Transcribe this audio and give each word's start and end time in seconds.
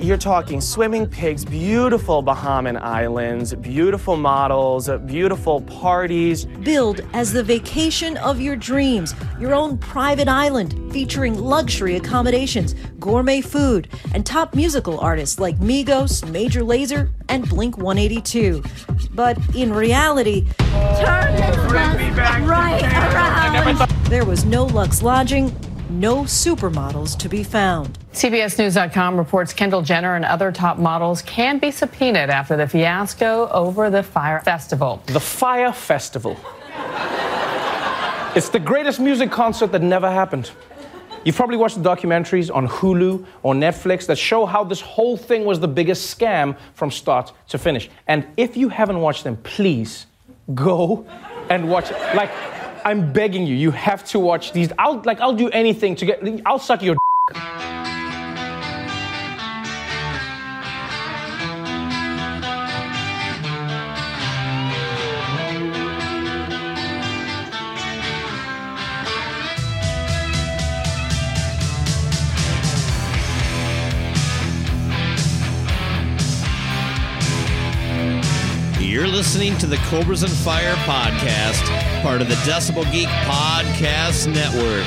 You're 0.00 0.16
talking 0.16 0.62
swimming 0.62 1.06
pigs, 1.06 1.44
beautiful 1.44 2.22
Bahamian 2.24 2.80
islands, 2.80 3.54
beautiful 3.54 4.16
models, 4.16 4.88
beautiful 5.04 5.60
parties. 5.60 6.46
Billed 6.46 7.02
as 7.12 7.34
the 7.34 7.44
vacation 7.44 8.16
of 8.16 8.40
your 8.40 8.56
dreams, 8.56 9.14
your 9.38 9.54
own 9.54 9.76
private 9.76 10.26
island 10.26 10.90
featuring 10.90 11.38
luxury 11.38 11.96
accommodations, 11.96 12.74
gourmet 12.98 13.42
food, 13.42 13.88
and 14.14 14.24
top 14.24 14.54
musical 14.54 14.98
artists 15.00 15.38
like 15.38 15.58
Migos, 15.58 16.26
Major 16.30 16.62
Lazer, 16.62 17.10
and 17.28 17.46
Blink 17.46 17.76
182. 17.76 18.62
But 19.12 19.36
in 19.54 19.70
reality, 19.70 20.46
turn 20.56 21.36
this 21.36 21.56
bus 21.56 22.40
right 22.40 22.82
around. 22.82 23.86
There 24.08 24.24
was 24.24 24.46
no 24.46 24.64
Lux 24.64 25.02
Lodging, 25.02 25.54
no 25.90 26.22
supermodels 26.22 27.18
to 27.18 27.28
be 27.28 27.44
found. 27.44 27.98
CBSNews.com 28.12 29.16
reports 29.16 29.52
Kendall 29.52 29.82
Jenner 29.82 30.16
and 30.16 30.24
other 30.24 30.50
top 30.50 30.78
models 30.78 31.22
can 31.22 31.58
be 31.58 31.70
subpoenaed 31.70 32.28
after 32.28 32.56
the 32.56 32.66
fiasco 32.66 33.48
over 33.50 33.88
the 33.88 34.02
Fyre 34.02 34.40
Festival. 34.40 35.00
The 35.06 35.20
Fyre 35.20 35.72
Festival. 35.72 36.36
it's 38.34 38.48
the 38.48 38.58
greatest 38.58 38.98
music 38.98 39.30
concert 39.30 39.68
that 39.68 39.82
never 39.82 40.10
happened. 40.10 40.50
You've 41.24 41.36
probably 41.36 41.56
watched 41.56 41.80
the 41.80 41.88
documentaries 41.88 42.52
on 42.52 42.66
Hulu 42.66 43.24
or 43.44 43.54
Netflix 43.54 44.06
that 44.06 44.16
show 44.16 44.44
how 44.44 44.64
this 44.64 44.80
whole 44.80 45.16
thing 45.16 45.44
was 45.44 45.60
the 45.60 45.68
biggest 45.68 46.18
scam 46.18 46.56
from 46.74 46.90
start 46.90 47.32
to 47.48 47.58
finish. 47.58 47.90
And 48.08 48.26
if 48.36 48.56
you 48.56 48.70
haven't 48.70 49.00
watched 49.00 49.22
them, 49.22 49.36
please 49.36 50.06
go 50.52 51.06
and 51.48 51.70
watch. 51.70 51.92
Like, 52.14 52.30
I'm 52.84 53.12
begging 53.12 53.46
you, 53.46 53.54
you 53.54 53.70
have 53.70 54.04
to 54.06 54.18
watch 54.18 54.52
these. 54.52 54.72
I'll 54.78 55.00
like 55.04 55.20
I'll 55.20 55.34
do 55.34 55.50
anything 55.50 55.94
to 55.96 56.06
get 56.06 56.22
I'll 56.46 56.58
suck 56.58 56.82
your 56.82 56.96
You're 57.34 57.99
listening 79.20 79.58
to 79.58 79.66
the 79.66 79.76
Cobras 79.90 80.22
and 80.22 80.32
Fire 80.32 80.72
podcast, 80.86 81.62
part 82.00 82.22
of 82.22 82.28
the 82.28 82.36
Decibel 82.36 82.90
Geek 82.90 83.06
Podcast 83.06 84.32
Network. 84.32 84.82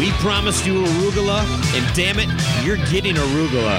We 0.00 0.10
promised 0.22 0.64
you 0.64 0.84
arugula, 0.84 1.42
and 1.76 1.94
damn 1.94 2.18
it, 2.18 2.30
you're 2.64 2.78
getting 2.90 3.16
arugula. 3.16 3.78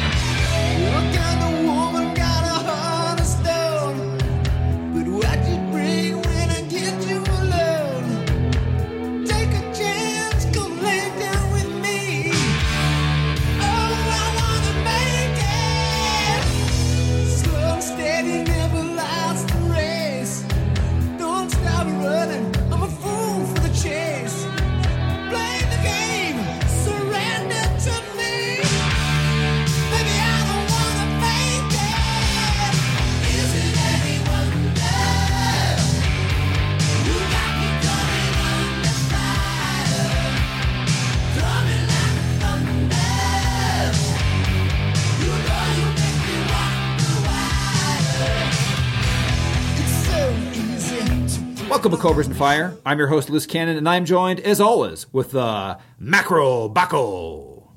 Welcome 51.79 51.91
to 51.93 51.97
Cobras 51.97 52.27
and 52.27 52.35
Fire. 52.35 52.77
I'm 52.85 52.97
your 52.99 53.07
host, 53.07 53.29
Loose 53.29 53.45
Cannon, 53.45 53.77
and 53.77 53.87
I'm 53.87 54.03
joined, 54.03 54.41
as 54.41 54.59
always, 54.59 55.11
with 55.13 55.33
uh, 55.33 55.77
Macro 55.97 56.67
Baco. 56.67 57.69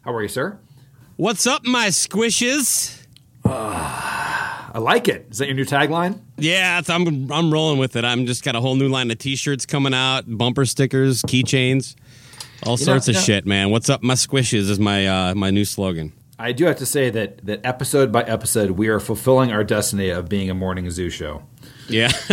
How 0.00 0.14
are 0.14 0.22
you, 0.22 0.28
sir? 0.28 0.58
What's 1.16 1.46
up, 1.46 1.62
my 1.62 1.88
squishes? 1.88 2.98
Uh, 3.44 3.50
I 3.52 4.78
like 4.78 5.08
it. 5.08 5.26
Is 5.30 5.36
that 5.36 5.48
your 5.48 5.54
new 5.54 5.66
tagline? 5.66 6.18
Yeah, 6.38 6.80
I'm 6.88 7.30
I'm 7.30 7.52
rolling 7.52 7.78
with 7.78 7.94
it. 7.96 8.06
I'm 8.06 8.24
just 8.24 8.42
got 8.42 8.56
a 8.56 8.60
whole 8.62 8.74
new 8.74 8.88
line 8.88 9.10
of 9.10 9.18
T-shirts 9.18 9.66
coming 9.66 9.92
out, 9.92 10.22
bumper 10.26 10.64
stickers, 10.64 11.20
keychains, 11.20 11.94
all 12.62 12.78
you 12.78 12.86
sorts 12.86 13.06
know, 13.06 13.10
of 13.10 13.16
know, 13.16 13.20
shit, 13.20 13.44
man. 13.44 13.68
What's 13.68 13.90
up, 13.90 14.02
my 14.02 14.14
squishes? 14.14 14.70
Is 14.70 14.80
my 14.80 15.06
uh, 15.06 15.34
my 15.34 15.50
new 15.50 15.66
slogan. 15.66 16.14
I 16.38 16.52
do 16.52 16.64
have 16.64 16.78
to 16.78 16.86
say 16.86 17.10
that 17.10 17.44
that 17.44 17.60
episode 17.64 18.10
by 18.10 18.22
episode, 18.22 18.70
we 18.70 18.88
are 18.88 18.98
fulfilling 18.98 19.52
our 19.52 19.62
destiny 19.62 20.08
of 20.08 20.26
being 20.30 20.48
a 20.48 20.54
morning 20.54 20.90
zoo 20.90 21.10
show. 21.10 21.42
Yeah, 21.88 22.10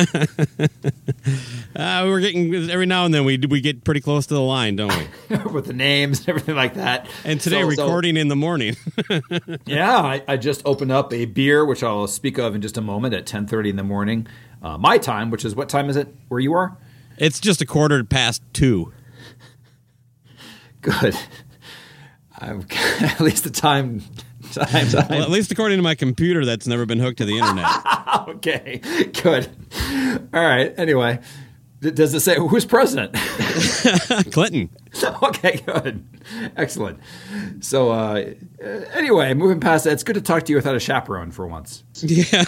uh, 1.75 2.06
we're 2.06 2.22
getting 2.22 2.69
every 2.69 2.86
now 2.88 3.06
and 3.06 3.14
then 3.14 3.24
we 3.24 3.38
we 3.38 3.62
get 3.62 3.84
pretty 3.84 4.02
close 4.02 4.25
to 4.28 4.34
the 4.34 4.41
line, 4.41 4.75
don't 4.75 4.91
we? 5.30 5.38
With 5.52 5.68
the 5.68 5.74
names 5.74 6.19
and 6.22 6.30
everything 6.30 6.56
like 6.56 6.74
that. 6.75 7.08
And 7.24 7.40
today, 7.40 7.62
so, 7.62 7.68
recording 7.68 8.16
so, 8.16 8.22
in 8.22 8.28
the 8.30 8.36
morning. 8.36 8.75
yeah, 9.66 9.97
I, 9.97 10.24
I, 10.28 10.38
just 10.38 10.63
opened 10.66 10.92
up 10.92 11.13
a 11.13 11.25
beer, 11.25 11.66
which 11.66 11.84
I'll 11.84 12.08
speak 12.08 12.40
of 12.40 12.56
in 12.56 12.62
just 12.62 12.78
a 12.78 12.81
moment 12.81 13.13
at 13.13 13.28
ten 13.28 13.46
thirty 13.46 13.69
in 13.69 13.75
the 13.75 13.84
morning, 13.84 14.28
uh, 14.63 14.78
my 14.78 14.97
time, 14.97 15.30
which 15.30 15.46
is 15.46 15.56
what 15.56 15.69
time 15.69 15.90
is 15.90 15.97
it 15.97 16.08
where 16.30 16.40
you 16.40 16.53
are? 16.53 16.75
It's 17.18 17.40
just 17.40 17.62
a 17.62 17.66
quarter 17.66 18.03
past 18.03 18.42
two. 18.53 18.92
Good. 20.81 21.16
I'm, 22.40 22.66
at 23.02 23.22
least 23.22 23.44
the 23.44 23.52
time 23.52 24.02
time, 24.53 24.88
time. 24.88 25.08
Well, 25.09 25.22
at 25.22 25.30
least 25.30 25.52
according 25.52 25.78
to 25.78 25.84
my 25.84 25.96
computer, 25.96 26.46
that's 26.46 26.68
never 26.68 26.86
been 26.86 27.00
hooked 27.00 27.18
to 27.19 27.25
the 27.25 27.38
internet. 27.38 28.28
okay, 28.30 28.81
good. 29.22 29.50
All 30.34 30.46
right. 30.46 30.74
Anyway, 30.78 31.19
does 31.91 32.14
it 32.14 32.22
say 32.22 32.38
who's 32.38 32.66
president? 32.66 33.13
Clinton. 34.31 34.69
okay, 35.22 35.62
good, 35.66 36.06
excellent. 36.56 37.00
So, 37.59 37.92
uh, 37.92 38.34
anyway, 38.94 39.34
moving 39.34 39.59
past 39.59 39.84
that, 39.84 39.94
it's 39.94 40.03
good 40.03 40.13
to 40.13 40.22
talk 40.22 40.44
to 40.44 40.52
you 40.52 40.56
without 40.56 40.75
a 40.75 40.80
chaperone 40.80 41.31
for 41.31 41.47
once. 41.47 41.84
Yeah. 42.02 42.46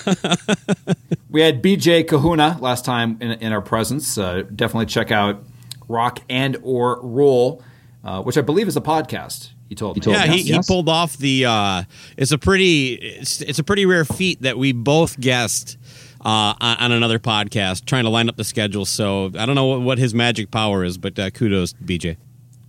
we 1.30 1.42
had 1.42 1.62
BJ 1.62 2.08
Kahuna 2.08 2.58
last 2.62 2.86
time 2.86 3.18
in, 3.20 3.32
in 3.32 3.52
our 3.52 3.62
presence. 3.62 4.18
Uh, 4.18 4.44
definitely 4.56 4.86
check 4.86 5.12
out 5.12 5.44
Rock 5.88 6.20
and 6.30 6.58
or 6.64 7.02
Roll, 7.02 7.62
uh, 8.04 8.22
which 8.22 8.38
I 8.38 8.42
believe 8.42 8.68
is 8.68 8.78
a 8.78 8.82
podcast. 8.82 9.50
He 9.76 9.78
told 9.78 9.96
me. 9.96 10.00
He 10.00 10.04
told 10.04 10.16
yeah, 10.16 10.26
he, 10.32 10.42
yes. 10.42 10.68
he 10.68 10.74
pulled 10.74 10.88
off 10.88 11.18
the. 11.18 11.46
Uh, 11.46 11.84
it's 12.18 12.32
a 12.32 12.38
pretty. 12.38 12.94
It's, 12.94 13.42
it's 13.42 13.60
a 13.60 13.64
pretty 13.64 13.86
rare 13.86 14.06
feat 14.06 14.42
that 14.44 14.58
we 14.58 14.72
both 14.72 15.20
guessed 15.20 15.78
uh, 16.22 16.56
on, 16.60 16.78
on, 16.78 16.92
another 16.92 17.20
podcast, 17.20 17.86
trying 17.86 18.06
to 18.06 18.10
line 18.10 18.30
up 18.30 18.38
the 18.38 18.44
schedule. 18.44 18.86
So 18.86 19.32
I 19.38 19.46
don't 19.46 19.56
know 19.56 19.66
what, 19.66 19.82
what 19.82 19.98
his 19.98 20.14
magic 20.14 20.50
power 20.50 20.84
is, 20.84 20.98
but 20.98 21.20
uh, 21.20 21.30
kudos, 21.30 21.74
BJ. 21.74 22.18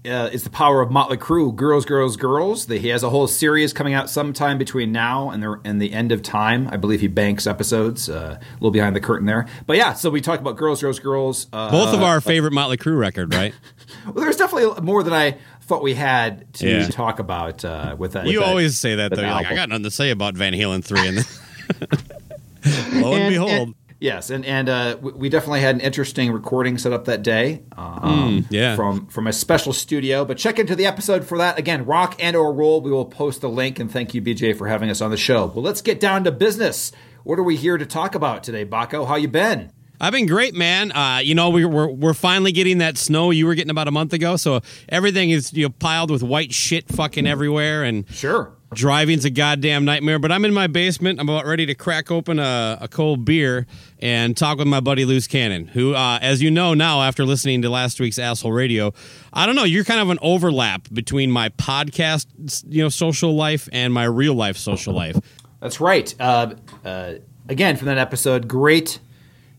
Uh, 0.07 0.31
it's 0.33 0.45
the 0.45 0.51
power 0.51 0.83
of 0.83 0.91
Motley 0.91 1.17
Crue, 1.17 1.55
Girls, 1.55 1.85
Girls, 1.85 2.17
Girls. 2.17 2.67
The, 2.67 2.79
he 2.79 2.89
has 2.89 3.03
a 3.03 3.11
whole 3.11 3.27
series 3.27 3.73
coming 3.73 3.93
out 3.93 4.09
sometime 4.09 4.57
between 4.57 4.93
now 4.93 5.31
and 5.31 5.43
the 5.43 5.61
and 5.65 5.83
the 5.83 5.93
end 5.93 6.13
of 6.13 6.23
time. 6.23 6.69
I 6.71 6.77
believe 6.77 7.01
he 7.01 7.09
banks 7.09 7.47
episodes. 7.47 8.09
Uh, 8.09 8.39
a 8.41 8.55
little 8.55 8.71
behind 8.71 8.95
the 8.95 9.01
curtain 9.01 9.27
there, 9.27 9.47
but 9.67 9.77
yeah. 9.77 9.95
So 9.95 10.11
we 10.11 10.21
talked 10.21 10.41
about 10.41 10.57
Girls, 10.57 10.81
Girls, 10.81 11.01
Girls. 11.01 11.49
Uh, 11.53 11.71
Both 11.71 11.93
of 11.93 12.03
our 12.03 12.21
favorite 12.21 12.53
Motley 12.53 12.77
Crue 12.77 12.99
record, 12.99 13.35
right? 13.35 13.53
well, 14.05 14.25
there's 14.25 14.37
definitely 14.37 14.81
more 14.83 15.03
than 15.03 15.13
I 15.13 15.39
thought 15.67 15.83
we 15.83 15.95
had 15.95 16.53
to 16.55 16.69
yeah. 16.69 16.89
talk 16.89 17.19
about 17.19 17.65
uh, 17.65 17.97
with 17.99 18.13
that. 18.13 18.27
You 18.27 18.39
with 18.41 18.49
always 18.49 18.73
that, 18.73 18.77
say 18.77 18.95
that 18.97 19.15
though. 19.15 19.23
You're 19.23 19.31
like, 19.31 19.47
I 19.47 19.55
got 19.55 19.69
nothing 19.69 19.85
to 19.85 19.91
say 19.91 20.11
about 20.11 20.35
Van 20.35 20.53
Halen 20.53 20.85
three, 20.85 21.07
and 21.07 21.17
lo 23.03 23.13
and, 23.13 23.23
and 23.23 23.35
behold. 23.35 23.51
And, 23.51 23.75
yes, 23.99 24.31
and 24.31 24.45
and 24.45 24.69
uh, 24.69 24.97
we 25.01 25.29
definitely 25.29 25.61
had 25.61 25.75
an 25.75 25.81
interesting 25.81 26.33
recording 26.33 26.79
set 26.79 26.93
up 26.93 27.07
that 27.07 27.23
day. 27.23 27.65
Um, 27.77 28.45
mm, 28.45 28.47
yeah, 28.51 28.77
from 28.77 29.07
from 29.09 29.27
a 29.27 29.33
special 29.33 29.73
studio. 29.73 30.25
But 30.25 30.39
check 30.39 30.59
into 30.59 30.77
the 30.77 30.87
episode 30.87 31.27
for 31.27 31.37
that. 31.39 31.59
Again, 31.59 31.85
rock 31.85 32.15
and 32.21 32.37
or 32.37 32.53
roll. 32.53 32.81
We 32.81 32.93
will 32.93 33.05
post 33.05 33.41
the 33.41 33.49
link. 33.51 33.79
And 33.79 33.91
thank 33.91 34.15
you, 34.15 34.23
BJ, 34.23 34.57
for 34.57 34.69
having 34.69 34.89
us 34.89 35.01
on 35.01 35.11
the 35.11 35.17
show. 35.17 35.47
Well, 35.47 35.63
let's 35.63 35.83
get 35.83 35.99
down 35.99 36.25
to 36.25 36.33
business. 36.33 36.93
What 37.25 37.41
are 37.41 37.45
we 37.45 37.57
here 37.57 37.77
to 37.77 37.87
talk 37.87 38.15
about 38.15 38.45
today, 38.45 38.65
Baco? 38.65 39.09
How 39.09 39.17
you 39.17 39.27
been? 39.27 39.73
I've 40.01 40.13
been 40.13 40.27
great, 40.27 40.55
man. 40.55 40.93
Uh, 40.93 41.19
you 41.23 41.35
know, 41.35 41.51
we, 41.51 41.65
we're 41.65 41.89
we're 41.89 42.15
finally 42.15 42.53
getting 42.53 42.79
that 42.79 42.99
snow 42.99 43.31
you 43.31 43.47
were 43.47 43.55
getting 43.55 43.71
about 43.71 43.89
a 43.89 43.93
month 43.93 44.13
ago, 44.13 44.37
so 44.37 44.61
everything 44.89 45.31
is 45.31 45.53
you 45.53 45.65
know 45.65 45.71
piled 45.71 46.11
with 46.11 46.23
white 46.23 46.53
shit 46.53 46.89
fucking 46.89 47.27
everywhere, 47.27 47.83
and 47.85 48.05
Sure. 48.11 48.53
driving's 48.75 49.25
a 49.25 49.31
goddamn 49.31 49.85
nightmare. 49.85 50.19
But 50.19 50.33
I'm 50.33 50.45
in 50.45 50.53
my 50.53 50.67
basement. 50.67 51.19
I'm 51.21 51.29
about 51.29 51.47
ready 51.47 51.65
to 51.67 51.75
crack 51.75 52.11
open 52.11 52.39
a, 52.39 52.79
a 52.83 52.89
cold 52.89 53.25
beer 53.25 53.67
and 54.01 54.37
talk 54.37 54.59
with 54.59 54.67
my 54.69 54.81
buddy 54.81 55.05
Loose 55.05 55.27
Cannon, 55.27 55.69
who, 55.69 55.95
uh, 55.95 56.19
as 56.21 56.43
you 56.43 56.51
know 56.51 56.75
now, 56.75 57.01
after 57.03 57.25
listening 57.25 57.63
to 57.63 57.71
last 57.71 57.99
week's 58.01 58.19
Asshole 58.19 58.53
Radio, 58.53 58.93
I 59.33 59.47
don't 59.47 59.55
know, 59.57 59.65
you're 59.65 59.85
kind 59.85 60.01
of 60.01 60.11
an 60.11 60.19
overlap 60.21 60.89
between 60.93 61.31
my 61.31 61.49
podcast, 61.51 62.27
you 62.69 62.83
know, 62.83 62.89
social 62.91 63.35
life 63.35 63.69
and 63.73 63.95
my 63.95 64.05
real 64.05 64.35
life 64.35 64.57
social 64.59 64.93
life. 64.93 65.17
That's 65.61 65.81
right. 65.81 66.15
Uh, 66.21 66.55
uh, 66.85 67.15
again, 67.49 67.77
from 67.77 67.87
that 67.87 67.97
episode, 67.99 68.47
great 68.47 68.99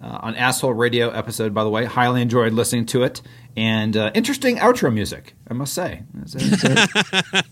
uh, 0.01 0.19
on 0.21 0.35
Asshole 0.35 0.73
Radio 0.73 1.09
episode, 1.09 1.53
by 1.53 1.63
the 1.63 1.69
way. 1.69 1.85
Highly 1.85 2.21
enjoyed 2.21 2.53
listening 2.53 2.85
to 2.87 3.03
it. 3.03 3.21
And 3.55 3.97
uh, 3.97 4.11
interesting 4.13 4.57
outro 4.57 4.93
music, 4.93 5.33
I 5.49 5.53
must 5.53 5.73
say. 5.73 6.03
It's 6.21 6.35
a- 6.35 7.43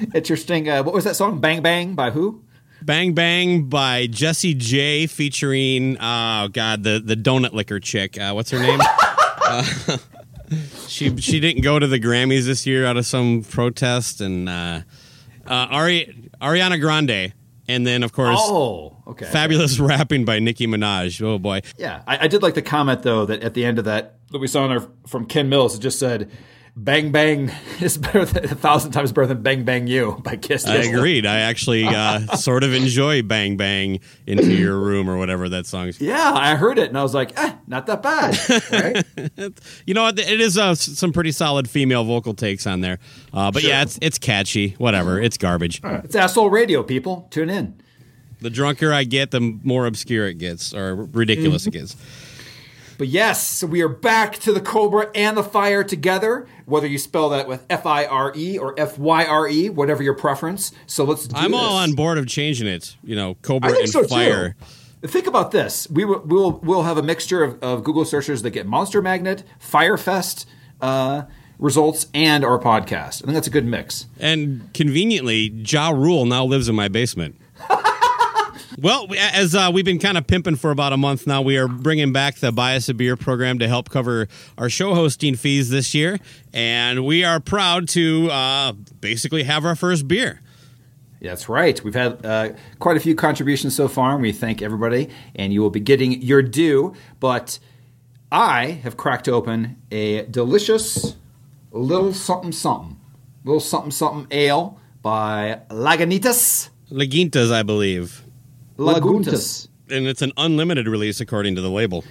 it's 0.00 0.14
interesting. 0.14 0.68
Uh, 0.68 0.82
what 0.82 0.94
was 0.94 1.04
that 1.04 1.16
song? 1.16 1.40
Bang 1.40 1.60
Bang 1.62 1.94
by 1.94 2.10
who? 2.10 2.42
Bang 2.82 3.12
Bang 3.12 3.64
by 3.64 4.06
Jessie 4.06 4.54
J 4.54 5.06
featuring 5.08 5.96
oh 6.00 6.48
god 6.48 6.84
the 6.84 7.02
the 7.04 7.16
donut 7.16 7.52
liquor 7.52 7.80
chick 7.80 8.16
uh, 8.18 8.30
what's 8.32 8.50
her 8.52 8.60
name 8.60 8.78
uh, 9.42 9.64
she 10.86 11.14
she 11.16 11.40
didn't 11.40 11.62
go 11.62 11.80
to 11.80 11.88
the 11.88 11.98
Grammys 11.98 12.44
this 12.46 12.66
year 12.66 12.86
out 12.86 12.96
of 12.96 13.04
some 13.04 13.42
protest 13.42 14.20
and 14.20 14.48
uh, 14.48 14.80
uh, 15.46 15.66
Ari, 15.70 16.30
Ariana 16.40 16.80
Grande 16.80 17.32
and 17.68 17.86
then 17.86 18.02
of 18.02 18.12
course 18.12 18.38
Oh, 18.40 18.96
okay. 19.06 19.26
fabulous 19.26 19.78
rapping 19.80 20.24
by 20.24 20.38
Nicki 20.38 20.66
Minaj 20.66 21.22
oh 21.22 21.38
boy 21.38 21.60
Yeah, 21.76 22.02
I, 22.06 22.24
I 22.24 22.28
did 22.28 22.42
like 22.42 22.54
the 22.54 22.62
comment 22.62 23.02
though 23.02 23.26
that 23.26 23.42
at 23.42 23.54
the 23.54 23.64
end 23.64 23.78
of 23.78 23.84
that 23.84 24.16
that 24.30 24.38
we 24.38 24.46
saw 24.46 24.64
in 24.66 24.72
our, 24.72 24.86
from 25.06 25.24
Ken 25.24 25.48
Mills, 25.48 25.74
it 25.74 25.80
just 25.80 25.98
said, 25.98 26.30
"Bang 26.76 27.12
Bang 27.12 27.50
is 27.80 27.98
better 27.98 28.24
than, 28.24 28.44
a 28.44 28.54
thousand 28.54 28.92
times 28.92 29.12
better 29.12 29.26
than 29.26 29.42
Bang 29.42 29.64
Bang 29.64 29.86
You" 29.86 30.20
by 30.22 30.36
Kiss. 30.36 30.66
I 30.66 30.76
agreed 30.76 31.26
I 31.26 31.38
actually 31.40 31.84
uh, 31.84 32.26
sort 32.36 32.64
of 32.64 32.74
enjoy 32.74 33.22
Bang 33.22 33.56
Bang 33.56 34.00
into 34.26 34.52
your 34.52 34.78
room 34.78 35.08
or 35.08 35.16
whatever 35.16 35.48
that 35.48 35.66
song's 35.66 36.00
Yeah, 36.00 36.32
I 36.32 36.54
heard 36.56 36.78
it 36.78 36.88
and 36.88 36.98
I 36.98 37.02
was 37.02 37.14
like, 37.14 37.38
eh, 37.38 37.54
not 37.66 37.86
that 37.86 38.02
bad. 38.02 38.38
Right? 38.72 39.04
You 39.86 39.94
know, 39.94 40.08
it 40.08 40.18
is 40.18 40.58
uh, 40.58 40.74
some 40.74 41.12
pretty 41.12 41.32
solid 41.32 41.68
female 41.68 42.04
vocal 42.04 42.34
takes 42.34 42.66
on 42.66 42.80
there. 42.80 42.98
Uh, 43.32 43.50
but 43.50 43.62
yeah, 43.62 43.82
it's 43.82 43.98
it's 44.00 44.18
catchy. 44.18 44.70
Whatever, 44.78 45.20
it's 45.20 45.36
garbage. 45.36 45.80
it's 45.82 46.14
asshole 46.14 46.50
radio, 46.50 46.82
people. 46.82 47.26
Tune 47.30 47.50
in. 47.50 47.80
The 48.40 48.50
drunker 48.50 48.92
I 48.92 49.04
get, 49.04 49.30
the 49.32 49.40
more 49.40 49.86
obscure 49.86 50.26
it 50.26 50.34
gets, 50.38 50.72
or 50.72 50.94
ridiculous 50.94 51.66
it 51.66 51.72
gets. 51.72 51.96
But 52.98 53.06
yes, 53.06 53.46
so 53.46 53.68
we 53.68 53.80
are 53.80 53.88
back 53.88 54.38
to 54.38 54.52
the 54.52 54.60
Cobra 54.60 55.08
and 55.14 55.36
the 55.36 55.44
Fire 55.44 55.84
together. 55.84 56.48
Whether 56.66 56.88
you 56.88 56.98
spell 56.98 57.28
that 57.28 57.46
with 57.46 57.64
F 57.70 57.86
I 57.86 58.04
R 58.04 58.32
E 58.34 58.58
or 58.58 58.74
F 58.76 58.98
Y 58.98 59.24
R 59.24 59.48
E, 59.48 59.70
whatever 59.70 60.02
your 60.02 60.14
preference. 60.14 60.72
So 60.88 61.04
let's. 61.04 61.28
Do 61.28 61.36
I'm 61.36 61.54
all 61.54 61.76
on 61.76 61.92
board 61.92 62.18
of 62.18 62.26
changing 62.26 62.66
it. 62.66 62.96
You 63.04 63.14
know, 63.14 63.36
Cobra 63.36 63.72
and 63.72 63.88
so 63.88 64.02
Fire. 64.02 64.56
too. 65.00 65.08
Think 65.08 65.28
about 65.28 65.52
this: 65.52 65.88
we 65.88 66.04
will 66.04 66.22
we'll, 66.26 66.50
we'll 66.58 66.82
have 66.82 66.98
a 66.98 67.02
mixture 67.02 67.44
of, 67.44 67.62
of 67.62 67.84
Google 67.84 68.04
searchers 68.04 68.42
that 68.42 68.50
get 68.50 68.66
Monster 68.66 69.00
Magnet, 69.00 69.44
Firefest 69.60 70.46
uh, 70.80 71.22
results, 71.60 72.08
and 72.12 72.44
our 72.44 72.58
podcast. 72.58 73.22
I 73.22 73.26
think 73.26 73.34
that's 73.34 73.46
a 73.46 73.50
good 73.50 73.64
mix. 73.64 74.06
And 74.18 74.74
conveniently, 74.74 75.50
Ja 75.50 75.90
Rule 75.90 76.26
now 76.26 76.44
lives 76.44 76.68
in 76.68 76.74
my 76.74 76.88
basement. 76.88 77.36
Well, 78.80 79.08
we- 79.08 79.18
as 79.18 79.56
uh, 79.56 79.70
we've 79.74 79.84
been 79.84 79.98
kind 79.98 80.16
of 80.16 80.28
pimping 80.28 80.54
for 80.54 80.70
about 80.70 80.92
a 80.92 80.96
month 80.96 81.26
now, 81.26 81.42
we 81.42 81.56
are 81.56 81.66
bringing 81.66 82.12
back 82.12 82.36
the 82.36 82.52
Buy 82.52 82.76
Us 82.76 82.88
a 82.88 82.94
Beer 82.94 83.16
program 83.16 83.58
to 83.58 83.66
help 83.66 83.90
cover 83.90 84.28
our 84.56 84.70
show 84.70 84.94
hosting 84.94 85.34
fees 85.34 85.68
this 85.68 85.94
year. 85.94 86.20
And 86.52 87.04
we 87.04 87.24
are 87.24 87.40
proud 87.40 87.88
to 87.88 88.30
uh, 88.30 88.72
basically 89.00 89.42
have 89.42 89.64
our 89.64 89.74
first 89.74 90.06
beer. 90.06 90.42
That's 91.20 91.48
right. 91.48 91.82
We've 91.82 91.94
had 91.94 92.24
uh, 92.24 92.50
quite 92.78 92.96
a 92.96 93.00
few 93.00 93.16
contributions 93.16 93.74
so 93.74 93.88
far, 93.88 94.12
and 94.12 94.22
we 94.22 94.30
thank 94.30 94.62
everybody. 94.62 95.08
And 95.34 95.52
you 95.52 95.60
will 95.60 95.70
be 95.70 95.80
getting 95.80 96.22
your 96.22 96.42
due. 96.42 96.94
But 97.18 97.58
I 98.30 98.66
have 98.84 98.96
cracked 98.96 99.28
open 99.28 99.82
a 99.90 100.22
delicious 100.26 101.16
little 101.72 102.12
something 102.12 102.52
something, 102.52 102.96
little 103.42 103.58
something 103.58 103.90
something 103.90 104.28
ale 104.30 104.78
by 105.02 105.62
Lagunitas. 105.68 106.68
Lagintas, 106.92 107.50
I 107.50 107.64
believe. 107.64 108.22
Laguntas. 108.78 109.68
And 109.90 110.06
it's 110.06 110.22
an 110.22 110.32
unlimited 110.36 110.86
release 110.86 111.20
according 111.20 111.54
to 111.56 111.60
the 111.60 111.70
label. 111.70 112.04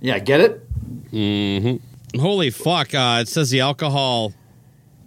Yeah, 0.00 0.18
get 0.18 0.40
it? 0.40 1.80
Holy 2.18 2.50
fuck! 2.50 2.94
Uh, 2.94 3.18
it 3.22 3.28
says 3.28 3.50
the 3.50 3.60
alcohol 3.60 4.32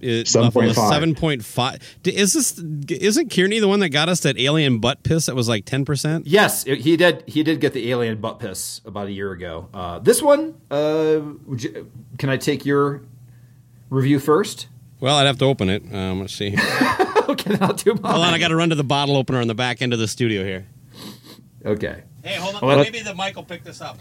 is 0.02 0.30
7.5. 0.30 0.74
Seven 0.90 1.16
point 1.16 1.44
five. 1.46 1.80
Is 2.06 2.34
this? 2.34 2.58
Isn't 2.90 3.32
Kearney 3.34 3.60
the 3.60 3.68
one 3.68 3.80
that 3.80 3.90
got 3.90 4.10
us 4.10 4.22
that 4.22 4.38
alien 4.40 4.80
butt 4.80 5.04
piss 5.04 5.26
that 5.28 5.36
was 5.36 5.48
like 5.50 5.66
ten 5.66 5.86
percent? 5.86 6.28
Yes, 6.28 6.66
it- 6.68 6.80
he 6.82 6.98
did. 6.98 7.24
He 7.28 7.44
did 7.44 7.60
get 7.62 7.74
the 7.74 7.90
alien 7.92 8.20
butt 8.20 8.40
piss 8.40 8.82
about 8.86 9.08
a 9.08 9.12
year 9.12 9.32
ago. 9.32 9.70
Uh, 9.74 10.00
this 10.00 10.22
one, 10.22 10.56
uh, 10.72 11.20
would 11.46 11.64
you, 11.64 11.92
can 12.18 12.30
I 12.30 12.38
take 12.38 12.66
your 12.66 13.02
review 13.90 14.20
first? 14.20 14.68
Well, 15.00 15.16
I'd 15.16 15.28
have 15.28 15.38
to 15.40 15.46
open 15.46 15.70
it. 15.70 15.84
Um, 15.94 16.20
let's 16.20 16.34
see. 16.34 16.50
okay, 17.30 17.52
then 17.56 17.64
I'll 17.64 17.74
do 17.74 17.94
mine. 17.94 18.12
Hold 18.12 18.26
on, 18.26 18.34
I 18.34 18.38
got 18.38 18.50
to 18.50 18.56
run 18.58 18.70
to 18.70 18.76
the 18.76 18.84
bottle 18.84 19.16
opener 19.16 19.40
on 19.40 19.48
the 19.48 19.56
back 19.56 19.82
end 19.82 19.94
of 19.94 20.00
the 20.00 20.08
studio 20.10 20.44
here. 20.44 20.68
Okay. 21.66 22.04
Hey, 22.24 22.36
hold 22.36 22.56
on. 22.56 22.62
Well, 22.68 22.78
Maybe 22.80 23.02
the 23.02 23.16
mic 23.16 23.36
will 23.36 23.44
pick 23.44 23.64
this 23.64 23.82
up. 23.82 23.98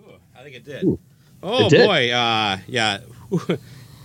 Ooh, 0.00 0.12
I 0.36 0.42
think 0.42 0.56
it 0.56 0.64
did. 0.64 0.84
Oh 1.42 1.66
It 1.66 1.70
did. 1.70 1.86
boy, 1.86 2.10
uh, 2.12 2.58
yeah. 2.66 2.98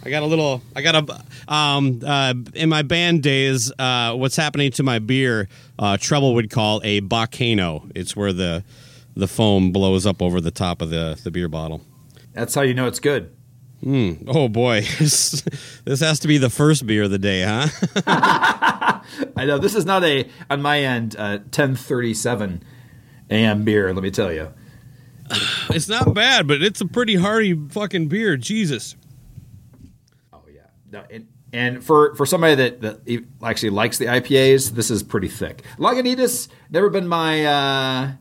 I 0.04 0.10
got 0.10 0.24
a 0.24 0.26
little. 0.26 0.62
I 0.76 0.82
got 0.82 0.96
a. 0.96 1.54
Um, 1.54 2.02
uh, 2.06 2.34
in 2.54 2.70
my 2.70 2.82
band 2.82 3.24
days, 3.24 3.72
uh, 3.78 4.14
what's 4.16 4.36
happening 4.36 4.72
to 4.72 4.84
my 4.84 5.00
beer? 5.00 5.50
Uh, 5.78 5.98
Trouble 5.98 6.34
would 6.36 6.50
call 6.50 6.82
a 6.84 7.00
volcano. 7.02 7.88
It's 7.96 8.16
where 8.16 8.32
the 8.34 8.64
the 9.16 9.28
foam 9.28 9.72
blows 9.72 10.06
up 10.06 10.22
over 10.22 10.40
the 10.40 10.52
top 10.52 10.82
of 10.82 10.90
the 10.90 11.20
the 11.24 11.32
beer 11.32 11.48
bottle. 11.48 11.82
That's 12.34 12.54
how 12.56 12.62
you 12.62 12.74
know 12.74 12.88
it's 12.88 13.00
good. 13.00 13.36
Oh 13.86 14.50
boy, 14.50 14.82
this, 15.00 15.44
this 15.86 16.00
has 16.00 16.20
to 16.20 16.28
be 16.28 16.38
the 16.38 16.50
first 16.50 16.86
beer 16.86 17.04
of 17.04 17.12
the 17.12 17.20
day, 17.20 17.44
huh? 17.44 17.68
I 19.36 19.46
know 19.46 19.58
this 19.58 19.76
is 19.76 19.86
not 19.86 20.04
a 20.04 20.28
on 20.50 20.62
my 20.62 20.80
end 20.80 21.16
uh, 21.18 21.40
10:37 21.50 22.62
a.m. 23.30 23.64
beer. 23.64 23.94
Let 23.94 24.04
me 24.04 24.12
tell 24.12 24.32
you. 24.32 24.54
it's 25.70 25.90
not 25.90 26.14
bad, 26.14 26.48
but 26.48 26.62
it's 26.62 26.82
a 26.82 26.88
pretty 26.88 27.16
hearty 27.16 27.54
fucking 27.70 28.08
beer. 28.08 28.38
Jesus. 28.38 28.96
Oh 30.34 30.42
yeah. 30.52 30.62
No, 30.92 31.04
and, 31.12 31.28
and 31.54 31.84
for 31.84 32.16
for 32.16 32.26
somebody 32.26 32.56
that, 32.56 32.82
that 32.82 33.26
actually 33.44 33.72
likes 33.72 33.98
the 33.98 34.06
IPAs, 34.06 34.72
this 34.72 34.90
is 34.90 35.04
pretty 35.04 35.28
thick. 35.28 35.64
Lagunitas 35.78 36.48
never 36.70 36.90
been 36.90 37.08
my 37.08 37.46
uh, 37.46 38.12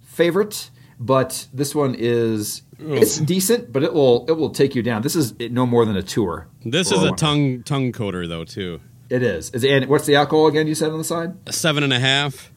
favorite, 0.00 0.70
but 0.98 1.46
this 1.52 1.74
one 1.74 1.94
is 1.98 2.62
it's 2.78 3.18
decent, 3.18 3.72
but 3.72 3.82
it 3.82 3.92
will 3.94 4.24
it 4.28 4.32
will 4.32 4.50
take 4.50 4.74
you 4.74 4.82
down. 4.82 5.02
This 5.02 5.16
is 5.16 5.38
no 5.38 5.66
more 5.66 5.84
than 5.84 5.96
a 5.96 6.02
tour. 6.02 6.48
This 6.64 6.90
is 6.92 7.02
a 7.02 7.08
one. 7.10 7.16
tongue 7.16 7.62
tongue 7.62 7.92
coater 7.92 8.26
though 8.26 8.44
too. 8.44 8.80
It 9.10 9.22
is. 9.22 9.50
Is- 9.50 9.64
And 9.64 9.86
what's 9.86 10.06
the 10.06 10.16
alcohol 10.16 10.46
again? 10.46 10.66
You 10.66 10.74
said 10.74 10.90
on 10.90 10.98
the 10.98 11.04
side. 11.04 11.34
A 11.46 11.52
seven 11.52 11.82
and 11.84 11.92
a 11.92 11.98
half. 12.00 12.50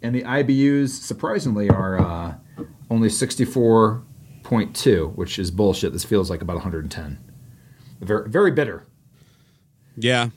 And 0.00 0.14
the 0.14 0.22
IBUs 0.22 0.88
surprisingly 0.90 1.68
are 1.68 1.98
uh, 2.00 2.34
only 2.90 3.08
sixty 3.08 3.44
four 3.44 4.02
point 4.42 4.74
two, 4.74 5.12
which 5.14 5.38
is 5.38 5.50
bullshit. 5.50 5.92
This 5.92 6.04
feels 6.04 6.28
like 6.30 6.42
about 6.42 6.54
one 6.54 6.62
hundred 6.62 6.84
and 6.84 6.90
ten. 6.90 7.18
Very 8.00 8.28
very 8.28 8.50
bitter. 8.50 8.84
Yeah. 9.96 10.30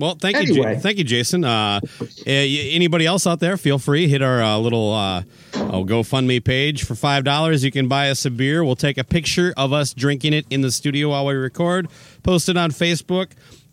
Well, 0.00 0.14
thank 0.14 0.36
you, 0.36 0.54
Anyway. 0.54 0.74
Ja- 0.74 0.80
thank 0.80 0.96
you, 0.96 1.04
Jason. 1.04 1.44
Uh, 1.44 1.80
eh, 2.26 2.70
anybody 2.72 3.04
else 3.04 3.26
out 3.26 3.38
there? 3.38 3.58
Feel 3.58 3.78
free 3.78 4.08
hit 4.08 4.22
our 4.22 4.42
uh, 4.42 4.56
little 4.56 4.94
uh, 4.94 5.22
oh, 5.54 5.84
GoFundMe 5.84 6.42
page 6.42 6.84
for 6.84 6.94
five 6.94 7.22
dollars. 7.22 7.62
You 7.62 7.70
can 7.70 7.86
buy 7.86 8.08
us 8.08 8.24
a 8.24 8.30
beer. 8.30 8.64
We'll 8.64 8.76
take 8.76 8.96
a 8.96 9.04
picture 9.04 9.52
of 9.58 9.74
us 9.74 9.92
drinking 9.92 10.32
it 10.32 10.46
in 10.48 10.62
the 10.62 10.70
studio 10.70 11.10
while 11.10 11.26
we 11.26 11.34
record. 11.34 11.88
Post 12.22 12.48
it 12.48 12.56
on 12.56 12.70
Facebook. 12.70 13.32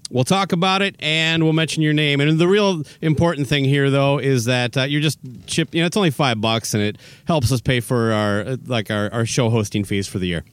We'll 0.10 0.24
talk 0.26 0.52
about 0.52 0.82
it 0.82 0.96
and 1.00 1.44
we'll 1.44 1.54
mention 1.54 1.84
your 1.84 1.94
name. 1.94 2.22
And 2.22 2.40
the 2.40 2.48
real 2.48 2.84
important 3.02 3.48
thing 3.48 3.66
here, 3.66 3.90
though, 3.90 4.20
is 4.20 4.46
that 4.46 4.78
uh, 4.78 4.84
you're 4.84 5.02
just 5.02 5.20
chip. 5.48 5.74
You 5.74 5.82
know, 5.82 5.88
it's 5.88 5.98
only 5.98 6.12
five 6.12 6.40
bucks, 6.42 6.74
and 6.74 6.84
it 6.84 6.98
helps 7.26 7.52
us 7.52 7.62
pay 7.62 7.80
for 7.80 8.12
our 8.12 8.42
uh, 8.42 8.58
like 8.66 8.92
our, 8.92 9.12
our 9.14 9.26
show 9.26 9.50
hosting 9.50 9.84
fees 9.84 10.08
for 10.08 10.20
the 10.20 10.28
year. 10.28 10.44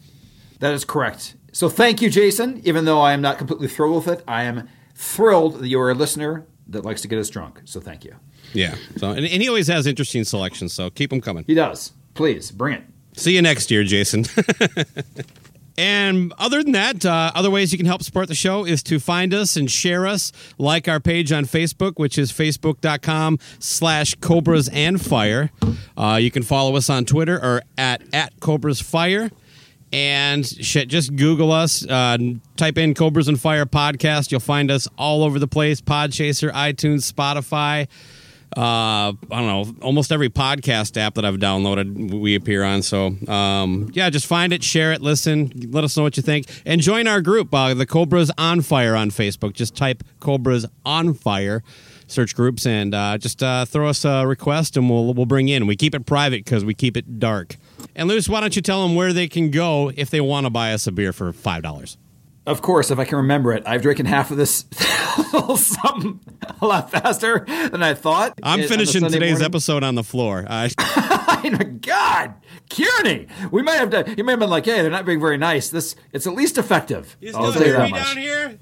That 0.61 0.73
is 0.73 0.85
correct. 0.85 1.35
So 1.52 1.69
thank 1.69 2.02
you, 2.02 2.11
Jason. 2.11 2.61
Even 2.64 2.85
though 2.85 3.00
I 3.00 3.12
am 3.12 3.21
not 3.21 3.38
completely 3.38 3.69
thrilled 3.69 4.07
with 4.07 4.19
it, 4.19 4.25
I 4.26 4.45
am 4.45 4.69
thrilled 4.94 5.60
that 5.60 5.68
you're 5.68 5.90
a 5.90 5.94
listener 5.94 6.46
that 6.68 6.84
likes 6.84 7.02
to 7.02 7.08
get 7.08 7.18
us 7.18 7.28
drunk. 7.28 7.60
So 7.64 7.80
thank 7.80 8.04
you. 8.04 8.14
Yeah. 8.52 8.76
So 8.96 9.10
and, 9.10 9.26
and 9.26 9.42
he 9.42 9.48
always 9.48 9.68
has 9.68 9.86
interesting 9.86 10.24
selections. 10.24 10.72
So 10.72 10.90
keep 10.90 11.10
them 11.10 11.20
coming. 11.20 11.44
He 11.46 11.54
does. 11.54 11.92
Please 12.14 12.50
bring 12.50 12.74
it. 12.74 12.84
See 13.14 13.34
you 13.34 13.42
next 13.42 13.70
year, 13.70 13.84
Jason. 13.84 14.24
And 15.76 16.32
other 16.38 16.62
than 16.62 16.72
that, 16.72 17.04
uh, 17.04 17.32
other 17.34 17.50
ways 17.50 17.72
you 17.72 17.78
can 17.78 17.86
help 17.86 18.02
support 18.02 18.28
the 18.28 18.34
show 18.34 18.64
is 18.64 18.82
to 18.84 19.00
find 19.00 19.34
us 19.34 19.56
and 19.56 19.70
share 19.70 20.06
us, 20.06 20.30
like 20.56 20.88
our 20.88 21.00
page 21.00 21.32
on 21.32 21.44
Facebook, 21.46 21.94
which 21.96 22.16
is 22.16 22.30
facebook.com 22.30 23.38
slash 23.58 24.14
cobras 24.16 24.68
and 24.68 25.00
fire. 25.00 25.50
Uh, 25.96 26.18
you 26.20 26.30
can 26.30 26.42
follow 26.42 26.76
us 26.76 26.88
on 26.88 27.04
Twitter 27.04 27.36
or 27.36 27.62
at, 27.76 28.02
at 28.14 28.38
cobras 28.40 28.80
fire. 28.80 29.30
And 29.94 30.44
shit, 30.44 30.88
just 30.88 31.14
Google 31.14 31.52
us, 31.52 31.86
uh, 31.86 32.18
type 32.56 32.78
in 32.78 32.94
Cobras 32.94 33.28
and 33.28 33.40
Fire 33.40 33.64
podcast. 33.64 34.32
You'll 34.32 34.40
find 34.40 34.70
us 34.70 34.88
all 34.98 35.22
over 35.22 35.38
the 35.38 35.46
place 35.46 35.80
Podchaser, 35.80 36.50
iTunes, 36.52 37.10
Spotify 37.10 37.86
uh, 38.56 39.10
I 39.10 39.14
don't 39.30 39.46
know, 39.46 39.74
almost 39.82 40.12
every 40.12 40.30
podcast 40.30 40.96
app 40.96 41.14
that 41.14 41.24
I've 41.24 41.36
downloaded, 41.36 42.20
we 42.20 42.36
appear 42.36 42.62
on. 42.62 42.82
So, 42.82 43.16
um, 43.26 43.90
yeah, 43.94 44.10
just 44.10 44.26
find 44.26 44.52
it, 44.52 44.62
share 44.62 44.92
it, 44.92 45.00
listen, 45.00 45.50
let 45.70 45.82
us 45.82 45.96
know 45.96 46.04
what 46.04 46.16
you 46.16 46.22
think, 46.22 46.46
and 46.64 46.80
join 46.80 47.08
our 47.08 47.20
group, 47.20 47.52
uh, 47.52 47.74
the 47.74 47.86
Cobras 47.86 48.30
on 48.38 48.60
Fire 48.60 48.94
on 48.94 49.10
Facebook. 49.10 49.54
Just 49.54 49.74
type 49.74 50.04
Cobras 50.20 50.66
on 50.84 51.14
Fire, 51.14 51.64
search 52.06 52.36
groups, 52.36 52.64
and 52.64 52.94
uh, 52.94 53.18
just 53.18 53.42
uh, 53.42 53.64
throw 53.64 53.88
us 53.88 54.04
a 54.04 54.24
request, 54.24 54.76
and 54.76 54.88
we'll 54.88 55.12
we'll 55.14 55.26
bring 55.26 55.48
in. 55.48 55.66
We 55.66 55.74
keep 55.74 55.94
it 55.94 56.06
private 56.06 56.44
because 56.44 56.64
we 56.64 56.74
keep 56.74 56.96
it 56.96 57.18
dark. 57.18 57.56
And 57.95 58.09
Luce, 58.09 58.29
why 58.29 58.41
don't 58.41 58.55
you 58.57 58.62
tell 58.62 58.83
them 58.87 58.95
where 58.95 59.12
they 59.12 59.29
can 59.29 59.50
go 59.50 59.91
if 59.97 60.11
they 60.11 60.21
want 60.21 60.47
to 60.47 60.50
buy 60.50 60.73
us 60.73 60.87
a 60.87 60.93
beer 60.93 61.12
for 61.12 61.33
five 61.33 61.62
dollars? 61.62 61.97
Of 62.47 62.61
course, 62.61 62.91
if 62.91 62.99
I 62.99 63.05
can 63.05 63.17
remember 63.17 63.53
it, 63.55 63.62
I've 63.67 63.81
drinking 63.81 64.05
half 64.07 64.31
of 64.31 64.37
this 64.37 64.67
something 65.57 66.21
a 66.61 66.67
lot 66.67 66.91
faster 66.91 67.45
than 67.49 67.83
I 67.83 67.95
thought. 67.95 68.38
I'm 68.43 68.61
It- 68.61 68.69
finishing 68.69 69.03
today's 69.03 69.33
morning. 69.38 69.45
episode 69.47 69.83
on 69.85 69.95
the 69.95 70.05
floor. 70.05 70.47
Uh, 71.45 71.59
God, 71.83 72.33
Kearney, 72.71 73.26
we 73.50 73.61
might 73.61 73.75
have 73.75 73.91
to. 73.91 74.14
You 74.17 74.25
may 74.25 74.33
have 74.33 74.38
been 74.41 74.49
like, 74.49 74.64
"Hey, 74.64 74.81
they're 74.81 74.91
not 74.91 75.05
being 75.05 75.21
very 75.21 75.37
nice." 75.37 75.69
This 75.69 75.95
it's 76.11 76.26
at 76.26 76.33
least 76.35 76.57
effective. 76.57 77.19
I'll 77.35 77.53
tell 77.53 77.67
you 77.67 77.73
that 77.75 77.91
much. 77.91 78.14
here. 78.17 78.59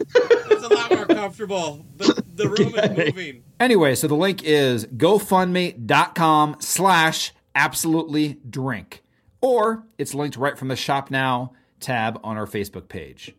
It's 0.00 0.64
a 0.64 0.68
lot 0.74 0.90
more 0.90 1.04
comfortable. 1.04 1.84
The, 1.98 2.24
the 2.34 2.48
room 2.48 2.74
is 2.74 2.90
moving. 3.14 3.42
Anyway, 3.60 3.94
so 3.96 4.08
the 4.08 4.14
link 4.14 4.42
is 4.44 4.86
gofundme.com 4.86 6.56
slash 6.60 7.32
absolutely 7.54 8.38
drink. 8.48 9.02
Or 9.40 9.84
it's 9.98 10.14
linked 10.14 10.36
right 10.36 10.56
from 10.56 10.68
the 10.68 10.76
shop 10.76 11.10
now 11.10 11.52
tab 11.80 12.20
on 12.22 12.36
our 12.36 12.46
Facebook 12.46 12.88
page. 12.88 13.34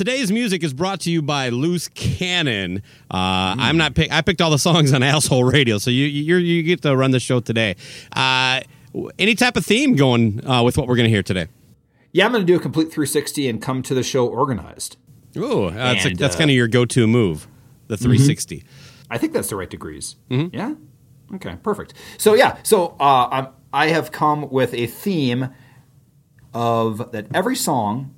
Today's 0.00 0.32
music 0.32 0.64
is 0.64 0.72
brought 0.72 0.98
to 0.98 1.10
you 1.10 1.20
by 1.20 1.50
Loose 1.50 1.88
Cannon. 1.88 2.78
Uh, 3.10 3.54
I'm 3.58 3.76
not 3.76 3.94
pick. 3.94 4.10
I 4.10 4.22
picked 4.22 4.40
all 4.40 4.48
the 4.50 4.58
songs 4.58 4.94
on 4.94 5.02
Asshole 5.02 5.44
Radio, 5.44 5.76
so 5.76 5.90
you 5.90 6.06
you 6.06 6.36
you 6.36 6.62
get 6.62 6.80
to 6.82 6.96
run 6.96 7.10
the 7.10 7.20
show 7.20 7.40
today. 7.40 7.76
Uh, 8.10 8.62
any 9.18 9.34
type 9.34 9.58
of 9.58 9.66
theme 9.66 9.96
going 9.96 10.42
uh, 10.48 10.62
with 10.62 10.78
what 10.78 10.88
we're 10.88 10.96
going 10.96 11.04
to 11.04 11.10
hear 11.10 11.22
today? 11.22 11.48
Yeah, 12.12 12.24
I'm 12.24 12.32
going 12.32 12.40
to 12.40 12.50
do 12.50 12.56
a 12.56 12.60
complete 12.60 12.84
360 12.84 13.46
and 13.46 13.60
come 13.60 13.82
to 13.82 13.92
the 13.92 14.02
show 14.02 14.26
organized. 14.26 14.96
Ooh, 15.36 15.64
uh, 15.64 15.70
that's, 15.72 16.06
And, 16.06 16.18
that's 16.18 16.34
uh, 16.34 16.38
kind 16.38 16.50
of 16.50 16.56
your 16.56 16.66
go-to 16.66 17.06
move, 17.06 17.46
the 17.88 17.98
360. 17.98 18.64
I 19.10 19.18
think 19.18 19.34
that's 19.34 19.50
the 19.50 19.56
right 19.56 19.68
degrees. 19.68 20.16
Yeah. 20.30 20.76
Okay. 21.34 21.56
Perfect. 21.62 21.92
So 22.16 22.32
yeah. 22.32 22.56
So 22.62 22.96
uh, 22.98 23.28
I'm, 23.30 23.48
I 23.70 23.88
have 23.88 24.12
come 24.12 24.48
with 24.48 24.72
a 24.72 24.86
theme 24.86 25.50
of 26.54 27.12
that 27.12 27.26
every 27.34 27.54
song 27.54 28.14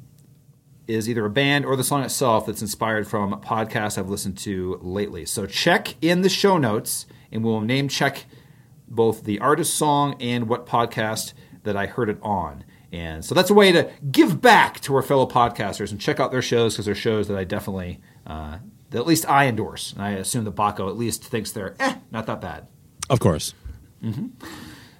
is 0.87 1.09
either 1.09 1.25
a 1.25 1.31
band 1.31 1.65
or 1.65 1.77
the 1.77 1.85
song 1.85 2.03
itself 2.03 2.47
that's 2.47 2.61
inspired 2.61 3.07
from 3.07 3.41
podcasts 3.41 3.97
I've 3.99 4.09
listened 4.09 4.39
to 4.39 4.79
lately. 4.83 5.25
So 5.25 5.47
check 5.47 5.95
in 6.03 6.23
the 6.23 6.29
show 6.29 6.59
notes 6.59 7.07
and 7.31 7.45
we'll 7.45 7.61
name 7.61 7.89
check 7.89 8.27
both 8.89 9.25
the 9.25 9.39
artist 9.39 9.75
song 9.75 10.17
and 10.21 10.49
what 10.49 10.67
podcast 10.67 11.33
that 11.62 11.77
I 11.77 11.87
heard 11.87 12.11
it 12.11 12.19
on. 12.23 12.65
And 12.93 13.25
so 13.25 13.35
that's 13.35 13.49
a 13.49 13.55
way 13.55 13.73
to 13.73 13.91
give 14.11 14.43
back 14.43 14.81
to 14.81 14.95
our 14.95 15.03
fellow 15.03 15.27
podcasters 15.27 15.91
and 15.91 16.01
check 16.01 16.21
out 16.21 16.31
their 16.31 16.43
shows 16.43 16.75
because 16.75 16.85
they're 16.85 16.95
shows 16.95 17.29
that 17.29 17.39
I 17.39 17.45
definitely, 17.45 18.01
uh, 18.27 18.59
that 18.91 18.99
at 18.99 19.07
least 19.07 19.29
I 19.29 19.47
endorse. 19.47 19.93
And 19.93 20.03
I 20.03 20.11
assume 20.11 20.45
that 20.45 20.55
Baco 20.55 20.89
at 20.89 20.97
least 20.97 21.25
thinks 21.25 21.53
they're 21.53 21.75
eh, 21.81 21.95
not 22.11 22.27
that 22.27 22.43
bad. 22.43 22.67
Of 23.09 23.21
course. 23.21 23.55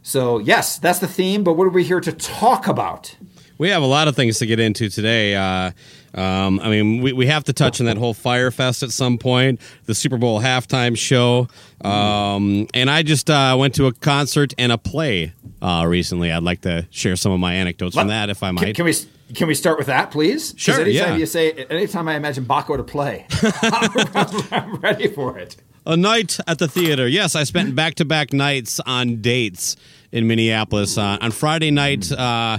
So 0.03 0.39
yes, 0.39 0.79
that's 0.79 1.01
the 1.01 1.07
theme. 1.07 1.45
But 1.45 1.55
what 1.55 1.67
are 1.67 1.71
we 1.71 1.85
here 1.85 2.01
to 2.01 2.13
talk 2.13 2.67
about? 2.67 3.17
We 3.63 3.69
have 3.69 3.85
a 3.85 3.87
lot 3.87 4.09
of 4.09 4.17
things 4.17 4.41
to 4.41 4.47
get 4.47 4.59
into 4.59 4.89
today. 4.89 5.37
Uh, 5.37 5.71
um, 6.15 6.59
I 6.59 6.69
mean, 6.69 7.01
we, 7.01 7.13
we 7.13 7.29
have 7.29 7.45
to 7.45 7.53
touch 7.53 7.79
on 7.79 7.87
that 7.87 7.97
whole 7.97 8.13
Firefest 8.13 8.83
at 8.83 8.91
some 8.91 9.19
point, 9.19 9.61
the 9.85 9.95
Super 9.95 10.19
Bowl 10.19 10.41
halftime 10.41 10.99
show. 10.99 11.47
Um, 11.81 12.67
and 12.75 12.91
I 12.91 13.05
just 13.05 13.31
uh, 13.31 13.55
went 13.57 13.77
to 13.77 13.87
a 13.87 13.93
concert 13.93 14.53
and 14.59 14.73
a 14.73 14.79
play 14.79 15.33
uh, 15.63 15.85
recently. 15.87 16.33
I'd 16.33 16.43
like 16.43 16.63
to 16.63 16.89
share 16.91 17.15
some 17.15 17.31
of 17.31 17.39
my 17.39 17.55
anecdotes 17.55 17.95
from 17.95 18.09
that, 18.09 18.31
if 18.31 18.43
I 18.43 18.51
might. 18.51 18.75
can 18.75 18.85
we 18.85 18.95
can 19.33 19.47
we 19.47 19.55
start 19.55 19.79
with 19.79 19.87
that, 19.87 20.11
please? 20.11 20.55
Sure, 20.57 20.81
Anytime 20.81 21.13
yeah. 21.13 21.17
you 21.17 21.27
say, 21.27 21.53
anytime 21.53 22.09
I 22.09 22.17
imagine 22.17 22.45
Baco 22.45 22.77
to 22.77 22.83
play, 22.83 23.29
I'm, 23.63 24.47
I'm 24.51 24.81
ready 24.81 25.07
for 25.07 25.39
it. 25.39 25.55
A 25.87 25.97
night 25.97 26.41
at 26.49 26.59
the 26.59 26.67
theater. 26.67 27.07
Yes, 27.07 27.37
I 27.37 27.45
spent 27.45 27.77
back 27.77 27.95
to 27.97 28.05
back 28.05 28.33
nights 28.33 28.81
on 28.81 29.21
dates 29.21 29.77
in 30.13 30.27
Minneapolis. 30.29 30.97
Uh, 30.99 31.19
on 31.21 31.31
Friday 31.33 31.71
night, 31.71 32.13
uh, 32.13 32.59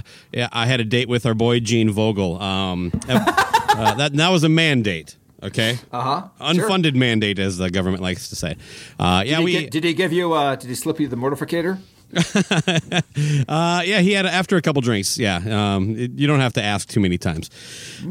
I 0.52 0.66
had 0.66 0.80
a 0.80 0.84
date 0.84 1.08
with 1.08 1.24
our 1.24 1.34
boy 1.34 1.60
Gene 1.60 1.90
Vogel. 1.90 2.40
Um, 2.42 2.90
uh, 3.08 3.94
that, 3.94 4.12
that 4.14 4.28
was 4.28 4.44
a 4.44 4.48
mandate. 4.48 5.16
Okay. 5.42 5.78
Uh 5.92 6.00
huh. 6.00 6.28
Unfunded 6.52 6.94
mandate, 6.94 7.38
as 7.38 7.58
the 7.58 7.70
government 7.70 8.02
likes 8.02 8.30
to 8.30 8.36
say. 8.36 8.56
Uh, 8.98 9.22
yeah, 9.26 9.36
Did 9.36 9.38
he, 9.38 9.44
we. 9.44 9.52
get- 9.52 9.70
did 9.70 9.84
he 9.84 9.94
give 9.94 10.12
you? 10.12 10.32
Uh, 10.32 10.56
did 10.56 10.68
he 10.68 10.74
slip 10.74 10.98
you 11.00 11.06
the 11.08 11.16
mortificator? 11.16 11.78
Uh, 13.48 13.82
yeah, 13.84 14.00
he 14.00 14.12
had 14.12 14.26
after 14.26 14.56
a 14.56 14.62
couple 14.62 14.80
drinks. 14.82 15.18
Yeah, 15.18 15.36
um, 15.76 15.96
it- 15.96 16.12
you 16.16 16.26
don't 16.26 16.40
have 16.40 16.54
to 16.54 16.62
ask 16.62 16.88
too 16.88 17.00
many 17.00 17.18
times. 17.18 17.50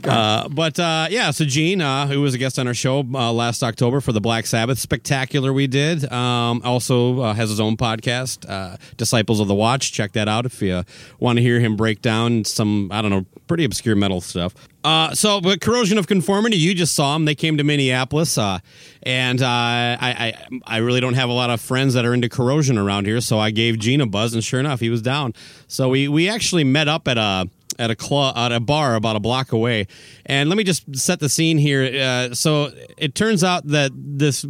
Uh, 0.03 0.48
but 0.50 0.79
uh, 0.79 1.07
yeah, 1.10 1.31
so 1.31 1.45
Gene, 1.45 1.81
uh, 1.81 2.07
who 2.07 2.22
was 2.22 2.33
a 2.33 2.38
guest 2.38 2.60
on 2.60 2.67
our 2.67 2.74
show 2.74 3.00
uh, 3.13 3.31
last 3.33 3.63
October 3.63 4.00
for 4.01 4.12
the 4.12 4.22
Black 4.22 4.45
Sabbath 4.45 4.79
spectacular 4.79 5.51
we 5.53 5.67
did, 5.67 6.10
um, 6.12 6.62
also 6.63 7.19
uh, 7.22 7.33
has 7.33 7.50
his 7.50 7.60
own 7.60 7.77
podcast, 7.77 8.50
uh, 8.50 8.77
Disciples 8.98 9.39
of 9.39 9.48
the 9.48 9.55
Watch. 9.55 9.91
Check 9.91 10.13
that 10.13 10.27
out 10.27 10.45
if 10.45 10.62
you 10.62 10.83
want 11.19 11.38
to 11.38 11.41
hear 11.43 11.60
him 11.60 11.75
break 11.75 12.01
down 12.01 12.45
some 12.45 12.89
I 12.91 13.01
don't 13.01 13.12
know 13.12 13.25
pretty 13.48 13.63
obscure 13.65 13.95
metal 13.95 14.22
stuff. 14.22 14.53
Uh, 14.84 15.13
so, 15.13 15.40
but 15.40 15.62
corrosion 15.62 15.98
of 15.98 16.08
conformity, 16.08 16.58
you 16.58 16.74
just 16.74 16.94
saw 16.94 17.13
them. 17.13 17.25
They 17.25 17.36
came 17.36 17.58
to 17.58 17.63
Minneapolis, 17.63 18.38
uh, 18.38 18.60
and 19.02 19.42
uh, 19.42 19.48
I, 19.48 19.98
I, 20.02 20.34
I 20.66 20.78
really 20.78 21.00
don't 21.00 21.13
have 21.13 21.30
a 21.30 21.34
lot 21.34 21.50
of 21.50 21.62
friends 21.62 21.94
that 21.94 22.06
are 22.06 22.13
into 22.13 22.28
corrosion 22.28 22.78
around 22.78 23.06
here. 23.06 23.22
So 23.22 23.40
I 23.40 23.52
gave 23.52 23.80
Gene 23.80 24.02
a 24.02 24.06
buzz, 24.06 24.34
and 24.34 24.44
sure 24.44 24.60
enough, 24.60 24.82
he 24.82 24.90
was 24.90 25.02
down. 25.02 25.34
So 25.68 25.90
we 25.90 26.08
we 26.08 26.28
actually 26.28 26.66
met 26.66 26.90
up 26.90 27.08
at 27.08 27.18
a 27.18 27.50
at 27.80 27.92
a 27.92 27.96
club 27.96 28.38
at 28.38 28.52
a 28.52 28.60
bar 28.60 28.96
about 28.96 29.16
a 29.16 29.20
block 29.20 29.52
away. 29.52 29.88
And 30.25 30.50
let 30.50 30.58
me 30.58 30.63
just 30.63 30.96
set 30.96 31.20
the 31.20 31.30
scene 31.30 31.58
here. 31.58 31.84
Uh, 31.84 32.36
so 32.36 32.72
it 32.98 33.16
turns 33.16 33.44
out 33.44 33.68
that 33.68 33.92
this 33.96 34.46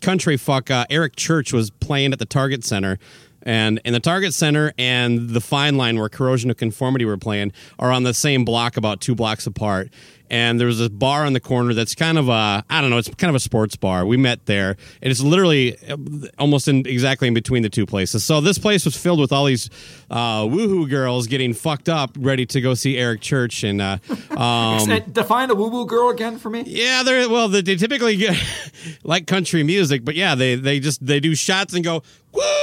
country 0.00 0.36
fuck 0.36 0.70
uh, 0.70 0.84
Eric 0.90 1.16
Church 1.16 1.52
was 1.52 1.70
playing 1.70 2.12
at 2.12 2.18
the 2.18 2.26
Target 2.26 2.64
Center. 2.64 2.98
And 3.44 3.80
in 3.84 3.92
the 3.92 4.00
Target 4.00 4.34
Center 4.34 4.72
and 4.78 5.30
the 5.30 5.40
Fine 5.40 5.76
Line, 5.76 5.98
where 5.98 6.08
Corrosion 6.08 6.50
of 6.50 6.56
Conformity 6.56 7.04
were 7.04 7.16
playing, 7.16 7.52
are 7.78 7.90
on 7.90 8.02
the 8.04 8.14
same 8.14 8.44
block, 8.44 8.76
about 8.76 9.00
two 9.00 9.14
blocks 9.14 9.46
apart. 9.46 9.90
And 10.30 10.58
there 10.58 10.66
was 10.66 10.78
this 10.78 10.88
bar 10.88 11.26
on 11.26 11.34
the 11.34 11.40
corner 11.40 11.74
that's 11.74 11.94
kind 11.94 12.16
of 12.16 12.30
a, 12.30 12.64
I 12.70 12.80
don't 12.80 12.88
know, 12.88 12.96
it's 12.96 13.08
kind 13.16 13.28
of 13.28 13.34
a 13.34 13.40
sports 13.40 13.76
bar. 13.76 14.06
We 14.06 14.16
met 14.16 14.46
there, 14.46 14.76
and 15.02 15.10
it's 15.10 15.20
literally 15.20 15.76
uh, 15.86 15.98
almost 16.38 16.68
in 16.68 16.86
exactly 16.86 17.28
in 17.28 17.34
between 17.34 17.62
the 17.62 17.68
two 17.68 17.84
places. 17.84 18.24
So 18.24 18.40
this 18.40 18.56
place 18.56 18.86
was 18.86 18.96
filled 18.96 19.20
with 19.20 19.30
all 19.30 19.44
these 19.44 19.68
uh, 20.10 20.44
woohoo 20.44 20.88
girls 20.88 21.26
getting 21.26 21.52
fucked 21.52 21.90
up, 21.90 22.16
ready 22.18 22.46
to 22.46 22.62
go 22.62 22.72
see 22.72 22.96
Eric 22.96 23.20
Church. 23.20 23.62
And 23.62 23.82
uh, 23.82 23.98
um, 24.30 24.88
Define 25.12 25.50
a 25.50 25.54
woo 25.54 25.68
woo 25.68 25.84
girl 25.84 26.08
again 26.08 26.38
for 26.38 26.48
me. 26.48 26.62
yeah, 26.66 27.02
they're 27.02 27.28
well. 27.28 27.48
They, 27.48 27.60
they 27.60 27.76
typically 27.76 28.16
get 28.16 28.34
like 29.02 29.26
country 29.26 29.62
music, 29.64 30.02
but 30.02 30.14
yeah, 30.14 30.34
they 30.34 30.54
they 30.54 30.80
just 30.80 31.04
they 31.04 31.20
do 31.20 31.34
shots 31.34 31.74
and 31.74 31.84
go 31.84 32.02
woo. 32.32 32.61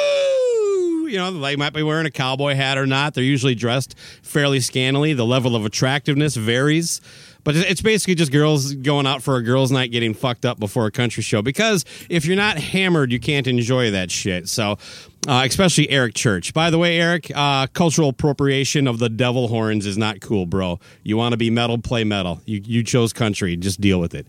You 1.10 1.18
know, 1.18 1.40
they 1.40 1.56
might 1.56 1.74
be 1.74 1.84
wearing 1.84 2.06
a 2.06 2.12
cowboy 2.12 2.56
hat 2.56 2.78
or 2.78 2.86
not. 2.86 3.14
They're 3.14 3.24
usually 3.24 3.56
dressed 3.56 3.98
fairly 4.22 4.60
scantily. 4.60 5.14
The 5.14 5.26
level 5.26 5.56
of 5.56 5.66
attractiveness 5.66 6.36
varies. 6.36 7.02
But 7.44 7.56
it's 7.56 7.82
basically 7.82 8.16
just 8.16 8.32
girls 8.32 8.74
going 8.74 9.08
out 9.08 9.24
for 9.24 9.38
a 9.38 9.42
girls' 9.42 9.72
night 9.72 9.92
getting 9.92 10.14
fucked 10.14 10.46
up 10.46 10.60
before 10.60 10.86
a 10.86 10.92
country 10.92 11.24
show. 11.24 11.42
Because 11.42 11.86
if 12.10 12.26
you're 12.26 12.36
not 12.36 12.58
hammered, 12.58 13.12
you 13.12 13.20
can't 13.20 13.48
enjoy 13.48 13.92
that 13.92 14.12
shit. 14.12 14.50
So, 14.50 14.78
uh, 15.28 15.44
especially 15.46 15.90
Eric 15.90 16.14
Church. 16.16 16.54
By 16.54 16.70
the 16.70 16.78
way, 16.78 17.00
Eric, 17.00 17.32
uh, 17.36 17.68
cultural 17.68 18.10
appropriation 18.10 18.88
of 18.88 19.00
the 19.00 19.10
devil 19.10 19.48
horns 19.48 19.86
is 19.86 19.98
not 19.98 20.22
cool, 20.22 20.46
bro. 20.46 20.80
You 21.04 21.18
want 21.18 21.34
to 21.34 21.38
be 21.38 21.50
metal, 21.50 21.78
play 21.78 22.04
metal. 22.04 22.42
You 22.46 22.62
you 22.64 22.84
chose 22.84 23.14
country, 23.14 23.56
just 23.58 23.82
deal 23.82 24.00
with 24.00 24.14
it. 24.16 24.28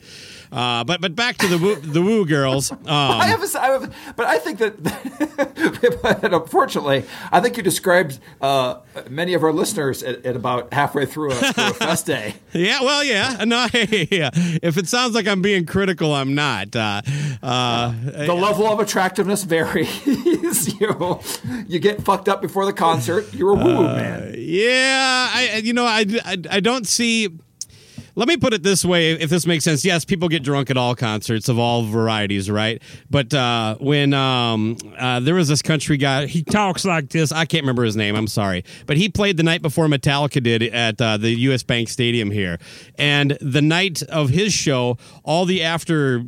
Uh, 0.51 0.83
but 0.85 1.01
but 1.01 1.15
back 1.15 1.37
to 1.39 1.47
the 1.47 1.59
woo, 1.59 1.77
the 1.77 2.03
woo 2.03 2.27
girls. 2.27 2.73
Um, 2.73 2.79
I 2.89 3.27
have, 3.27 3.43
a, 3.43 3.61
I 3.61 3.67
have, 3.67 3.95
but 4.17 4.27
I 4.27 4.39
think 4.39 4.59
that, 4.59 6.21
unfortunately, 6.33 7.05
I 7.31 7.41
think 7.41 7.57
you 7.57 7.63
described 7.63 8.19
uh, 8.41 8.81
many 9.09 9.35
of 9.35 9.45
our 9.45 9.53
listeners 9.53 10.03
at, 10.03 10.25
at 10.27 10.35
about 10.37 10.73
halfway 10.73 11.07
through 11.07 11.33
a, 11.33 11.35
through 11.35 11.71
a 11.71 11.75
fest 11.75 12.07
day. 12.07 12.35
Yeah, 12.53 12.83
well, 12.83 13.05
yeah, 13.05 13.45
no, 13.47 13.69
yeah. 13.73 14.31
If 14.61 14.77
it 14.77 14.89
sounds 14.89 15.15
like 15.15 15.29
I'm 15.29 15.41
being 15.41 15.67
critical, 15.67 16.13
I'm 16.13 16.35
not. 16.35 16.75
Uh, 16.75 17.01
uh, 17.43 17.93
The 18.27 18.35
level 18.35 18.67
of 18.67 18.81
attractiveness 18.81 19.45
varies. 19.45 20.75
you 20.89 21.21
you 21.69 21.79
get 21.79 22.03
fucked 22.03 22.29
up 22.29 22.41
before 22.41 22.65
the 22.65 22.73
concert. 22.73 23.33
You're 23.35 23.51
a 23.51 23.55
woo 23.55 23.77
woo 23.77 23.85
man. 23.85 24.35
yeah, 24.37 25.31
I, 25.33 25.61
you 25.63 25.75
know, 25.75 25.85
I, 25.85 26.07
I, 26.25 26.37
I 26.51 26.61
don't 26.61 26.87
see. 26.87 27.29
Let 28.17 28.27
me 28.27 28.37
put 28.37 28.53
it 28.55 28.63
this 28.63 28.85
way, 28.85 29.13
if 29.13 29.31
this 29.31 29.47
makes 29.47 29.63
sense. 29.63 29.85
Yes, 29.85 30.05
people 30.05 30.29
get 30.29 30.43
drunk 30.43 30.69
at 30.71 30.77
all 30.77 30.97
concerts 30.97 31.49
of 31.49 31.59
all 31.59 31.85
varieties, 31.85 32.51
right? 32.51 32.83
But 33.09 33.33
uh, 33.33 33.77
when 33.79 34.13
um, 34.15 34.77
uh, 34.99 35.21
there 35.21 35.35
was 35.35 35.49
this 35.49 35.63
country 35.63 35.97
guy, 35.97 36.27
he 36.27 36.43
talks 36.43 36.85
like 36.85 37.11
this. 37.11 37.31
I 37.31 37.45
can't 37.45 37.63
remember 37.63 37.85
his 37.85 37.97
name. 37.97 38.17
I'm 38.17 38.27
sorry, 38.27 38.65
but 38.87 38.97
he 38.97 39.09
played 39.09 39.37
the 39.37 39.43
night 39.43 39.63
before 39.63 39.87
Metallica 39.87 40.43
did 40.43 40.63
at 40.63 41.01
uh, 41.01 41.19
the 41.19 41.31
U.S. 41.31 41.63
Bank 41.63 41.89
Stadium 41.89 42.31
here, 42.31 42.59
and 42.99 43.37
the 43.41 43.63
night 43.63 44.03
of 44.05 44.31
his 44.31 44.53
show, 44.53 44.97
all 45.25 45.45
the 45.45 45.63
after 45.63 46.25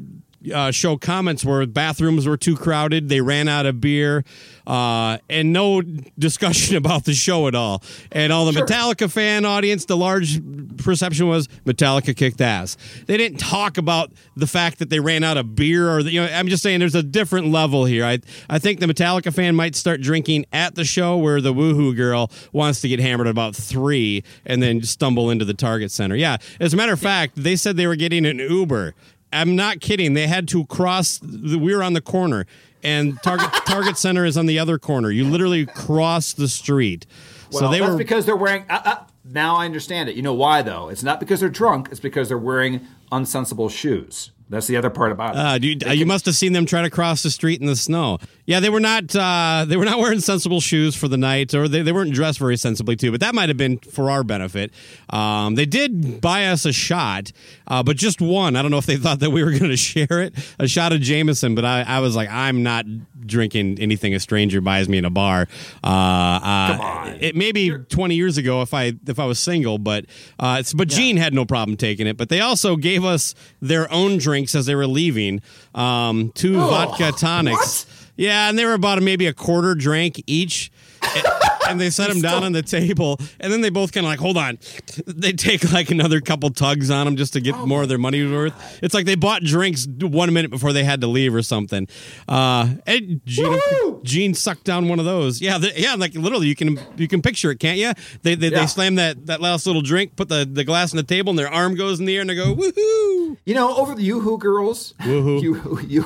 uh, 0.53 0.71
show 0.71 0.97
comments 0.97 1.45
were 1.45 1.67
bathrooms 1.67 2.27
were 2.27 2.37
too 2.37 2.57
crowded, 2.57 3.09
they 3.09 3.21
ran 3.21 3.49
out 3.49 3.67
of 3.67 3.81
beer, 3.81 4.25
uh, 4.67 5.19
and 5.29 5.53
no 5.53 5.83
discussion 6.19 6.77
about 6.83 7.05
the 7.05 7.15
show 7.15 7.49
at 7.49 7.55
all. 7.55 7.83
And 8.11 8.33
all 8.33 8.45
the 8.47 8.53
Metallica 8.53 9.11
fan 9.11 9.45
audience, 9.45 9.85
the 9.85 9.97
large 9.97 10.41
perception 10.79 11.29
was 11.29 11.49
Metallica 11.65 12.17
kicked 12.17 12.41
ass. 12.41 12.77
They 13.07 13.17
didn't 13.17 13.39
talk 13.39 13.79
about 13.79 14.13
the 14.37 14.47
fact 14.47 14.79
that 14.79 14.91
they 14.91 15.01
ran 15.01 15.25
out 15.25 15.37
of 15.37 15.55
beer, 15.55 15.89
or 15.91 16.03
the, 16.03 16.13
you 16.13 16.21
know, 16.21 16.33
I'm 16.33 16.49
just 16.49 16.63
saying 16.63 16.81
there's 16.81 16.95
a 16.95 17.03
different 17.03 17.49
level 17.49 17.85
here. 17.85 18.05
I 18.05 18.19
I 18.49 18.59
think 18.59 18.81
the 18.81 18.87
Metallica 18.87 19.33
fan 19.33 19.55
might 19.55 19.75
start 19.75 20.01
drinking 20.01 20.47
at 20.53 20.75
the 20.75 20.85
show, 20.85 21.17
where 21.17 21.41
the 21.41 21.53
woohoo 21.53 21.95
girl 21.97 22.31
wants 22.53 22.81
to 22.83 22.89
get 22.89 23.01
hammered 23.01 23.27
at 23.27 23.31
about 23.31 23.55
three 23.55 24.25
and 24.47 24.63
then 24.63 24.83
stumble 24.83 25.31
into 25.31 25.45
the 25.45 25.55
Target 25.55 25.91
Center. 25.91 26.17
Yeah, 26.17 26.39
as 26.61 26.73
a 26.75 26.77
matter 26.77 26.93
of 26.93 27.01
fact, 27.01 27.35
they 27.37 27.57
said 27.57 27.77
they 27.77 27.87
were 27.87 27.97
getting 27.97 28.27
an 28.27 28.39
Uber. 28.39 28.95
I'm 29.33 29.57
not 29.57 29.81
kidding. 29.81 30.15
They 30.15 30.27
had 30.27 30.49
to 30.49 30.67
cross. 30.67 31.19
The, 31.23 31.59
we 31.59 31.75
were 31.75 31.83
on 31.83 31.93
the 31.93 32.01
corner, 32.01 32.47
and 32.83 33.21
Target 33.23 33.51
Target 33.67 33.97
Center 33.97 34.25
is 34.25 34.37
on 34.37 34.47
the 34.47 34.59
other 34.59 34.79
corner. 34.79 35.11
You 35.11 35.25
literally 35.25 35.67
cross 35.67 36.33
the 36.33 36.49
street. 36.49 37.07
Well, 37.51 37.61
so 37.61 37.71
they 37.71 37.81
that's 37.81 37.93
were 37.93 37.99
because 37.99 38.27
they're 38.27 38.37
wearing. 38.37 38.65
Uh, 38.69 38.83
uh, 38.85 38.97
now 39.25 39.57
I 39.57 39.65
understand 39.65 40.09
it. 40.09 40.17
You 40.17 40.23
know 40.23 40.35
why 40.35 40.63
though? 40.63 40.89
It's 40.89 41.03
not 41.03 41.21
because 41.21 41.41
they're 41.41 41.49
drunk. 41.49 41.89
It's 41.91 42.01
because 42.01 42.29
they're 42.29 42.39
wearing 42.39 42.87
unsensible 43.11 43.71
shoes. 43.71 44.31
That's 44.49 44.67
the 44.67 44.77
other 44.77 44.91
part 44.91 45.13
about 45.13 45.35
it. 45.35 45.39
Uh, 45.39 45.59
dude, 45.59 45.83
you 45.97 46.05
must 46.05 46.27
have 46.27 46.35
seen 46.35 46.53
them 46.53 46.67
try 46.67 46.83
to 46.83 46.91
cross 46.91 47.23
the 47.23 47.31
street 47.31 47.63
in 47.63 47.67
the 47.67 47.77
snow. 47.77 48.19
Yeah, 48.53 48.61
they 48.61 48.69
were 48.69 48.81
not. 48.81 49.17
Uh, 49.17 49.65
they 49.67 49.79
were 49.79 49.87
not 49.87 49.99
wearing 49.99 50.21
sensible 50.21 50.61
shoes 50.61 50.95
for 50.95 51.09
the 51.09 51.17
night, 51.17 51.55
or 51.55 51.69
they, 51.69 51.81
they 51.81 51.91
weren't 51.91 52.13
dressed 52.13 52.39
very 52.39 52.59
sensibly 52.59 52.97
too. 52.97 53.11
But 53.11 53.21
that 53.21 53.35
might 53.35 53.49
have 53.49 53.57
been 53.57 53.79
for 53.79 54.11
our 54.11 54.23
benefit. 54.23 54.75
Um, 55.09 55.55
they 55.55 55.65
did 55.65 56.21
buy 56.21 56.49
us 56.49 56.67
a 56.67 56.73
shot, 56.73 57.33
uh, 57.67 57.83
but 57.83 57.97
just 57.97 58.21
one. 58.21 58.55
I 58.55 58.61
don't 58.61 58.71
know 58.71 58.77
if 58.77 58.85
they 58.85 58.99
thought 58.99 59.21
that 59.21 59.31
we 59.31 59.43
were 59.43 59.53
going 59.53 59.71
to 59.71 59.77
share 59.79 60.21
it. 60.21 60.35
A 60.59 60.69
shot 60.69 60.93
of 60.93 61.01
Jameson, 61.01 61.55
but 61.55 61.65
I, 61.65 61.81
I 61.81 62.01
was 62.01 62.15
like, 62.15 62.29
I'm 62.29 62.63
not 62.63 62.85
drinking 63.25 63.79
anything 63.81 64.15
a 64.15 64.21
stranger 64.21 64.61
buys 64.61 64.87
me 64.87 64.99
in 64.99 65.07
a 65.07 65.11
bar. 65.11 65.49
Uh, 65.83 65.87
uh, 65.87 66.77
Come 66.77 66.81
on. 66.83 67.17
It 67.21 67.35
maybe 67.35 67.71
20 67.71 68.15
years 68.15 68.37
ago 68.37 68.61
if 68.61 68.75
I 68.75 68.93
if 69.07 69.19
I 69.19 69.25
was 69.25 69.39
single, 69.39 69.79
but 69.79 70.05
uh, 70.39 70.59
it's, 70.61 70.75
but 70.75 70.89
Gene 70.89 71.17
had 71.17 71.33
no 71.33 71.47
problem 71.47 71.79
taking 71.79 72.07
it. 72.07 72.19
But 72.19 72.29
they 72.29 72.41
also 72.41 72.77
gave 72.77 73.03
us 73.03 73.35
their 73.63 73.91
own 73.91 74.19
drinks 74.19 74.55
as 74.55 74.67
they 74.67 74.75
were 74.75 74.87
leaving. 74.87 75.41
Um, 75.75 76.33
two 76.35 76.59
vodka 76.59 77.13
tonics. 77.13 77.87
Yeah, 78.17 78.49
and 78.49 78.59
they 78.59 78.65
were 78.65 78.75
about 78.75 79.03
maybe 79.03 79.27
a 79.27 79.33
quarter 79.33 79.75
drink 79.75 80.23
each. 80.27 80.71
and, 81.17 81.27
and 81.69 81.81
they 81.81 81.91
set 81.91 82.09
them 82.09 82.21
down 82.21 82.45
on 82.45 82.53
the 82.53 82.63
table, 82.63 83.19
and 83.41 83.53
then 83.53 83.61
they 83.61 83.71
both 83.71 83.93
kind 83.93 84.07
of 84.07 84.11
like, 84.11 84.21
hold 84.21 84.37
on. 84.37 84.59
They 85.07 85.33
take 85.33 85.73
like 85.73 85.91
another 85.91 86.21
couple 86.21 86.51
tugs 86.51 86.91
on 86.91 87.07
them 87.07 87.17
just 87.17 87.33
to 87.33 87.41
get 87.41 87.57
more 87.59 87.83
of 87.83 87.89
their 87.89 87.99
money 87.99 88.25
worth. 88.25 88.79
It's 88.83 88.95
like 88.95 89.07
they 89.07 89.17
bought 89.17 89.43
drinks 89.43 89.87
one 90.01 90.33
minute 90.33 90.51
before 90.51 90.73
they 90.73 90.85
had 90.85 91.01
to 91.01 91.07
leave 91.09 91.35
or 91.35 91.43
something. 91.43 91.89
Uh, 92.29 92.75
and 92.87 93.21
Gene, 93.25 93.59
Gene 94.05 94.35
sucked 94.35 94.65
down 94.65 94.89
one 94.89 94.99
of 95.01 95.05
those. 95.05 95.41
Yeah, 95.41 95.59
the, 95.59 95.73
yeah, 95.77 95.95
like 95.97 96.15
literally, 96.15 96.47
you 96.47 96.55
can 96.55 96.79
you 96.97 97.09
can 97.09 97.21
picture 97.21 97.51
it, 97.51 97.59
can't 97.59 97.79
you? 97.79 97.93
They 98.23 98.37
they, 98.37 98.49
Yeah. 98.49 98.61
they 98.61 98.67
slam 98.67 98.95
that 98.97 99.27
that 99.27 99.41
last 99.41 99.67
little 99.67 99.83
drink, 99.83 100.15
put 100.15 100.29
the, 100.29 100.49
the 100.51 100.63
glass 100.65 100.93
on 100.93 100.99
the 100.99 101.03
table, 101.03 101.31
and 101.31 101.39
their 101.39 101.53
arm 101.53 101.75
goes 101.75 101.99
in 101.99 102.07
the 102.07 102.15
air, 102.15 102.21
and 102.21 102.31
they 102.31 102.37
go 102.37 102.55
woohoo. 102.55 103.37
You 103.45 103.55
know, 103.55 103.75
over 103.77 103.95
the 103.97 104.03
Yoo-Hoo 104.03 104.39
girls, 104.39 104.95
Woohoo. 105.01 105.43
you, 105.89 106.05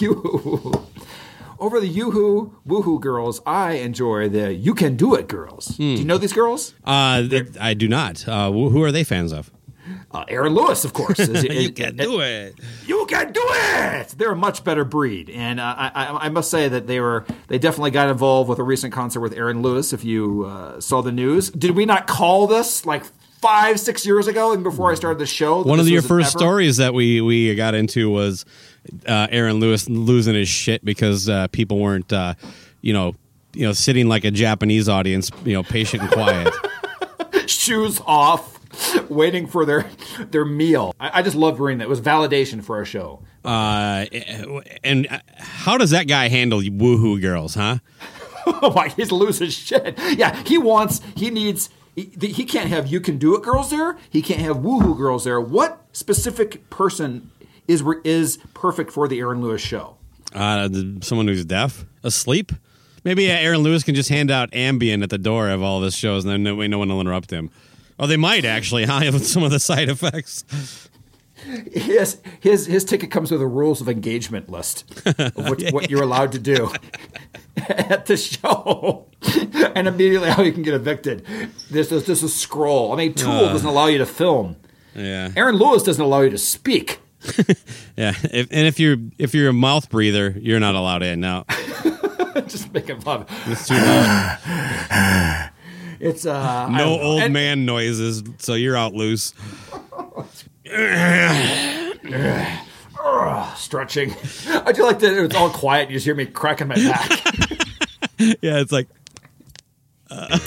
you, 0.00 0.72
over 1.58 1.80
the 1.80 1.88
Yoo-Hoo, 1.88 2.56
Woohoo 2.66 3.00
girls, 3.00 3.40
I 3.46 3.72
enjoy 3.74 4.28
the 4.28 4.52
You 4.54 4.74
Can 4.74 4.96
Do 4.96 5.14
It 5.14 5.28
girls. 5.28 5.66
Do 5.68 5.84
you 5.84 6.04
know 6.04 6.18
these 6.18 6.32
girls? 6.32 6.74
Uh, 6.84 7.26
th- 7.28 7.56
I 7.60 7.74
do 7.74 7.88
not. 7.88 8.26
Uh, 8.28 8.50
who 8.52 8.82
are 8.82 8.92
they 8.92 9.04
fans 9.04 9.32
of? 9.32 9.50
Uh, 10.10 10.24
Aaron 10.28 10.54
Lewis, 10.54 10.84
of 10.84 10.92
course. 10.92 11.18
is- 11.18 11.44
you 11.44 11.72
can 11.72 11.96
do 11.96 12.20
it. 12.20 12.54
You 12.86 13.06
can 13.06 13.32
do 13.32 13.42
it. 13.44 14.08
They're 14.18 14.32
a 14.32 14.36
much 14.36 14.62
better 14.64 14.84
breed, 14.84 15.30
and 15.30 15.58
uh, 15.60 15.74
I, 15.76 15.90
I, 15.94 16.26
I 16.26 16.28
must 16.28 16.50
say 16.50 16.68
that 16.68 16.86
they 16.86 17.00
were 17.00 17.24
they 17.48 17.58
definitely 17.58 17.90
got 17.90 18.08
involved 18.10 18.48
with 18.50 18.58
a 18.58 18.62
recent 18.62 18.92
concert 18.92 19.20
with 19.20 19.32
Aaron 19.34 19.62
Lewis. 19.62 19.92
If 19.92 20.04
you 20.04 20.44
uh, 20.44 20.80
saw 20.80 21.00
the 21.02 21.12
news, 21.12 21.50
did 21.50 21.72
we 21.72 21.86
not 21.86 22.06
call 22.06 22.46
this 22.46 22.84
like 22.84 23.04
five 23.40 23.80
six 23.80 24.04
years 24.04 24.26
ago, 24.26 24.52
even 24.52 24.62
before 24.62 24.90
I 24.90 24.94
started 24.94 25.18
the 25.18 25.26
show? 25.26 25.62
One 25.62 25.80
of 25.80 25.88
your 25.88 26.02
first 26.02 26.34
ever- 26.34 26.38
stories 26.38 26.76
that 26.78 26.92
we 26.94 27.20
we 27.22 27.54
got 27.54 27.74
into 27.74 28.10
was 28.10 28.44
uh, 29.06 29.28
Aaron 29.30 29.60
Lewis 29.60 29.88
losing 29.88 30.34
his 30.34 30.48
shit 30.48 30.84
because 30.84 31.28
uh, 31.28 31.48
people 31.48 31.78
weren't, 31.78 32.12
uh, 32.12 32.34
you 32.80 32.92
know, 32.92 33.14
you 33.54 33.66
know, 33.66 33.72
sitting 33.72 34.08
like 34.08 34.24
a 34.24 34.30
Japanese 34.30 34.88
audience, 34.88 35.30
you 35.44 35.52
know, 35.52 35.62
patient 35.62 36.02
and 36.02 36.12
quiet. 36.12 36.54
shoes 37.46 38.00
off, 38.06 38.58
waiting 39.10 39.46
for 39.46 39.64
their 39.64 39.86
their 40.30 40.44
meal. 40.44 40.94
I, 41.00 41.18
I 41.20 41.22
just 41.22 41.36
loved 41.36 41.60
reading 41.60 41.78
that. 41.78 41.84
It 41.84 41.88
was 41.88 42.00
validation 42.00 42.62
for 42.62 42.76
our 42.76 42.84
show. 42.84 43.22
Uh, 43.44 44.06
and 44.84 45.06
how 45.38 45.78
does 45.78 45.90
that 45.90 46.06
guy 46.06 46.28
handle 46.28 46.60
woohoo 46.60 47.20
girls, 47.20 47.54
huh? 47.54 47.78
Oh 48.62 48.72
my, 48.72 48.88
he's 48.88 49.12
losing 49.12 49.50
shit. 49.50 49.98
Yeah, 50.16 50.34
he 50.44 50.56
wants, 50.56 51.02
he 51.14 51.28
needs, 51.28 51.68
he, 51.94 52.04
he 52.18 52.46
can't 52.46 52.70
have 52.70 52.86
you 52.86 52.98
can 52.98 53.18
do 53.18 53.36
it 53.36 53.42
girls 53.42 53.68
there. 53.68 53.98
He 54.08 54.22
can't 54.22 54.40
have 54.40 54.58
woohoo 54.58 54.96
girls 54.96 55.24
there. 55.24 55.38
What 55.38 55.84
specific 55.92 56.70
person 56.70 57.30
is 57.68 57.84
is 58.04 58.38
perfect 58.54 58.90
for 58.90 59.06
the 59.06 59.20
Aaron 59.20 59.40
Lewis 59.42 59.60
show? 59.62 59.96
Uh, 60.34 60.68
someone 61.00 61.28
who's 61.28 61.44
deaf, 61.44 61.84
asleep. 62.02 62.52
Maybe 63.04 63.30
uh, 63.30 63.34
Aaron 63.34 63.60
Lewis 63.60 63.84
can 63.84 63.94
just 63.94 64.08
hand 64.08 64.30
out 64.30 64.50
Ambien 64.50 65.02
at 65.02 65.10
the 65.10 65.18
door 65.18 65.48
of 65.48 65.62
all 65.62 65.78
of 65.78 65.84
his 65.84 65.94
shows, 65.94 66.24
and 66.24 66.32
then 66.32 66.42
no, 66.42 66.66
no 66.66 66.78
one 66.78 66.88
will 66.88 67.00
interrupt 67.00 67.30
him. 67.30 67.50
Oh, 67.98 68.06
they 68.06 68.16
might 68.16 68.44
actually, 68.44 68.84
huh? 68.86 69.00
With 69.12 69.26
some 69.26 69.42
of 69.42 69.50
the 69.50 69.60
side 69.60 69.88
effects. 69.88 70.44
Yes, 71.72 72.18
his 72.40 72.66
his 72.66 72.84
ticket 72.84 73.10
comes 73.12 73.30
with 73.30 73.40
a 73.40 73.46
rules 73.46 73.80
of 73.80 73.88
engagement 73.88 74.50
list 74.50 74.84
of 75.06 75.36
what, 75.36 75.62
what 75.72 75.88
you're 75.90 76.02
allowed 76.02 76.32
to 76.32 76.38
do 76.40 76.72
at 77.68 78.06
the 78.06 78.16
show, 78.16 79.06
and 79.76 79.86
immediately 79.86 80.28
how 80.30 80.42
you 80.42 80.52
can 80.52 80.62
get 80.64 80.74
evicted. 80.74 81.24
This 81.70 81.92
is 81.92 82.04
this 82.06 82.22
is 82.24 82.34
scroll. 82.34 82.92
I 82.92 82.96
mean, 82.96 83.14
Tool 83.14 83.30
Uh. 83.30 83.52
doesn't 83.52 83.68
allow 83.68 83.86
you 83.86 83.98
to 83.98 84.06
film. 84.06 84.56
Yeah. 84.96 85.30
Aaron 85.36 85.56
Lewis 85.56 85.84
doesn't 85.84 86.02
allow 86.04 86.22
you 86.22 86.30
to 86.30 86.38
speak. 86.38 86.98
Yeah, 87.96 88.14
if, 88.32 88.46
and 88.52 88.66
if 88.66 88.78
you're 88.78 88.96
if 89.18 89.34
you're 89.34 89.48
a 89.48 89.52
mouth 89.52 89.90
breather, 89.90 90.30
you're 90.38 90.60
not 90.60 90.74
allowed 90.76 91.02
in 91.02 91.18
now. 91.20 91.44
Just 92.46 92.72
making 92.72 93.00
fun. 93.00 93.26
It's 93.46 93.66
too 93.66 93.74
loud. 93.74 95.50
It's 96.00 96.24
uh 96.26 96.68
No 96.68 97.00
old 97.00 97.22
And- 97.22 97.32
man 97.34 97.66
noises, 97.66 98.22
so 98.38 98.54
you're 98.54 98.76
out 98.76 98.94
loose. 98.94 99.34
stretching. 103.56 104.14
I 104.48 104.72
do 104.72 104.84
like 104.84 105.00
that 105.00 105.24
it's 105.24 105.34
all 105.34 105.50
quiet. 105.50 105.90
You 105.90 105.96
just 105.96 106.06
hear 106.06 106.14
me 106.14 106.26
cracking 106.26 106.68
my 106.68 106.76
back. 106.76 107.10
Yeah, 108.42 108.58
it's 108.60 108.72
like 108.72 108.88
Never 110.10 110.38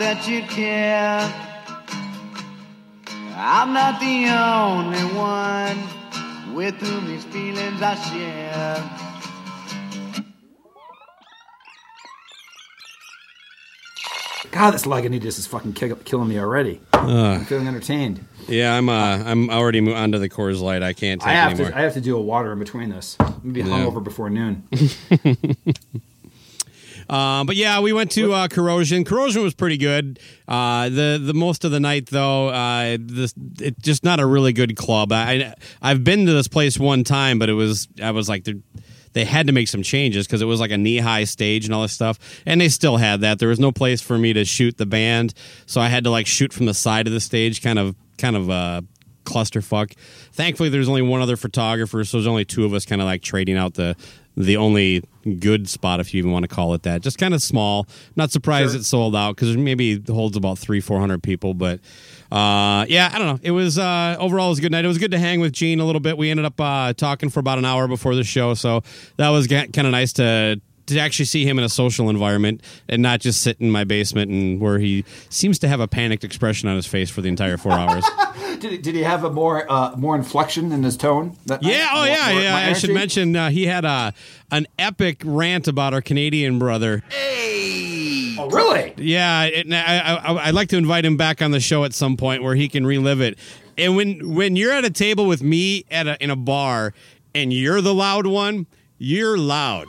that 0.00 0.26
you 0.26 0.42
care. 0.44 1.20
I'm 3.36 3.72
not 3.74 4.00
the 4.00 4.28
only 4.32 5.04
one 5.14 6.54
with 6.54 6.74
whom 6.76 7.06
these 7.06 7.24
feelings 7.24 7.80
I 7.82 7.94
share. 8.08 8.90
God, 14.50 14.72
this 14.72 14.84
Lagunitas 14.84 15.38
is 15.38 15.46
fucking 15.46 15.74
kill- 15.74 15.96
killing 15.96 16.28
me 16.28 16.38
already. 16.38 16.80
Ugh. 16.94 17.08
I'm 17.08 17.44
feeling 17.44 17.68
entertained. 17.68 18.24
Yeah, 18.48 18.74
I'm. 18.76 18.88
Uh, 18.88 19.22
I'm 19.24 19.48
already 19.50 19.80
mo- 19.80 19.94
onto 19.94 20.18
the 20.18 20.28
Coors 20.28 20.60
Light. 20.60 20.82
I 20.82 20.92
can't 20.92 21.20
take 21.20 21.28
I 21.28 21.32
have 21.34 21.52
anymore. 21.52 21.70
to. 21.70 21.78
I 21.78 21.82
have 21.82 21.94
to 21.94 22.00
do 22.00 22.16
a 22.16 22.20
water 22.20 22.52
in 22.52 22.58
between 22.58 22.88
this. 22.90 23.16
I'm 23.20 23.26
gonna 23.42 23.52
be 23.52 23.60
Yeah. 23.60 23.66
hungover 23.66 24.02
before 24.02 24.28
noon. 24.30 24.64
Um, 27.10 27.44
but 27.46 27.56
yeah, 27.56 27.80
we 27.80 27.92
went 27.92 28.12
to 28.12 28.32
uh, 28.32 28.46
Corrosion. 28.46 29.04
Corrosion 29.04 29.42
was 29.42 29.52
pretty 29.52 29.76
good. 29.76 30.20
Uh, 30.46 30.88
the 30.88 31.20
the 31.20 31.34
most 31.34 31.64
of 31.64 31.72
the 31.72 31.80
night 31.80 32.06
though, 32.06 32.48
uh, 32.48 32.96
this 33.00 33.34
it's 33.58 33.82
just 33.82 34.04
not 34.04 34.20
a 34.20 34.26
really 34.26 34.52
good 34.52 34.76
club. 34.76 35.12
I 35.12 35.54
I've 35.82 36.04
been 36.04 36.24
to 36.26 36.32
this 36.32 36.46
place 36.46 36.78
one 36.78 37.02
time, 37.02 37.40
but 37.40 37.48
it 37.48 37.54
was 37.54 37.88
I 38.00 38.12
was 38.12 38.28
like 38.28 38.46
they 39.12 39.24
had 39.24 39.48
to 39.48 39.52
make 39.52 39.66
some 39.66 39.82
changes 39.82 40.26
because 40.26 40.40
it 40.40 40.44
was 40.46 40.60
like 40.60 40.70
a 40.70 40.78
knee 40.78 40.98
high 40.98 41.24
stage 41.24 41.64
and 41.64 41.74
all 41.74 41.82
this 41.82 41.92
stuff, 41.92 42.18
and 42.46 42.60
they 42.60 42.68
still 42.68 42.96
had 42.96 43.22
that. 43.22 43.40
There 43.40 43.48
was 43.48 43.58
no 43.58 43.72
place 43.72 44.00
for 44.00 44.16
me 44.16 44.32
to 44.32 44.44
shoot 44.44 44.76
the 44.76 44.86
band, 44.86 45.34
so 45.66 45.80
I 45.80 45.88
had 45.88 46.04
to 46.04 46.10
like 46.10 46.28
shoot 46.28 46.52
from 46.52 46.66
the 46.66 46.74
side 46.74 47.08
of 47.08 47.12
the 47.12 47.20
stage, 47.20 47.60
kind 47.60 47.80
of 47.80 47.96
kind 48.18 48.36
of 48.36 48.48
uh, 48.48 48.82
clusterfuck. 49.24 49.94
Thankfully, 50.32 50.68
there's 50.68 50.88
only 50.88 51.02
one 51.02 51.20
other 51.20 51.36
photographer, 51.36 52.04
so 52.04 52.18
there's 52.18 52.28
only 52.28 52.44
two 52.44 52.64
of 52.64 52.72
us, 52.72 52.84
kind 52.84 53.00
of 53.00 53.06
like 53.06 53.22
trading 53.22 53.56
out 53.56 53.74
the 53.74 53.96
the 54.44 54.56
only 54.56 55.02
good 55.38 55.68
spot, 55.68 56.00
if 56.00 56.14
you 56.14 56.18
even 56.18 56.30
want 56.32 56.44
to 56.44 56.48
call 56.48 56.72
it 56.74 56.82
that. 56.84 57.02
Just 57.02 57.18
kind 57.18 57.34
of 57.34 57.42
small. 57.42 57.86
Not 58.16 58.30
surprised 58.30 58.72
Sure. 58.72 58.80
it 58.80 58.84
sold 58.84 59.14
out 59.14 59.36
because 59.36 59.56
maybe 59.56 59.92
it 59.92 60.08
holds 60.08 60.36
about 60.36 60.58
three, 60.58 60.80
four 60.80 60.98
hundred 60.98 61.22
people. 61.22 61.54
But 61.54 61.80
uh, 62.32 62.86
yeah, 62.88 63.10
I 63.12 63.18
don't 63.18 63.26
know. 63.26 63.38
It 63.42 63.50
was 63.50 63.78
uh, 63.78 64.16
overall 64.18 64.46
it 64.46 64.50
was 64.50 64.58
a 64.58 64.62
good 64.62 64.72
night. 64.72 64.84
It 64.84 64.88
was 64.88 64.98
good 64.98 65.10
to 65.10 65.18
hang 65.18 65.40
with 65.40 65.52
Gene 65.52 65.80
a 65.80 65.84
little 65.84 66.00
bit. 66.00 66.16
We 66.16 66.30
ended 66.30 66.46
up 66.46 66.60
uh, 66.60 66.92
talking 66.94 67.28
for 67.28 67.40
about 67.40 67.58
an 67.58 67.64
hour 67.64 67.86
before 67.88 68.14
the 68.14 68.24
show, 68.24 68.54
so 68.54 68.82
that 69.16 69.28
was 69.30 69.46
kind 69.46 69.76
of 69.78 69.90
nice 69.90 70.12
to 70.14 70.60
to 70.90 71.00
actually 71.00 71.24
see 71.24 71.44
him 71.48 71.58
in 71.58 71.64
a 71.64 71.68
social 71.68 72.08
environment 72.10 72.62
and 72.88 73.02
not 73.02 73.20
just 73.20 73.40
sit 73.42 73.56
in 73.60 73.70
my 73.70 73.84
basement 73.84 74.30
and 74.30 74.60
where 74.60 74.78
he 74.78 75.04
seems 75.28 75.58
to 75.60 75.68
have 75.68 75.80
a 75.80 75.88
panicked 75.88 76.24
expression 76.24 76.68
on 76.68 76.76
his 76.76 76.86
face 76.86 77.10
for 77.10 77.20
the 77.22 77.28
entire 77.28 77.56
four 77.56 77.72
hours. 77.78 78.04
did, 78.60 78.72
he, 78.72 78.78
did 78.78 78.94
he 78.94 79.02
have 79.02 79.24
a 79.24 79.30
more 79.30 79.70
uh, 79.70 79.94
more 79.96 80.14
inflection 80.14 80.72
in 80.72 80.82
his 80.82 80.96
tone? 80.96 81.36
That? 81.46 81.62
Yeah, 81.62 81.88
oh 81.92 81.96
More- 81.98 82.06
yeah, 82.06 82.32
more- 82.32 82.42
yeah. 82.42 82.56
I 82.68 82.72
should 82.74 82.90
mention 82.94 83.34
uh, 83.36 83.50
he 83.50 83.66
had 83.66 83.84
a 83.84 84.12
an 84.52 84.66
epic 84.78 85.22
rant 85.24 85.68
about 85.68 85.94
our 85.94 86.02
Canadian 86.02 86.58
brother. 86.58 87.02
Hey. 87.10 88.36
Oh, 88.38 88.48
really? 88.48 88.94
Yeah, 88.96 89.44
it, 89.44 89.70
I, 89.72 89.98
I, 90.24 90.48
I'd 90.48 90.54
like 90.54 90.68
to 90.70 90.76
invite 90.78 91.04
him 91.04 91.16
back 91.18 91.42
on 91.42 91.50
the 91.50 91.60
show 91.60 91.84
at 91.84 91.92
some 91.92 92.16
point 92.16 92.42
where 92.42 92.54
he 92.54 92.68
can 92.68 92.86
relive 92.86 93.20
it. 93.20 93.38
And 93.76 93.96
when 93.96 94.34
when 94.34 94.56
you're 94.56 94.72
at 94.72 94.84
a 94.84 94.90
table 94.90 95.26
with 95.26 95.42
me 95.42 95.84
at 95.90 96.06
a, 96.06 96.22
in 96.22 96.30
a 96.30 96.36
bar 96.36 96.94
and 97.34 97.52
you're 97.52 97.80
the 97.80 97.94
loud 97.94 98.26
one, 98.26 98.66
you're 99.02 99.36
loud. 99.38 99.86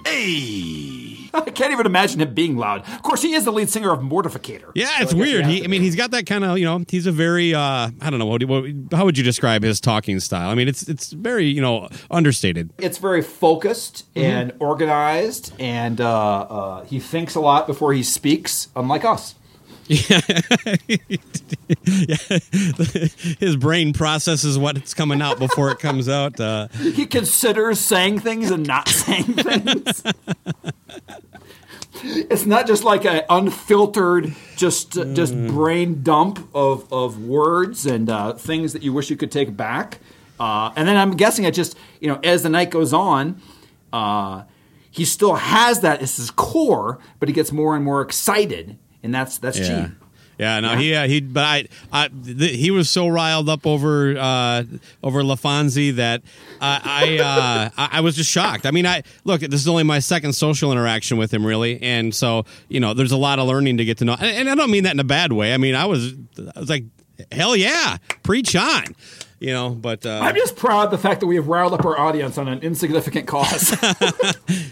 I 1.33 1.49
can't 1.53 1.71
even 1.71 1.85
imagine 1.85 2.19
him 2.21 2.33
being 2.33 2.57
loud. 2.57 2.81
Of 2.87 3.03
course, 3.03 3.21
he 3.21 3.33
is 3.33 3.45
the 3.45 3.51
lead 3.51 3.69
singer 3.69 3.91
of 3.91 3.99
Mortificator. 3.99 4.71
Yeah, 4.75 4.87
So 4.97 5.03
it's 5.03 5.13
I 5.13 5.17
weird. 5.17 5.45
has 5.45 5.53
He, 5.53 5.63
I 5.63 5.67
mean, 5.67 5.81
he's 5.81 5.95
got 5.95 6.11
that 6.11 6.25
kind 6.25 6.43
of, 6.43 6.57
you 6.57 6.65
know, 6.65 6.83
he's 6.89 7.05
a 7.05 7.11
very, 7.11 7.53
uh, 7.53 7.89
I 8.01 8.09
don't 8.09 8.19
know, 8.19 8.25
what, 8.25 8.43
what, 8.45 8.65
how 8.91 9.05
would 9.05 9.17
you 9.17 9.23
describe 9.23 9.63
his 9.63 9.79
talking 9.79 10.19
style? 10.19 10.49
I 10.49 10.55
mean, 10.55 10.67
it's 10.67 10.83
it's 10.89 11.11
very, 11.11 11.45
you 11.45 11.61
know, 11.61 11.87
understated. 12.09 12.71
it's 12.77 12.97
very 12.97 13.21
focused 13.21 14.05
Mm-hmm. 14.15 14.19
and 14.27 14.53
organized, 14.59 15.53
and 15.59 16.01
uh, 16.01 16.41
uh, 16.41 16.83
he 16.85 16.99
thinks 16.99 17.35
a 17.35 17.39
lot 17.39 17.65
before 17.67 17.93
he 17.93 18.03
speaks, 18.03 18.67
unlike 18.75 19.05
us. 19.05 19.35
His 23.39 23.55
brain 23.57 23.93
processes 23.93 24.57
what's 24.57 24.93
coming 24.93 25.21
out 25.21 25.39
before 25.39 25.71
it 25.71 25.79
comes 25.79 26.07
out. 26.07 26.39
Uh, 26.39 26.67
He 26.79 27.05
considers 27.05 27.79
saying 27.79 28.19
things 28.19 28.51
and 28.51 28.65
not 28.67 28.87
saying 28.87 29.23
things. 29.25 30.03
it's 32.03 32.45
not 32.45 32.67
just 32.67 32.83
like 32.83 33.05
an 33.05 33.23
unfiltered, 33.29 34.33
just 34.55 34.97
uh, 34.97 35.05
just 35.13 35.33
Mm. 35.33 35.49
brain 35.53 36.03
dump 36.03 36.47
of 36.53 36.91
of 36.91 37.23
words 37.23 37.85
and 37.85 38.09
uh, 38.09 38.33
things 38.33 38.73
that 38.73 38.83
you 38.83 38.91
wish 38.93 39.09
you 39.09 39.17
could 39.17 39.31
take 39.31 39.55
back. 39.55 39.99
Uh, 40.39 40.71
and 40.75 40.87
then 40.87 40.97
I'm 40.97 41.11
guessing 41.11 41.45
it 41.45 41.53
just 41.53 41.77
you 41.99 42.07
know 42.07 42.19
as 42.23 42.43
the 42.43 42.49
night 42.49 42.69
goes 42.69 42.93
on. 42.93 43.41
Uh, 43.93 44.43
he 44.89 45.05
still 45.05 45.35
has 45.35 45.79
that 45.81 46.01
as 46.01 46.17
his 46.17 46.31
core, 46.31 46.99
but 47.19 47.29
he 47.29 47.33
gets 47.33 47.51
more 47.53 47.75
and 47.77 47.85
more 47.85 48.01
excited, 48.01 48.77
and 49.03 49.13
that's 49.13 49.37
that's 49.37 49.57
Yeah. 49.59 49.89
Yeah, 50.39 50.59
no, 50.59 50.75
he 50.75 50.95
uh, 50.95 51.05
he, 51.07 51.21
but 51.21 51.43
I, 51.43 51.67
I 51.91 52.07
th- 52.07 52.57
he 52.57 52.71
was 52.71 52.89
so 52.89 53.07
riled 53.07 53.47
up 53.47 53.67
over 53.67 54.17
uh, 54.17 54.63
over 55.03 55.21
Lafonzi 55.21 55.95
that 55.97 56.23
I 56.59 56.81
I, 56.83 57.23
uh, 57.23 57.69
I 57.77 57.97
I 57.97 58.01
was 58.01 58.15
just 58.15 58.31
shocked. 58.31 58.65
I 58.65 58.71
mean, 58.71 58.87
I 58.87 59.03
look, 59.23 59.41
this 59.41 59.61
is 59.61 59.67
only 59.67 59.83
my 59.83 59.99
second 59.99 60.33
social 60.33 60.71
interaction 60.71 61.17
with 61.17 61.31
him, 61.31 61.45
really, 61.45 61.79
and 61.83 62.15
so 62.15 62.45
you 62.69 62.79
know, 62.79 62.95
there's 62.95 63.11
a 63.11 63.17
lot 63.17 63.37
of 63.37 63.47
learning 63.47 63.77
to 63.77 63.85
get 63.85 63.99
to 63.99 64.05
know. 64.05 64.13
And, 64.19 64.35
and 64.35 64.49
I 64.49 64.55
don't 64.55 64.71
mean 64.71 64.85
that 64.85 64.95
in 64.95 64.99
a 64.99 65.03
bad 65.03 65.31
way. 65.31 65.53
I 65.53 65.57
mean, 65.57 65.75
I 65.75 65.85
was 65.85 66.15
I 66.55 66.59
was 66.59 66.69
like, 66.71 66.85
hell 67.31 67.55
yeah, 67.55 67.97
preach 68.23 68.55
on, 68.55 68.95
you 69.41 69.51
know. 69.51 69.71
But 69.71 70.05
uh, 70.05 70.19
I'm 70.21 70.35
just 70.35 70.55
proud 70.55 70.85
of 70.85 70.91
the 70.91 70.97
fact 70.97 71.19
that 71.19 71.27
we 71.27 71.35
have 71.35 71.47
riled 71.47 71.73
up 71.73 71.83
our 71.83 71.99
audience 71.99 72.37
on 72.37 72.47
an 72.47 72.59
insignificant 72.59 73.27
cause. 73.27 73.75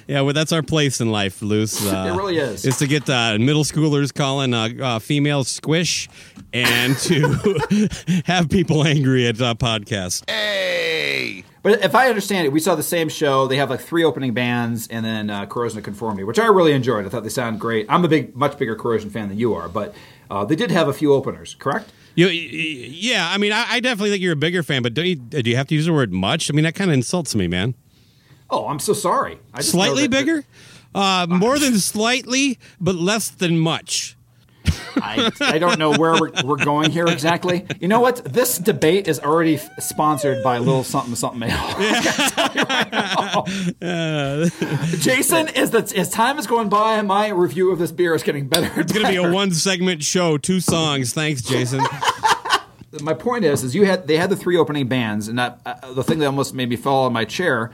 Yeah, 0.07 0.21
well, 0.21 0.33
that's 0.33 0.51
our 0.51 0.63
place 0.63 1.01
in 1.01 1.11
life, 1.11 1.39
Luce. 1.43 1.85
Uh, 1.85 2.09
It 2.13 2.17
really 2.17 2.37
is. 2.37 2.65
Is 2.65 2.77
to 2.77 2.87
get 2.87 3.07
uh, 3.07 3.37
middle 3.37 3.63
schoolers 3.63 4.11
calling 4.11 4.55
uh, 4.55 4.69
uh, 4.81 4.99
females 4.99 5.47
squish 5.47 6.09
and 6.51 6.97
to 6.97 7.87
have 8.25 8.49
people 8.49 8.83
angry 8.83 9.27
at 9.27 9.39
uh, 9.39 9.53
podcasts. 9.53 10.23
But 11.61 11.83
if 11.83 11.93
I 11.93 12.09
understand 12.09 12.47
it, 12.47 12.51
we 12.51 12.59
saw 12.59 12.73
the 12.73 12.81
same 12.81 13.07
show. 13.07 13.45
They 13.45 13.57
have 13.57 13.69
like 13.69 13.81
three 13.81 14.03
opening 14.03 14.33
bands 14.33 14.87
and 14.87 15.05
then 15.05 15.29
uh, 15.29 15.45
Corrosion 15.45 15.77
of 15.77 15.83
Conformity, 15.83 16.23
which 16.23 16.39
I 16.39 16.47
really 16.47 16.71
enjoyed. 16.71 17.05
I 17.05 17.09
thought 17.09 17.23
they 17.23 17.29
sounded 17.29 17.59
great. 17.59 17.85
I'm 17.87 18.03
a 18.03 18.07
big, 18.07 18.35
much 18.35 18.57
bigger 18.57 18.75
Corrosion 18.75 19.11
fan 19.11 19.29
than 19.29 19.37
you 19.37 19.53
are, 19.53 19.69
but 19.69 19.93
uh, 20.31 20.43
they 20.43 20.55
did 20.55 20.71
have 20.71 20.87
a 20.87 20.93
few 20.93 21.13
openers, 21.13 21.55
correct? 21.59 21.91
You, 22.19 22.27
yeah, 22.27 23.29
I 23.31 23.37
mean, 23.37 23.53
I, 23.53 23.65
I 23.69 23.79
definitely 23.79 24.09
think 24.09 24.21
you're 24.21 24.33
a 24.33 24.35
bigger 24.35 24.61
fan, 24.61 24.81
but 24.81 24.93
don't 24.93 25.05
you, 25.05 25.15
do 25.15 25.49
you 25.49 25.55
have 25.55 25.67
to 25.67 25.75
use 25.75 25.85
the 25.85 25.93
word 25.93 26.11
much? 26.11 26.51
I 26.51 26.53
mean, 26.53 26.63
that 26.63 26.75
kind 26.75 26.89
of 26.89 26.93
insults 26.93 27.33
me, 27.33 27.47
man. 27.47 27.75
Oh, 28.49 28.67
I'm 28.67 28.79
so 28.79 28.91
sorry. 28.91 29.39
Slightly 29.61 30.09
bigger? 30.09 30.43
Uh, 30.93 31.27
more 31.29 31.57
than 31.57 31.79
slightly, 31.79 32.59
but 32.81 32.95
less 32.95 33.29
than 33.29 33.57
much. 33.57 34.17
I, 34.97 35.31
I 35.41 35.59
don't 35.59 35.79
know 35.79 35.91
where 35.97 36.19
we're, 36.19 36.31
we're 36.43 36.63
going 36.63 36.91
here 36.91 37.05
exactly. 37.07 37.65
You 37.79 37.87
know 37.87 37.99
what? 37.99 38.23
This 38.23 38.57
debate 38.57 39.07
is 39.07 39.19
already 39.19 39.55
f- 39.55 39.69
sponsored 39.79 40.43
by 40.43 40.57
Little 40.57 40.83
Something 40.83 41.15
Something 41.15 41.49
Ale. 41.49 41.51
I 41.55 42.01
gotta 42.03 42.35
tell 42.35 42.55
you 42.55 42.63
right 42.63 42.91
now. 43.81 44.45
Jason, 44.97 45.49
as 45.49 45.71
the 45.71 45.93
as 45.95 46.09
time 46.09 46.37
is 46.37 46.47
going 46.47 46.69
by, 46.69 47.01
my 47.01 47.29
review 47.29 47.71
of 47.71 47.79
this 47.79 47.91
beer 47.91 48.13
is 48.15 48.23
getting 48.23 48.47
better. 48.47 48.79
It's 48.79 48.91
going 48.91 49.05
to 49.05 49.11
be 49.11 49.17
a 49.17 49.31
one 49.31 49.51
segment 49.51 50.03
show, 50.03 50.37
two 50.37 50.59
songs. 50.59 51.13
Thanks, 51.13 51.41
Jason. 51.41 51.81
my 53.01 53.13
point 53.13 53.45
is, 53.45 53.63
is 53.63 53.75
you 53.75 53.85
had 53.85 54.07
they 54.07 54.17
had 54.17 54.29
the 54.29 54.35
three 54.35 54.57
opening 54.57 54.87
bands, 54.87 55.27
and 55.27 55.37
that, 55.39 55.59
uh, 55.65 55.93
the 55.93 56.03
thing 56.03 56.19
that 56.19 56.25
almost 56.25 56.53
made 56.53 56.69
me 56.69 56.75
fall 56.75 57.05
on 57.05 57.13
my 57.13 57.25
chair 57.25 57.71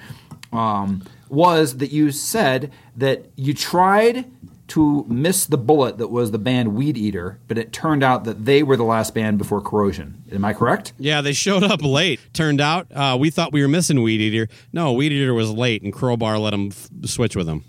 um, 0.52 1.04
was 1.30 1.78
that 1.78 1.91
you 1.91 2.12
said 2.12 2.72
that 2.98 3.26
you 3.36 3.54
tried 3.54 4.26
to 4.67 5.06
miss 5.08 5.45
the 5.45 5.58
bullet 5.58 5.97
that 5.99 6.08
was 6.08 6.32
the 6.32 6.39
band 6.39 6.75
Weed 6.75 6.97
Eater, 6.97 7.39
but 7.47 7.58
it 7.58 7.71
turned 7.71 8.04
out 8.04 8.23
that 8.23 8.45
they 8.45 8.63
were 8.63 8.75
the 8.75 8.84
last 8.84 9.13
band 9.13 9.38
before 9.38 9.62
Corrosion. 9.62 10.23
Am 10.32 10.43
I 10.43 10.54
correct? 10.54 10.93
Yeah, 10.97 11.21
they 11.21 11.34
showed 11.34 11.63
up 11.63 11.84
late. 11.84 12.19
Turned 12.34 12.60
out 12.60 12.88
uh, 12.91 13.15
we 13.19 13.30
thought 13.30 13.54
we 13.54 13.62
were 13.62 13.67
missing 13.67 14.01
Weed 14.01 14.21
Eater. 14.21 14.47
No, 14.73 14.93
Weed 14.93 15.12
Eater 15.12 15.34
was 15.34 15.51
late, 15.51 15.84
and 15.84 15.93
Crowbar 15.93 16.39
let 16.39 16.51
them 16.51 16.69
f- 16.71 16.89
switch 17.06 17.36
with 17.36 17.45
them. 17.45 17.63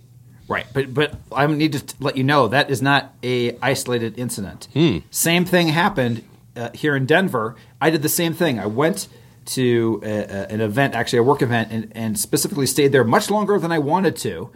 Right, 0.49 0.67
but 0.73 0.95
but 0.95 1.15
I 1.33 1.47
need 1.49 1.73
to 1.73 1.95
let 1.99 2.17
you 2.17 2.23
know 2.25 2.49
that 2.49 2.71
is 2.71 2.81
not 2.81 3.13
a 3.23 3.59
isolated 3.59 4.19
incident. 4.19 4.69
Same 5.11 5.45
thing 5.45 5.69
happened 5.69 6.23
uh, 6.57 6.71
here 6.73 6.95
in 6.97 7.05
Denver. 7.05 7.57
I 7.81 7.91
did 7.91 8.03
the 8.03 8.09
same 8.09 8.33
thing. 8.33 8.59
I 8.59 8.67
went 8.67 9.09
to 9.47 10.01
a, 10.05 10.09
a, 10.09 10.47
an 10.53 10.61
event, 10.61 10.95
actually 10.95 11.19
a 11.19 11.23
work 11.23 11.43
event, 11.43 11.71
and, 11.73 11.93
and 11.95 12.19
specifically 12.19 12.67
stayed 12.67 12.93
there 12.93 13.05
much 13.05 13.31
longer 13.31 13.59
than 13.59 13.71
I 13.73 13.79
wanted 13.79 14.17
to, 14.19 14.51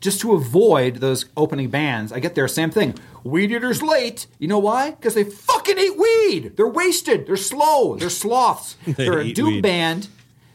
just 0.00 0.20
to 0.22 0.32
avoid 0.32 0.96
those 0.96 1.26
opening 1.36 1.68
bands. 1.68 2.12
I 2.12 2.20
get 2.20 2.34
there, 2.34 2.48
same 2.48 2.70
thing. 2.70 2.94
Weed 3.22 3.50
eaters 3.52 3.82
late. 3.82 4.26
You 4.38 4.48
know 4.48 4.58
why? 4.58 4.92
Because 4.92 5.14
they 5.14 5.24
fucking 5.24 5.78
eat 5.78 5.98
weed. 5.98 6.56
They're 6.56 6.66
wasted. 6.66 7.26
They're 7.26 7.36
slow. 7.36 7.96
They're 7.96 8.08
sloths. 8.10 8.76
They 8.86 8.92
They're 8.92 9.18
a 9.20 9.32
doom 9.32 9.54
weed. 9.54 9.62
band. 9.62 10.08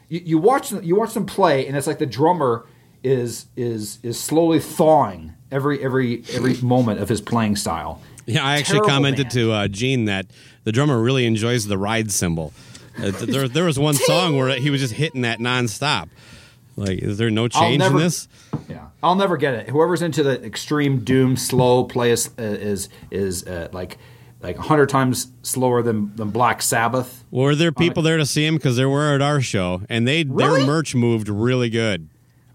You, 0.08 0.20
you 0.24 0.38
watch 0.38 0.70
them, 0.70 0.82
you 0.82 0.96
watch 0.96 1.14
them 1.14 1.26
play, 1.26 1.66
and 1.66 1.76
it's 1.76 1.86
like 1.86 1.98
the 1.98 2.06
drummer 2.06 2.64
is 3.04 3.46
is 3.56 3.98
is 4.02 4.18
slowly 4.18 4.58
thawing 4.58 5.34
every 5.52 5.82
every 5.82 6.24
every 6.32 6.54
moment 6.62 7.00
of 7.00 7.08
his 7.08 7.20
playing 7.20 7.56
style. 7.56 8.00
Yeah, 8.26 8.44
I 8.44 8.54
actually 8.58 8.78
Terrible 8.80 8.88
commented 8.90 9.24
band. 9.26 9.32
to 9.32 9.52
uh, 9.52 9.68
Gene 9.68 10.06
that 10.06 10.26
the 10.64 10.72
drummer 10.72 11.00
really 11.00 11.26
enjoys 11.26 11.66
the 11.66 11.78
ride 11.78 12.10
cymbal. 12.10 12.52
Uh, 12.98 13.10
there, 13.12 13.46
there 13.46 13.64
was 13.64 13.78
one 13.78 13.94
song 14.10 14.36
where 14.36 14.58
he 14.58 14.70
was 14.70 14.80
just 14.80 14.94
hitting 14.94 15.20
that 15.22 15.38
nonstop. 15.38 16.08
Like, 16.76 16.98
is 16.98 17.18
there 17.18 17.30
no 17.30 17.46
change 17.46 17.78
never- 17.78 17.96
in 17.98 18.02
this? 18.02 18.26
Yeah. 18.68 18.85
I'll 19.02 19.14
never 19.14 19.36
get 19.36 19.54
it. 19.54 19.68
Whoever's 19.68 20.02
into 20.02 20.22
the 20.22 20.42
extreme 20.44 21.00
doom 21.04 21.36
slow 21.36 21.84
play 21.84 22.10
is 22.10 22.30
is 22.38 22.88
is 23.10 23.46
uh, 23.46 23.68
like 23.72 23.98
like 24.42 24.56
hundred 24.56 24.88
times 24.88 25.28
slower 25.42 25.82
than 25.82 26.14
than 26.16 26.30
Black 26.30 26.62
Sabbath. 26.62 27.24
Were 27.30 27.54
there 27.54 27.72
people 27.72 28.02
there 28.02 28.16
to 28.16 28.26
see 28.26 28.44
him 28.46 28.56
because 28.56 28.76
they 28.76 28.84
were 28.86 29.14
at 29.14 29.22
our 29.22 29.40
show 29.40 29.82
and 29.88 30.06
they 30.08 30.24
Really? 30.24 30.58
their 30.58 30.66
merch 30.66 30.94
moved 30.94 31.28
really 31.28 31.70
good. 31.70 32.08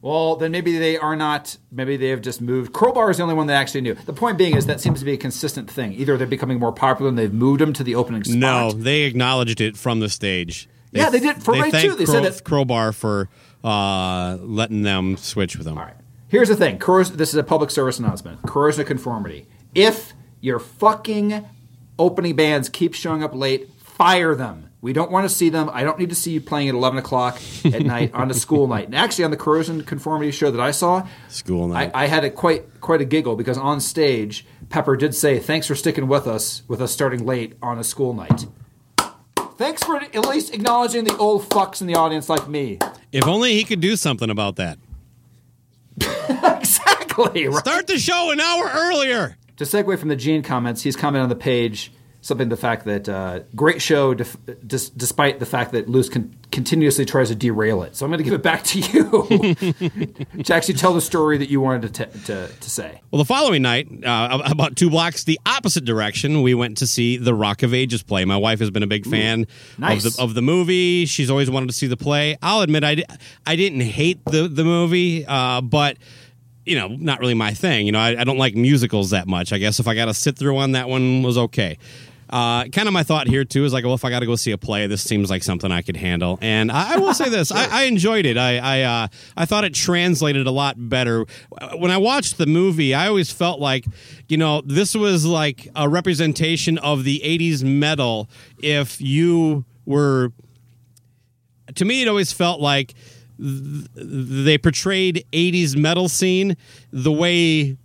Well, 0.03 0.35
then 0.35 0.51
maybe 0.51 0.79
they 0.79 0.97
are 0.97 1.15
not. 1.15 1.57
Maybe 1.71 1.95
they 1.95 2.07
have 2.09 2.21
just 2.21 2.41
moved. 2.41 2.73
Crowbar 2.73 3.11
is 3.11 3.17
the 3.17 3.23
only 3.23 3.35
one 3.35 3.45
they 3.45 3.53
actually 3.53 3.81
knew. 3.81 3.93
The 3.93 4.13
point 4.13 4.35
being 4.39 4.55
is 4.55 4.65
that 4.65 4.81
seems 4.81 4.97
to 4.97 5.05
be 5.05 5.13
a 5.13 5.17
consistent 5.17 5.69
thing. 5.69 5.93
Either 5.93 6.17
they're 6.17 6.25
becoming 6.25 6.57
more 6.57 6.71
popular 6.71 7.09
and 7.09 7.17
they've 7.19 7.31
moved 7.31 7.61
them 7.61 7.71
to 7.73 7.83
the 7.83 7.93
opening 7.93 8.23
spot. 8.23 8.35
No, 8.37 8.71
they 8.71 9.01
acknowledged 9.03 9.61
it 9.61 9.77
from 9.77 9.99
the 9.99 10.09
stage. 10.09 10.67
Yeah, 10.91 11.11
they 11.11 11.19
did 11.19 11.43
for 11.43 11.53
they 11.53 11.61
Ray, 11.61 11.71
too. 11.71 11.93
They 11.95 12.07
said 12.07 12.23
Crow- 12.23 12.29
that- 12.31 12.43
Crowbar 12.43 12.93
for 12.93 13.29
uh, 13.63 14.37
letting 14.41 14.81
them 14.81 15.17
switch 15.17 15.55
with 15.55 15.65
them. 15.65 15.77
All 15.77 15.83
right. 15.85 15.93
Here's 16.31 16.47
the 16.47 16.55
thing. 16.55 16.79
Corros- 16.79 17.11
this 17.11 17.27
is 17.29 17.35
a 17.35 17.43
public 17.43 17.69
service 17.71 17.99
announcement. 17.99 18.41
Corrosion 18.43 18.79
of 18.79 18.87
conformity. 18.87 19.47
If 19.75 20.13
your 20.39 20.59
fucking 20.59 21.45
opening 21.99 22.37
bands 22.37 22.69
keep 22.69 22.93
showing 22.93 23.21
up 23.21 23.35
late, 23.35 23.69
fire 23.77 24.33
them. 24.33 24.69
We 24.79 24.93
don't 24.93 25.11
want 25.11 25.29
to 25.29 25.35
see 25.35 25.49
them. 25.49 25.69
I 25.73 25.83
don't 25.83 25.99
need 25.99 26.07
to 26.07 26.15
see 26.15 26.31
you 26.31 26.39
playing 26.39 26.69
at 26.69 26.73
11 26.73 26.99
o'clock 26.99 27.37
at 27.65 27.81
night 27.85 28.13
on 28.13 28.31
a 28.31 28.33
school 28.33 28.65
night. 28.65 28.85
And 28.85 28.95
actually, 28.95 29.25
on 29.25 29.31
the 29.31 29.37
corrosion 29.37 29.83
conformity 29.83 30.31
show 30.31 30.49
that 30.51 30.61
I 30.61 30.71
saw, 30.71 31.05
School 31.27 31.67
night. 31.67 31.91
I, 31.93 32.03
I 32.03 32.07
had 32.07 32.23
a 32.23 32.29
quite 32.29 32.79
quite 32.79 33.01
a 33.01 33.05
giggle 33.05 33.35
because 33.35 33.57
on 33.57 33.81
stage, 33.81 34.45
Pepper 34.69 34.95
did 34.95 35.13
say, 35.13 35.37
"Thanks 35.37 35.67
for 35.67 35.75
sticking 35.75 36.07
with 36.07 36.27
us 36.27 36.63
with 36.69 36.81
us 36.81 36.93
starting 36.93 37.25
late 37.25 37.57
on 37.61 37.77
a 37.77 37.83
school 37.83 38.13
night." 38.13 38.47
Thanks 39.57 39.83
for 39.83 39.97
at 39.97 40.15
least 40.27 40.53
acknowledging 40.53 41.03
the 41.03 41.15
old 41.17 41.43
fucks 41.49 41.81
in 41.81 41.87
the 41.87 41.95
audience 41.95 42.29
like 42.29 42.47
me. 42.47 42.79
If 43.11 43.27
only 43.27 43.53
he 43.53 43.65
could 43.65 43.81
do 43.81 43.97
something 43.97 44.29
about 44.29 44.55
that. 44.55 44.79
exactly. 46.57 47.47
Right? 47.47 47.59
Start 47.59 47.87
the 47.87 47.97
show 47.97 48.31
an 48.31 48.39
hour 48.39 48.71
earlier. 48.73 49.37
To 49.57 49.63
segue 49.63 49.97
from 49.99 50.09
the 50.09 50.15
Gene 50.15 50.43
comments, 50.43 50.81
he's 50.81 50.95
commented 50.95 51.23
on 51.23 51.29
the 51.29 51.35
page 51.35 51.91
something 52.21 52.49
the 52.49 52.57
fact 52.57 52.85
that 52.85 53.09
uh, 53.09 53.39
great 53.55 53.81
show, 53.81 54.13
def- 54.13 54.37
dis- 54.65 54.89
despite 54.89 55.39
the 55.39 55.45
fact 55.45 55.71
that 55.71 55.89
Loose 55.89 56.07
con- 56.07 56.35
continuously 56.51 57.03
tries 57.03 57.29
to 57.29 57.35
derail 57.35 57.81
it. 57.81 57.95
So 57.95 58.05
I'm 58.05 58.11
going 58.11 58.19
to 58.19 58.23
give 58.23 58.33
it 58.33 58.43
back 58.43 58.63
to 58.65 58.79
you 58.79 59.55
to 60.43 60.53
actually 60.53 60.75
tell 60.75 60.93
the 60.93 61.01
story 61.01 61.39
that 61.39 61.49
you 61.49 61.59
wanted 61.59 61.93
to, 61.93 62.05
t- 62.05 62.19
to, 62.25 62.47
to 62.47 62.69
say. 62.69 63.01
Well, 63.09 63.17
the 63.17 63.25
following 63.25 63.63
night, 63.63 63.87
uh, 64.05 64.41
about 64.45 64.75
two 64.75 64.89
blocks 64.91 65.23
the 65.23 65.39
opposite 65.45 65.83
direction, 65.83 66.43
we 66.43 66.53
went 66.53 66.77
to 66.77 66.87
see 66.87 67.17
the 67.17 67.33
Rock 67.33 67.63
of 67.63 67.73
Ages 67.73 68.03
play. 68.03 68.23
My 68.23 68.37
wife 68.37 68.59
has 68.59 68.69
been 68.69 68.83
a 68.83 68.87
big 68.87 69.05
fan 69.05 69.47
nice. 69.77 70.05
of 70.05 70.15
the 70.15 70.21
of 70.21 70.33
the 70.35 70.41
movie. 70.41 71.05
She's 71.05 71.29
always 71.29 71.49
wanted 71.49 71.67
to 71.67 71.73
see 71.73 71.87
the 71.87 71.97
play. 71.97 72.37
I'll 72.41 72.61
admit, 72.61 72.83
I, 72.83 72.95
di- 72.95 73.05
I 73.47 73.55
didn't 73.55 73.81
hate 73.81 74.23
the 74.25 74.47
the 74.47 74.63
movie, 74.63 75.25
uh, 75.25 75.61
but 75.61 75.97
you 76.65 76.77
know, 76.77 76.89
not 76.89 77.19
really 77.19 77.33
my 77.33 77.53
thing. 77.53 77.85
You 77.85 77.91
know, 77.91 77.99
I, 77.99 78.21
I 78.21 78.23
don't 78.23 78.37
like 78.37 78.55
musicals 78.55 79.09
that 79.09 79.27
much. 79.27 79.51
I 79.51 79.57
guess 79.57 79.79
if 79.79 79.87
I 79.87 79.95
got 79.95 80.05
to 80.05 80.13
sit 80.13 80.37
through 80.37 80.53
one, 80.53 80.73
that 80.73 80.87
one 80.87 81.23
was 81.23 81.37
okay. 81.37 81.77
Uh, 82.31 82.65
kind 82.69 82.87
of 82.87 82.93
my 82.93 83.03
thought 83.03 83.27
here 83.27 83.43
too 83.43 83.65
is 83.65 83.73
like, 83.73 83.83
well, 83.83 83.93
if 83.93 84.05
I 84.05 84.09
got 84.09 84.19
to 84.21 84.25
go 84.25 84.37
see 84.37 84.51
a 84.51 84.57
play, 84.57 84.87
this 84.87 85.03
seems 85.03 85.29
like 85.29 85.43
something 85.43 85.71
I 85.71 85.81
could 85.81 85.97
handle. 85.97 86.39
And 86.41 86.71
I, 86.71 86.93
I 86.93 86.97
will 86.97 87.13
say 87.13 87.27
this: 87.29 87.51
I, 87.51 87.81
I 87.81 87.83
enjoyed 87.83 88.25
it. 88.25 88.37
I 88.37 88.57
I, 88.57 88.81
uh, 88.83 89.07
I 89.35 89.45
thought 89.45 89.65
it 89.65 89.73
translated 89.73 90.47
a 90.47 90.51
lot 90.51 90.75
better. 90.77 91.25
When 91.75 91.91
I 91.91 91.97
watched 91.97 92.37
the 92.37 92.45
movie, 92.45 92.93
I 92.93 93.07
always 93.07 93.31
felt 93.31 93.59
like, 93.59 93.85
you 94.29 94.37
know, 94.37 94.61
this 94.61 94.95
was 94.95 95.25
like 95.25 95.67
a 95.75 95.89
representation 95.89 96.77
of 96.77 97.03
the 97.03 97.21
'80s 97.23 97.63
metal. 97.63 98.29
If 98.63 99.01
you 99.01 99.65
were, 99.85 100.31
to 101.75 101.83
me, 101.83 102.03
it 102.03 102.07
always 102.07 102.31
felt 102.31 102.61
like 102.61 102.93
they 103.41 104.57
portrayed 104.59 105.25
80s 105.33 105.75
metal 105.75 106.07
scene 106.07 106.55
the 106.91 107.11
way 107.11 107.75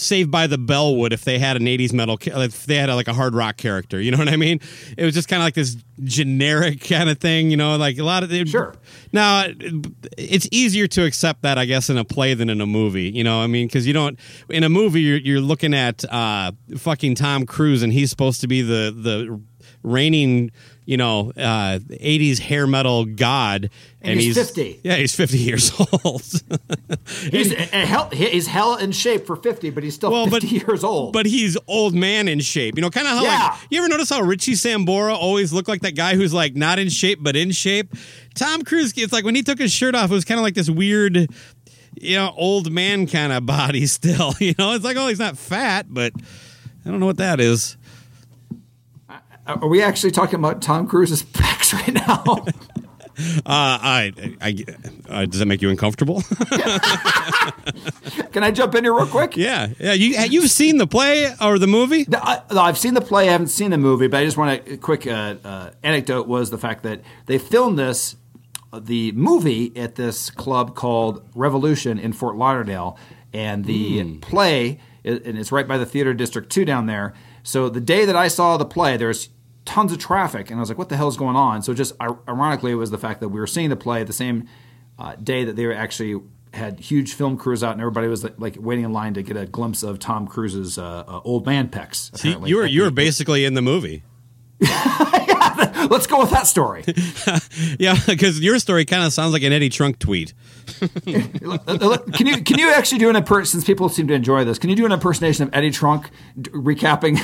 Saved 0.00 0.30
by 0.30 0.46
the 0.46 0.56
Bell 0.56 0.96
would 0.96 1.12
if 1.12 1.24
they 1.24 1.38
had 1.38 1.56
an 1.56 1.64
80s 1.64 1.92
metal 1.92 2.18
if 2.20 2.64
they 2.64 2.76
had 2.76 2.88
like 2.90 3.06
a 3.08 3.12
hard 3.12 3.34
rock 3.34 3.56
character 3.58 4.00
you 4.00 4.10
know 4.10 4.16
what 4.18 4.28
I 4.28 4.36
mean 4.36 4.60
it 4.96 5.04
was 5.04 5.14
just 5.14 5.28
kind 5.28 5.42
of 5.42 5.44
like 5.46 5.54
this 5.54 5.76
generic 6.02 6.80
kind 6.80 7.10
of 7.10 7.18
thing 7.18 7.50
you 7.50 7.56
know 7.58 7.76
like 7.76 7.98
a 7.98 8.02
lot 8.02 8.22
of 8.22 8.30
the, 8.30 8.46
Sure. 8.46 8.74
now 9.12 9.44
it's 10.16 10.48
easier 10.50 10.86
to 10.88 11.04
accept 11.04 11.42
that 11.42 11.58
I 11.58 11.66
guess 11.66 11.90
in 11.90 11.98
a 11.98 12.04
play 12.04 12.32
than 12.34 12.48
in 12.48 12.60
a 12.62 12.66
movie 12.66 13.10
you 13.10 13.22
know 13.22 13.40
I 13.40 13.46
mean 13.46 13.66
because 13.66 13.86
you 13.86 13.92
don't 13.92 14.18
in 14.48 14.64
a 14.64 14.68
movie 14.70 15.02
you're, 15.02 15.18
you're 15.18 15.40
looking 15.40 15.74
at 15.74 16.04
uh, 16.10 16.52
fucking 16.78 17.14
Tom 17.16 17.44
Cruise 17.44 17.82
and 17.82 17.92
he's 17.92 18.08
supposed 18.10 18.40
to 18.40 18.46
be 18.48 18.62
the 18.62 18.94
the 18.96 19.40
reigning 19.82 20.50
you 20.84 20.96
know 20.96 21.30
uh 21.36 21.78
80s 21.78 22.38
hair 22.38 22.66
metal 22.66 23.04
god 23.04 23.70
And 24.02 24.20
he's 24.20 24.36
50. 24.36 24.80
yeah 24.82 24.96
he's 24.96 25.14
50 25.14 25.38
years 25.50 25.72
old 25.78 26.22
He's, 27.30 27.52
and 27.52 27.88
hell, 27.88 28.08
he's 28.10 28.46
hell 28.46 28.76
in 28.76 28.92
shape 28.92 29.26
for 29.26 29.36
50, 29.36 29.70
but 29.70 29.82
he's 29.82 29.94
still 29.94 30.26
50 30.28 30.46
years 30.46 30.84
old. 30.84 31.12
But 31.12 31.26
he's 31.26 31.56
old 31.66 31.94
man 31.94 32.28
in 32.28 32.40
shape. 32.40 32.76
You 32.76 32.82
know, 32.82 32.90
kind 32.90 33.06
of 33.06 33.14
how 33.14 33.22
Yeah. 33.24 33.48
like 33.50 33.58
you 33.70 33.78
ever 33.80 33.88
notice 33.88 34.08
how 34.10 34.22
Richie 34.22 34.52
Sambora 34.52 35.14
always 35.14 35.52
looked 35.52 35.68
like 35.68 35.82
that 35.82 35.96
guy 35.96 36.14
who's 36.14 36.32
like 36.32 36.54
not 36.54 36.78
in 36.78 36.88
shape 36.88 37.18
but 37.22 37.36
in 37.36 37.50
shape. 37.50 37.92
Tom 38.34 38.62
Cruise, 38.62 38.92
it's 38.96 39.12
like 39.12 39.24
when 39.24 39.34
he 39.34 39.42
took 39.42 39.58
his 39.58 39.72
shirt 39.72 39.94
off, 39.94 40.10
it 40.10 40.14
was 40.14 40.24
kind 40.24 40.38
of 40.38 40.44
like 40.44 40.54
this 40.54 40.70
weird, 40.70 41.16
you 42.00 42.16
know, 42.16 42.32
old 42.36 42.70
man 42.70 43.06
kind 43.06 43.32
of 43.32 43.44
body. 43.44 43.86
Still, 43.98 44.34
you 44.40 44.54
know, 44.58 44.72
it's 44.74 44.84
like 44.84 44.96
oh, 44.96 45.08
he's 45.08 45.18
not 45.18 45.36
fat, 45.36 45.86
but 45.88 46.12
I 46.86 46.90
don't 46.90 47.00
know 47.00 47.06
what 47.06 47.18
that 47.18 47.40
is. 47.40 47.76
Are 49.60 49.68
we 49.68 49.82
actually 49.82 50.10
talking 50.10 50.36
about 50.36 50.62
Tom 50.62 50.86
Cruise's 50.86 51.22
pecs 51.32 51.72
right 51.72 51.94
now? 51.94 52.44
Uh, 53.20 53.42
I, 53.44 54.12
I, 54.40 54.64
uh, 55.10 55.26
does 55.26 55.40
that 55.40 55.46
make 55.46 55.60
you 55.60 55.68
uncomfortable? 55.68 56.22
Can 58.32 58.42
I 58.42 58.50
jump 58.50 58.74
in 58.74 58.84
here 58.84 58.94
real 58.94 59.06
quick? 59.06 59.36
yeah, 59.36 59.68
yeah. 59.78 59.92
You 59.92 60.18
you've 60.30 60.50
seen 60.50 60.78
the 60.78 60.86
play 60.86 61.30
or 61.38 61.58
the 61.58 61.66
movie? 61.66 62.06
No, 62.08 62.18
I, 62.18 62.40
I've 62.48 62.78
seen 62.78 62.94
the 62.94 63.02
play. 63.02 63.28
I 63.28 63.32
haven't 63.32 63.48
seen 63.48 63.72
the 63.72 63.78
movie, 63.78 64.06
but 64.06 64.20
I 64.20 64.24
just 64.24 64.38
want 64.38 64.66
a 64.66 64.78
quick 64.78 65.06
uh, 65.06 65.34
uh, 65.44 65.70
anecdote 65.82 66.28
was 66.28 66.48
the 66.48 66.56
fact 66.56 66.82
that 66.84 67.02
they 67.26 67.36
filmed 67.36 67.78
this 67.78 68.16
the 68.72 69.12
movie 69.12 69.76
at 69.76 69.96
this 69.96 70.30
club 70.30 70.74
called 70.74 71.22
Revolution 71.34 71.98
in 71.98 72.14
Fort 72.14 72.36
Lauderdale, 72.36 72.96
and 73.34 73.66
the 73.66 74.16
play 74.18 74.78
and 75.04 75.38
it's 75.38 75.52
right 75.52 75.66
by 75.66 75.78
the 75.78 75.86
Theater 75.86 76.14
District 76.14 76.50
Two 76.50 76.64
down 76.64 76.86
there. 76.86 77.14
So 77.42 77.68
the 77.68 77.80
day 77.80 78.04
that 78.04 78.16
I 78.16 78.28
saw 78.28 78.56
the 78.56 78.64
play, 78.64 78.96
there's 78.96 79.28
tons 79.70 79.92
of 79.92 79.98
traffic, 79.98 80.50
and 80.50 80.58
I 80.58 80.60
was 80.60 80.68
like, 80.68 80.78
"What 80.78 80.88
the 80.88 80.96
hell 80.96 81.08
is 81.08 81.16
going 81.16 81.36
on?" 81.36 81.62
So 81.62 81.72
just 81.72 81.94
ironically, 82.00 82.72
it 82.72 82.74
was 82.74 82.90
the 82.90 82.98
fact 82.98 83.20
that 83.20 83.28
we 83.28 83.38
were 83.38 83.46
seeing 83.46 83.70
the 83.70 83.76
play 83.76 84.02
the 84.02 84.12
same 84.12 84.48
uh, 84.98 85.14
day 85.14 85.44
that 85.44 85.54
they 85.54 85.64
were 85.64 85.72
actually 85.72 86.20
had 86.52 86.80
huge 86.80 87.14
film 87.14 87.36
crews 87.36 87.62
out, 87.62 87.72
and 87.72 87.80
everybody 87.80 88.08
was 88.08 88.24
like, 88.38 88.56
waiting 88.58 88.84
in 88.84 88.92
line 88.92 89.14
to 89.14 89.22
get 89.22 89.36
a 89.36 89.46
glimpse 89.46 89.84
of 89.84 90.00
Tom 90.00 90.26
Cruise's 90.26 90.76
uh, 90.76 91.04
uh, 91.06 91.20
old 91.24 91.46
man 91.46 91.68
pecs. 91.68 92.16
See, 92.18 92.30
apparently. 92.30 92.50
you 92.50 92.56
were 92.56 92.66
you 92.66 92.82
were 92.82 92.90
basically 92.90 93.44
in 93.44 93.54
the 93.54 93.62
movie. 93.62 94.02
Let's 95.88 96.06
go 96.06 96.18
with 96.20 96.30
that 96.30 96.46
story. 96.46 96.84
Yeah, 97.78 97.96
because 98.06 98.40
your 98.40 98.58
story 98.58 98.84
kind 98.84 99.04
of 99.04 99.12
sounds 99.12 99.32
like 99.32 99.42
an 99.42 99.52
Eddie 99.52 99.68
Trunk 99.68 99.98
tweet. 99.98 100.34
can 101.04 102.26
you 102.26 102.42
can 102.42 102.58
you 102.58 102.72
actually 102.72 102.98
do 102.98 103.08
an 103.10 103.16
imper- 103.16 103.46
since 103.46 103.64
people 103.64 103.88
seem 103.88 104.06
to 104.08 104.14
enjoy 104.14 104.44
this? 104.44 104.58
Can 104.58 104.70
you 104.70 104.76
do 104.76 104.84
an 104.86 104.92
impersonation 104.92 105.44
of 105.44 105.54
Eddie 105.54 105.70
Trunk 105.70 106.10
d- 106.40 106.50
recapping 106.50 107.18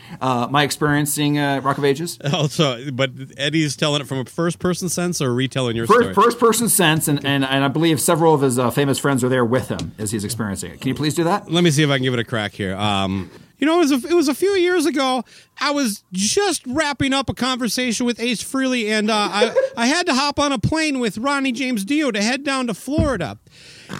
uh, 0.20 0.48
my 0.50 0.62
experience 0.62 1.12
seeing 1.12 1.38
uh, 1.38 1.60
Rock 1.62 1.78
of 1.78 1.84
Ages? 1.84 2.18
Oh, 2.24 2.46
so 2.46 2.90
but 2.92 3.10
Eddie's 3.36 3.76
telling 3.76 4.00
it 4.00 4.06
from 4.06 4.18
a 4.18 4.24
first 4.24 4.58
person 4.58 4.88
sense 4.88 5.20
or 5.20 5.32
retelling 5.34 5.76
your 5.76 5.86
First, 5.86 6.00
story? 6.12 6.14
first 6.14 6.38
person 6.38 6.68
sense, 6.68 7.08
and, 7.08 7.24
and, 7.24 7.44
and 7.44 7.64
I 7.64 7.68
believe 7.68 8.00
several 8.00 8.34
of 8.34 8.40
his 8.42 8.58
uh, 8.58 8.70
famous 8.70 8.98
friends 8.98 9.22
are 9.24 9.28
there 9.28 9.44
with 9.44 9.68
him 9.68 9.92
as 9.98 10.10
he's 10.12 10.24
experiencing 10.24 10.72
it. 10.72 10.80
Can 10.80 10.88
you 10.88 10.94
please 10.94 11.14
do 11.14 11.24
that? 11.24 11.50
Let 11.50 11.64
me 11.64 11.70
see 11.70 11.82
if 11.82 11.90
I 11.90 11.96
can 11.96 12.04
give 12.04 12.14
it 12.14 12.20
a 12.20 12.24
crack 12.24 12.52
here. 12.52 12.74
Um, 12.76 13.30
you 13.60 13.66
know, 13.66 13.76
it 13.76 13.90
was 13.90 14.04
a, 14.04 14.08
it 14.08 14.14
was 14.14 14.28
a 14.28 14.34
few 14.34 14.50
years 14.52 14.86
ago. 14.86 15.24
I 15.60 15.70
was 15.70 16.02
just 16.12 16.62
wrapping 16.66 17.12
up 17.12 17.28
a 17.28 17.34
conversation 17.34 18.06
with 18.06 18.18
Ace 18.18 18.42
Frehley, 18.42 18.90
and 18.90 19.10
uh, 19.10 19.14
I 19.14 19.54
I 19.76 19.86
had 19.86 20.06
to 20.06 20.14
hop 20.14 20.38
on 20.38 20.52
a 20.52 20.58
plane 20.58 20.98
with 20.98 21.18
Ronnie 21.18 21.52
James 21.52 21.84
Dio 21.84 22.10
to 22.10 22.22
head 22.22 22.42
down 22.42 22.66
to 22.68 22.74
Florida. 22.74 23.38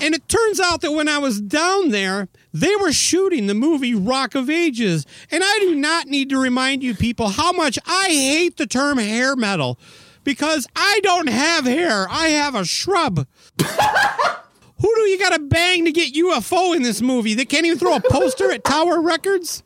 And 0.03 0.14
it 0.14 0.28
turns 0.28 0.61
out 0.61 0.80
that 0.82 0.93
when 0.93 1.09
I 1.09 1.18
was 1.18 1.41
down 1.41 1.89
there, 1.91 2.28
they 2.53 2.74
were 2.76 2.93
shooting 2.93 3.47
the 3.47 3.55
movie 3.55 3.95
Rock 3.95 4.35
of 4.35 4.49
Ages. 4.49 5.05
And 5.30 5.43
I 5.45 5.59
do 5.61 5.74
not 5.74 6.07
need 6.07 6.30
to 6.30 6.39
remind 6.39 6.82
you 6.82 6.95
people 6.95 7.28
how 7.28 7.53
much 7.53 7.78
I 7.87 8.09
hate 8.09 8.57
the 8.57 8.66
term 8.66 8.99
hair 8.99 9.35
metal 9.35 9.78
because 10.22 10.66
I 10.76 11.01
don't 11.03 11.28
have 11.28 11.64
hair. 11.64 12.07
I 12.09 12.28
have 12.28 12.55
a 12.55 12.64
shrub. 12.64 13.26
Who 14.81 14.95
do 14.95 15.03
you 15.03 15.18
got 15.18 15.35
to 15.35 15.39
bang 15.39 15.85
to 15.85 15.93
get 15.93 16.14
UFO 16.14 16.74
in 16.74 16.83
this 16.83 17.03
movie? 17.03 17.35
They 17.35 17.45
can't 17.45 17.66
even 17.66 17.78
throw 17.78 17.97
a 17.97 18.01
poster 18.01 18.51
at 18.51 18.64
Tower 18.64 19.01
Records? 19.03 19.62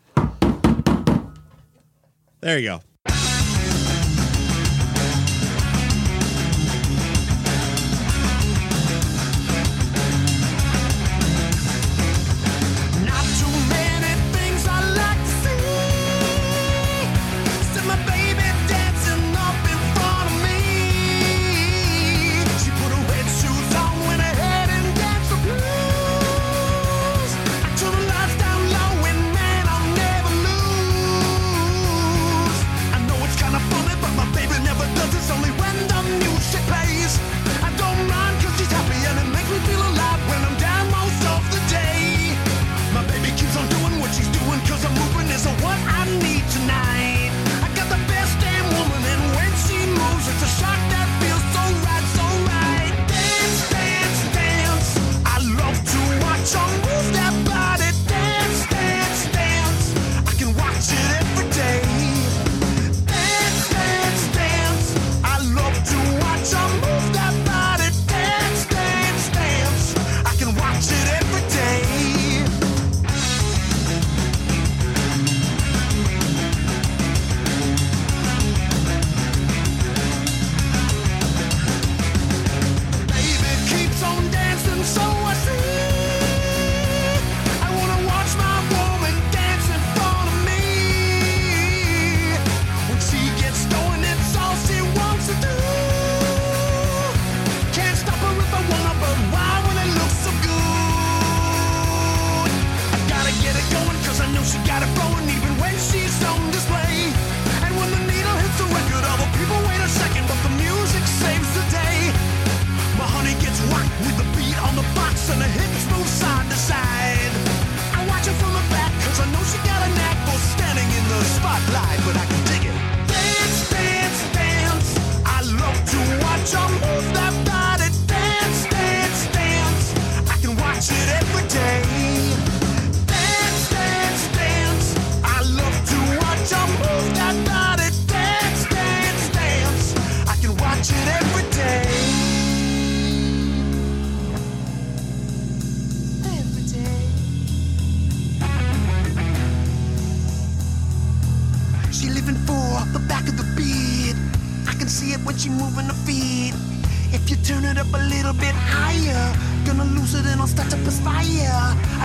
There 2.41 2.59
you 2.59 2.69
go. 2.69 2.81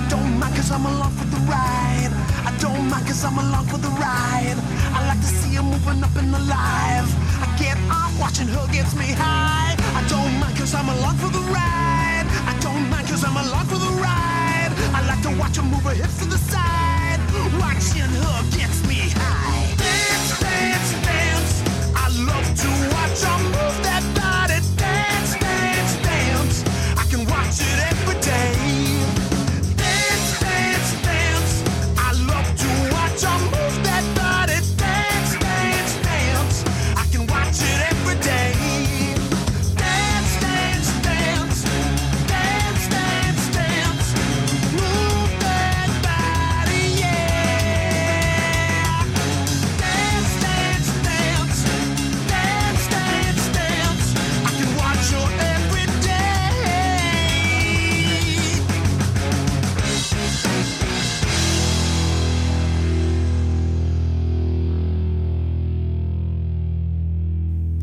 Don't 0.09 0.39
mind 0.39 0.55
cause 0.55 0.71
I'm 0.71 0.85
along 0.85 1.11
for 1.11 1.25
the 1.25 1.41
ride. 1.45 2.11
I 2.43 2.51
don't 2.59 2.89
mind 2.89 3.05
cause 3.05 3.23
I'm 3.23 3.37
along 3.37 3.65
for 3.67 3.77
the 3.77 3.89
ride. 3.89 4.57
I 4.97 5.05
like 5.07 5.21
to 5.21 5.31
see 5.39 5.55
her 5.55 5.63
moving 5.63 6.03
up 6.03 6.15
and 6.17 6.33
alive. 6.33 7.07
I 7.43 7.47
get 7.61 7.77
off 7.93 8.11
watching 8.19 8.47
her 8.47 8.65
gets 8.73 8.95
me 8.95 9.13
high. 9.13 9.75
I 9.93 10.01
don't 10.09 10.33
mind 10.41 10.57
cause 10.57 10.73
I'm 10.73 10.89
along 10.89 11.17
for 11.17 11.29
the 11.29 11.43
ride. 11.53 12.25
I 12.51 12.57
don't 12.59 12.89
mind 12.89 13.07
cause 13.07 13.23
I'm 13.23 13.37
along 13.37 13.65
for 13.67 13.77
the 13.77 13.93
ride. 14.01 14.73
I 14.97 15.05
like 15.05 15.21
to 15.27 15.31
watch 15.37 15.57
her 15.57 15.63
move 15.63 15.83
her 15.83 15.93
hips 15.93 16.17
to 16.19 16.25
the 16.25 16.41
side. 16.51 17.21
Watching 17.61 18.09
her 18.21 18.37
gets 18.57 18.81
me 18.89 19.13
high. 19.13 19.69
Dance, 19.77 20.39
dance, 20.41 20.91
dance. 21.05 21.53
I 21.93 22.09
love 22.25 22.47
to 22.63 22.69
watch 22.97 23.21
her 23.29 23.39
move 23.53 23.68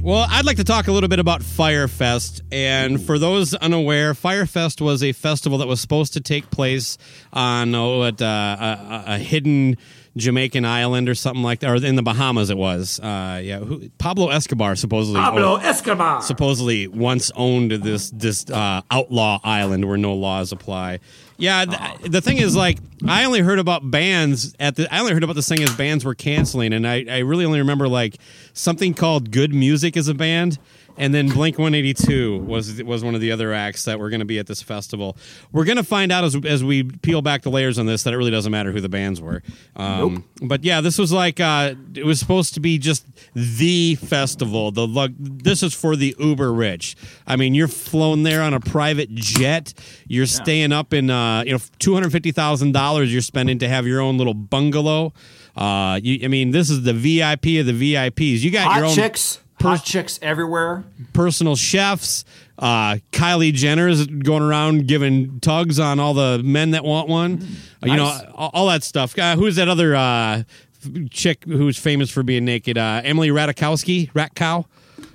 Well, 0.07 0.25
I'd 0.31 0.45
like 0.45 0.59
to 0.59 0.65
talk 0.65 0.87
a 0.87 0.93
little 0.93 1.09
bit 1.09 1.19
about 1.19 1.43
Fyre 1.43 1.89
Fest. 1.89 2.41
And 2.53 3.03
for 3.03 3.19
those 3.19 3.55
unaware, 3.55 4.15
Fyre 4.15 4.47
Fest 4.47 4.81
was 4.81 5.03
a 5.03 5.11
festival 5.11 5.59
that 5.59 5.67
was 5.67 5.81
supposed 5.81 6.13
to 6.13 6.21
take 6.21 6.49
place 6.49 6.97
on 7.33 7.75
oh, 7.75 8.05
at, 8.05 8.23
uh, 8.23 8.25
a, 8.25 9.15
a 9.15 9.19
hidden 9.19 9.77
Jamaican 10.17 10.65
island 10.65 11.09
or 11.09 11.17
something 11.17 11.43
like 11.43 11.59
that, 11.59 11.71
or 11.71 11.85
in 11.85 11.97
the 11.97 12.05
Bahamas. 12.05 12.51
It 12.51 12.57
was. 12.57 13.01
Uh, 13.01 13.41
yeah, 13.43 13.59
who, 13.59 13.89
Pablo 13.99 14.29
Escobar 14.29 14.77
supposedly. 14.77 15.21
Pablo 15.21 15.57
Escobar. 15.57 16.23
supposedly 16.23 16.87
once 16.87 17.33
owned 17.35 17.73
this 17.73 18.11
this 18.11 18.49
uh, 18.49 18.83
outlaw 18.93 19.41
island 19.43 19.87
where 19.87 19.99
no 19.99 20.15
laws 20.15 20.53
apply. 20.53 21.01
Yeah, 21.39 21.64
th- 21.64 21.78
oh. 21.80 22.09
the 22.09 22.20
thing 22.20 22.39
is, 22.39 22.57
like, 22.57 22.78
I 23.07 23.24
only 23.24 23.41
heard 23.41 23.59
about 23.59 23.91
bands 23.91 24.55
at 24.59 24.76
the. 24.76 24.93
I 24.93 25.01
only 25.01 25.12
heard 25.12 25.22
about 25.22 25.37
this 25.37 25.49
thing 25.49 25.62
as 25.62 25.74
bands 25.76 26.05
were 26.05 26.14
canceling, 26.14 26.72
and 26.72 26.87
I, 26.87 27.05
I 27.09 27.18
really 27.18 27.45
only 27.45 27.59
remember 27.59 27.89
like 27.89 28.16
something 28.55 28.95
called 28.95 29.30
Good 29.30 29.53
Music 29.53 29.97
as 29.97 30.09
a 30.09 30.14
band, 30.14 30.59
and 30.99 31.14
then 31.14 31.28
Blink 31.28 31.59
One 31.59 31.74
Eighty 31.74 31.94
Two 31.94 32.38
was 32.38 32.82
was 32.82 33.05
one 33.05 33.14
of 33.14 33.20
the 33.20 33.32
other 33.32 33.53
acts 33.53 33.84
that 33.84 33.99
were 33.99 34.11
going 34.11 34.20
to 34.20 34.26
be 34.26 34.38
at 34.38 34.47
this 34.47 34.62
festival. 34.62 35.16
We're 35.53 35.64
going 35.64 35.76
to 35.76 35.84
find 35.84 36.11
out 36.12 36.24
as 36.24 36.36
as 36.44 36.64
we 36.64 36.82
peel 36.84 37.22
back 37.22 37.42
the 37.42 37.51
layers 37.51 37.78
on 37.78 37.86
this 37.86 38.03
that 38.05 38.14
it 38.14 38.16
really 38.16 38.30
doesn't 38.30 38.53
matter 38.53 38.72
who 38.72 38.80
the 38.80 38.88
bands 38.88 39.20
were. 39.20 39.42
Um, 39.76 40.24
But 40.42 40.64
yeah, 40.64 40.80
this 40.80 40.99
was 40.99 41.12
like 41.12 41.40
uh, 41.40 41.74
it 41.94 42.05
was 42.05 42.18
supposed 42.18 42.55
to 42.55 42.61
be 42.61 42.78
just 42.78 43.07
the 43.34 43.97
festival. 43.97 44.70
The 44.70 45.12
this 45.18 45.62
is 45.62 45.74
for 45.74 45.97
the 45.97 46.14
uber 46.18 46.53
rich. 46.53 46.97
I 47.26 47.36
mean, 47.36 47.55
you're 47.55 47.68
flown 47.68 48.22
there 48.22 48.42
on 48.42 48.55
a 48.55 48.61
private 48.61 49.14
jet. 49.14 49.74
You're 50.09 50.26
staying 50.26 50.72
up 50.72 50.92
in 50.92 51.11
uh, 51.11 51.42
you 51.44 51.53
know 51.53 51.59
two 51.78 51.94
hundred 51.94 52.12
fifty 52.12 52.32
thousand 52.32 52.72
dollars 52.72 53.12
you're 53.12 53.22
spending 53.22 53.59
to 53.61 53.68
have 53.68 53.86
your 53.86 54.01
own 54.01 54.18
little 54.18 54.34
bungalow. 54.34 55.12
Uh, 55.57 55.99
you, 56.03 56.20
I 56.24 56.28
mean, 56.28 56.51
this 56.51 56.68
is 56.68 56.82
the 56.82 56.92
VIP 56.92 57.61
of 57.61 57.66
the 57.66 57.94
VIPs. 57.94 58.40
You 58.40 58.51
got 58.51 58.66
Hot 58.66 58.76
your 58.76 58.86
own 58.86 58.94
chicks. 58.94 59.40
Hot 59.61 59.85
chicks 59.85 60.19
everywhere. 60.23 60.85
personal 61.13 61.57
chefs. 61.57 62.25
Uh, 62.59 62.97
Kylie 63.13 63.53
is 63.89 64.07
going 64.07 64.43
around 64.43 64.87
giving 64.87 65.41
tugs 65.41 65.79
on 65.81 65.99
all 66.01 66.15
the 66.15 66.41
men 66.45 66.71
that 66.73 66.85
want 66.85 67.09
one. 67.09 67.43
Uh, 67.83 67.87
you 67.87 67.97
Nice. 67.97 68.23
know, 68.23 68.33
all, 68.35 68.51
all 68.55 68.67
that 68.69 68.83
stuff. 68.85 69.19
Uh, 69.19 69.35
who's 69.37 69.57
that 69.57 69.69
other 69.69 69.95
uh, 69.97 70.43
chick 71.11 71.45
who's 71.45 71.79
famous 71.79 72.11
for 72.11 72.23
being 72.23 72.45
naked? 72.45 72.79
Uh, 72.79 73.01
Emily 73.05 73.29
Ratajkowski, 73.31 74.11
Rat 74.15 74.35
Cow. 74.35 74.67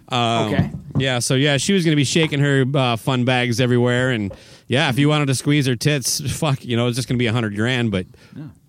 Um, 0.10 0.54
Okay. 0.54 0.72
Yeah, 0.98 1.20
so 1.20 1.36
yeah, 1.36 1.58
she 1.58 1.74
was 1.74 1.84
going 1.86 1.94
to 1.94 1.96
be 1.98 2.04
shaking 2.04 2.40
her 2.42 2.66
uh, 2.76 2.96
fun 2.98 3.24
bags 3.24 3.62
everywhere, 3.62 4.12
and 4.12 4.32
yeah, 4.72 4.90
if 4.90 4.98
you 4.98 5.10
wanted 5.10 5.26
to 5.26 5.36
squeeze 5.36 5.68
her 5.68 5.76
tits, 5.76 6.22
fuck, 6.40 6.64
you 6.64 6.78
know, 6.78 6.88
it's 6.88 6.96
just 6.96 7.10
going 7.10 7.18
to 7.18 7.22
be 7.22 7.28
a 7.28 7.34
hundred 7.34 7.56
grand, 7.58 7.92
but 7.92 8.06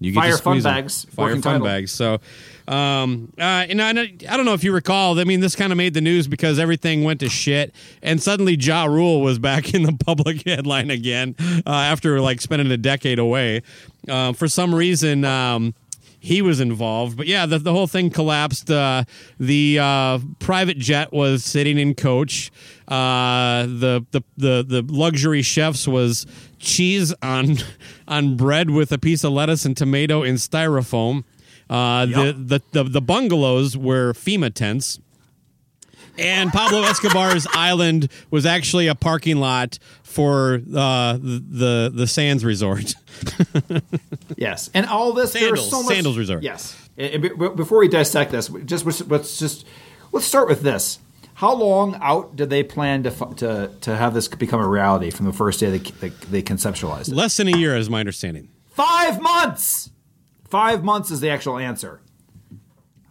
you 0.00 0.10
get 0.10 0.18
Fire 0.20 0.32
to 0.36 0.42
fun 0.42 0.54
squeeze 0.54 0.66
'em. 0.66 0.74
bags. 0.74 1.04
fire 1.14 1.32
fun 1.34 1.40
title. 1.42 1.64
bags. 1.66 1.92
So, 1.92 2.18
um, 2.66 3.32
uh, 3.38 3.42
and 3.68 3.80
I, 3.80 3.90
I 3.90 4.36
don't 4.36 4.44
know 4.44 4.54
if 4.54 4.64
you 4.64 4.72
recall. 4.72 5.18
I 5.20 5.22
mean, 5.24 5.38
this 5.38 5.54
kind 5.54 5.72
of 5.72 5.76
made 5.76 5.94
the 5.94 6.00
news 6.00 6.26
because 6.26 6.58
everything 6.58 7.04
went 7.04 7.20
to 7.20 7.28
shit, 7.28 7.72
and 8.02 8.20
suddenly 8.20 8.56
Ja 8.56 8.86
Rule 8.86 9.20
was 9.20 9.38
back 9.50 9.74
in 9.74 9.84
the 9.84 9.92
public 9.92 10.42
headline 10.46 10.90
again 10.90 11.36
uh, 11.64 11.70
after 11.70 12.20
like 12.20 12.40
spending 12.40 12.70
a 12.72 12.76
decade 12.76 13.20
away. 13.20 13.62
Uh, 14.08 14.32
for 14.32 14.48
some 14.48 14.74
reason. 14.74 15.24
Um, 15.24 15.72
he 16.22 16.40
was 16.40 16.60
involved. 16.60 17.16
But 17.16 17.26
yeah, 17.26 17.46
the, 17.46 17.58
the 17.58 17.72
whole 17.72 17.88
thing 17.88 18.08
collapsed. 18.08 18.70
Uh, 18.70 19.02
the 19.40 19.80
uh, 19.80 20.20
private 20.38 20.78
jet 20.78 21.12
was 21.12 21.44
sitting 21.44 21.78
in 21.78 21.96
coach. 21.96 22.52
Uh, 22.86 23.64
the, 23.64 24.06
the 24.12 24.22
the 24.36 24.62
the 24.62 24.86
luxury 24.88 25.42
chefs 25.42 25.88
was 25.88 26.24
cheese 26.60 27.12
on 27.22 27.56
on 28.08 28.36
bread 28.36 28.70
with 28.70 28.92
a 28.92 28.98
piece 28.98 29.24
of 29.24 29.32
lettuce 29.32 29.64
and 29.64 29.76
tomato 29.76 30.22
in 30.22 30.36
styrofoam. 30.36 31.24
Uh, 31.68 32.06
the, 32.06 32.32
the 32.32 32.62
the 32.70 32.84
the 32.84 33.02
bungalows 33.02 33.76
were 33.76 34.12
FEMA 34.12 34.54
tents. 34.54 35.00
And 36.18 36.52
Pablo 36.52 36.82
Escobar's 36.82 37.46
island 37.54 38.08
was 38.30 38.44
actually 38.46 38.86
a 38.86 38.94
parking 38.94 39.38
lot 39.38 39.78
for 40.02 40.54
uh, 40.74 41.14
the, 41.14 41.42
the 41.48 41.92
the 41.94 42.06
Sands 42.06 42.44
Resort. 42.44 42.94
Yes, 44.36 44.70
and 44.74 44.86
all 44.86 45.12
this 45.12 45.32
there's 45.32 45.44
Sandals. 45.44 45.70
so 45.70 45.82
much, 45.82 45.94
Sandals 45.94 46.18
Resort. 46.18 46.42
Yes, 46.42 46.76
and, 46.96 47.14
and 47.14 47.22
be- 47.22 47.28
be- 47.28 47.48
before 47.54 47.78
we 47.78 47.88
dissect 47.88 48.32
this, 48.32 48.48
just 48.64 48.84
let's- 48.84 49.06
let's 49.06 49.38
just 49.38 49.66
let's 50.10 50.26
start 50.26 50.48
with 50.48 50.62
this. 50.62 50.98
How 51.34 51.54
long 51.54 51.96
out 52.00 52.34
did 52.36 52.50
they 52.50 52.62
plan 52.62 53.02
to 53.04 53.10
to 53.36 53.70
to 53.82 53.96
have 53.96 54.14
this 54.14 54.28
become 54.28 54.60
a 54.60 54.66
reality 54.68 55.10
from 55.10 55.26
the 55.26 55.32
first 55.32 55.60
day 55.60 55.70
they 55.70 55.78
they, 55.78 56.08
they 56.30 56.42
conceptualized 56.42 57.08
it? 57.08 57.14
Less 57.14 57.36
than 57.36 57.48
a 57.48 57.56
year, 57.56 57.76
is 57.76 57.88
my 57.90 58.00
understanding. 58.00 58.48
Five 58.70 59.20
months. 59.20 59.90
Five 60.48 60.82
months 60.84 61.10
is 61.10 61.20
the 61.20 61.30
actual 61.30 61.58
answer. 61.58 62.00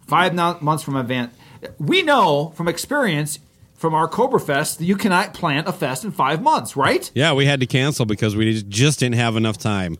Five 0.07 0.33
no- 0.33 0.57
months 0.61 0.83
from 0.83 0.95
event. 0.97 1.31
We 1.77 2.01
know 2.01 2.53
from 2.55 2.67
experience 2.67 3.39
from 3.75 3.93
our 3.95 4.07
Cobra 4.07 4.39
Fest 4.39 4.77
that 4.77 4.85
you 4.85 4.95
cannot 4.95 5.33
plan 5.33 5.65
a 5.67 5.73
fest 5.73 6.03
in 6.03 6.11
five 6.11 6.41
months, 6.41 6.75
right? 6.75 7.09
Yeah, 7.15 7.33
we 7.33 7.45
had 7.45 7.59
to 7.61 7.65
cancel 7.65 8.05
because 8.05 8.35
we 8.35 8.61
just 8.61 8.99
didn't 8.99 9.15
have 9.15 9.35
enough 9.35 9.57
time. 9.57 9.97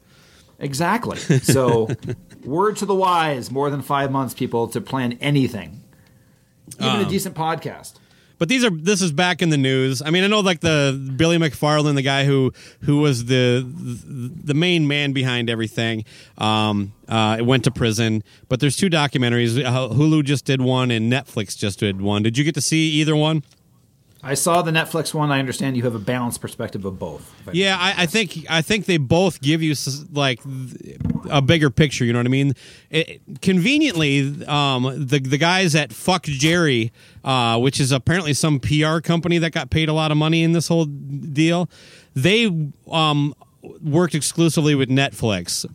Exactly. 0.59 1.18
So, 1.18 1.89
word 2.45 2.78
to 2.78 2.86
the 2.86 2.93
wise: 2.93 3.49
more 3.49 3.72
than 3.72 3.82
five 3.82 4.12
months, 4.12 4.36
people, 4.36 4.68
to 4.70 4.82
plan 4.82 5.18
anything, 5.20 5.84
even 6.80 7.01
a 7.01 7.03
um, 7.03 7.09
decent 7.09 7.36
podcast. 7.36 7.93
But 8.41 8.49
these 8.49 8.65
are 8.65 8.71
this 8.71 9.03
is 9.03 9.11
back 9.11 9.43
in 9.43 9.51
the 9.51 9.57
news. 9.57 10.01
I 10.01 10.09
mean, 10.09 10.23
I 10.23 10.27
know 10.27 10.39
like 10.39 10.61
the 10.61 10.99
Billy 11.15 11.37
McFarland, 11.37 11.93
the 11.93 12.01
guy 12.01 12.25
who 12.25 12.51
who 12.79 12.97
was 12.97 13.25
the 13.25 13.63
the 13.63 14.55
main 14.55 14.87
man 14.87 15.13
behind 15.13 15.47
everything, 15.47 16.05
um, 16.39 16.91
uh, 17.07 17.35
it 17.37 17.43
went 17.43 17.65
to 17.65 17.71
prison. 17.71 18.23
But 18.49 18.59
there's 18.59 18.75
two 18.75 18.89
documentaries. 18.89 19.63
Uh, 19.63 19.89
Hulu 19.93 20.23
just 20.23 20.43
did 20.45 20.59
one, 20.59 20.89
and 20.89 21.13
Netflix 21.13 21.55
just 21.55 21.77
did 21.77 22.01
one. 22.01 22.23
Did 22.23 22.35
you 22.35 22.43
get 22.43 22.55
to 22.55 22.61
see 22.61 22.89
either 22.93 23.15
one? 23.15 23.43
I 24.24 24.36
saw 24.36 24.61
the 24.61 24.72
Netflix 24.72 25.13
one. 25.13 25.32
I 25.32 25.39
understand 25.39 25.76
you 25.78 25.84
have 25.84 25.95
a 25.95 25.99
balanced 25.99 26.41
perspective 26.41 26.86
of 26.86 26.99
both. 26.99 27.34
I- 27.47 27.51
Yeah, 27.53 27.78
I, 27.80 28.03
I 28.03 28.05
think 28.05 28.45
I 28.49 28.61
think 28.61 28.86
they 28.86 28.97
both 28.97 29.41
give 29.41 29.61
you 29.63 29.74
like 30.11 30.39
a 31.30 31.41
bigger 31.41 31.69
picture. 31.69 32.05
You 32.05 32.13
know 32.13 32.19
what 32.19 32.26
I 32.28 32.30
mean? 32.30 32.53
It, 32.89 33.22
conveniently, 33.41 34.45
um, 34.45 34.84
the 35.07 35.19
the 35.19 35.38
guys 35.38 35.76
at 35.76 35.91
Fuck 35.93 36.24
Jerry, 36.24 36.91
uh, 37.24 37.59
which 37.59 37.80
is 37.80 37.91
apparently 37.91 38.34
some 38.34 38.59
PR 38.59 38.99
company 38.99 39.38
that 39.39 39.51
got 39.51 39.69
paid 39.69 39.89
a 39.89 39.93
lot 39.93 40.11
of 40.11 40.17
money 40.17 40.43
in 40.43 40.51
this 40.51 40.67
whole 40.67 40.86
deal, 40.86 41.69
they 42.15 42.45
um, 42.91 43.34
worked 43.82 44.15
exclusively 44.15 44.76
with 44.76 44.89
Netflix. 44.89 45.65